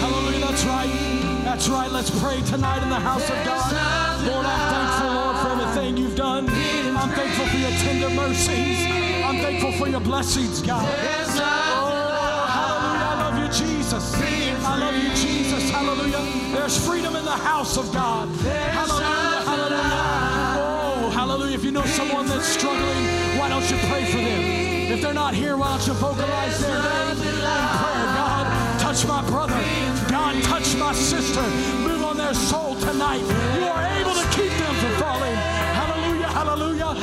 Hallelujah. 0.00 0.40
That's 0.46 0.64
right. 0.64 1.15
That's 1.56 1.70
right. 1.70 1.90
Let's 1.90 2.10
pray 2.20 2.42
tonight 2.42 2.82
in 2.82 2.90
the 2.90 3.00
house 3.00 3.30
of 3.30 3.36
God. 3.42 4.26
Lord, 4.26 4.44
I'm 4.44 4.68
thankful, 4.68 5.08
Lord, 5.08 5.36
for 5.38 5.48
everything 5.56 5.96
you've 5.96 6.14
done. 6.14 6.50
I'm 6.50 7.08
thankful 7.08 7.46
for 7.46 7.56
your 7.56 7.70
tender 7.70 8.10
mercies. 8.10 8.84
I'm 9.24 9.38
thankful 9.38 9.72
for 9.72 9.88
your 9.88 10.00
blessings, 10.00 10.60
God. 10.60 10.84
Oh, 10.84 12.46
hallelujah. 12.46 13.08
I 13.08 13.16
love 13.24 13.38
you, 13.38 13.48
Jesus. 13.48 14.14
I 14.66 14.76
love 14.76 15.02
you, 15.02 15.08
Jesus. 15.14 15.70
Hallelujah. 15.70 16.52
There's 16.52 16.76
freedom 16.86 17.16
in 17.16 17.24
the 17.24 17.30
house 17.30 17.78
of 17.78 17.90
God. 17.90 18.28
Hallelujah. 18.28 19.40
Hallelujah. 19.48 20.60
Oh, 20.60 21.10
hallelujah. 21.14 21.54
If 21.54 21.64
you 21.64 21.70
know 21.70 21.86
someone 21.86 22.26
that's 22.26 22.48
struggling, 22.48 23.38
why 23.38 23.48
don't 23.48 23.64
you 23.70 23.78
pray 23.88 24.04
for 24.04 24.18
them? 24.18 24.92
If 24.92 25.00
they're 25.00 25.14
not 25.14 25.32
here, 25.32 25.56
why 25.56 25.70
don't 25.70 25.86
you 25.86 25.94
vocalize 25.94 26.60
their 26.60 26.82
name 26.82 27.12
in 27.12 27.34
prayer? 27.40 27.95
Touch 28.96 29.08
my 29.08 29.20
brother. 29.28 29.60
God, 30.08 30.42
touch 30.44 30.74
my 30.76 30.94
sister. 30.94 31.42
Move 31.86 32.02
on 32.02 32.16
their 32.16 32.32
soul 32.32 32.76
tonight. 32.76 33.20
You 33.20 33.66
are 33.66 33.84
able 34.00 34.14
to 34.14 34.26
keep 34.30 34.48
them 34.48 34.74
from 34.76 34.92
falling. 34.96 35.36
Hallelujah, 35.76 36.28
hallelujah. 36.28 36.94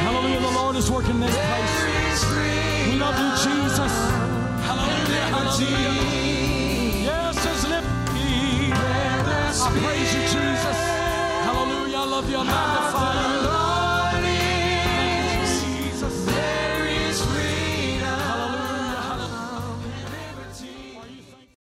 Hallelujah. 0.00 0.40
The 0.40 0.50
Lord 0.50 0.76
is 0.76 0.90
working 0.90 1.20
this 1.20 1.36
place. 1.36 2.24
We 2.88 2.96
love 2.96 3.18
you, 3.20 3.30
Jesus. 3.44 3.92
Hallelujah, 4.64 5.26
hallelujah. 5.36 5.92
Yes, 7.04 7.36
lift 7.68 8.14
me. 8.14 8.72
I 8.72 9.68
praise 9.84 10.10
you, 10.14 10.22
Jesus. 10.22 10.78
Hallelujah. 11.44 11.98
I 11.98 12.06
love 12.06 12.30
you. 12.30 12.38
I 12.38 12.44
magnify 12.44 13.53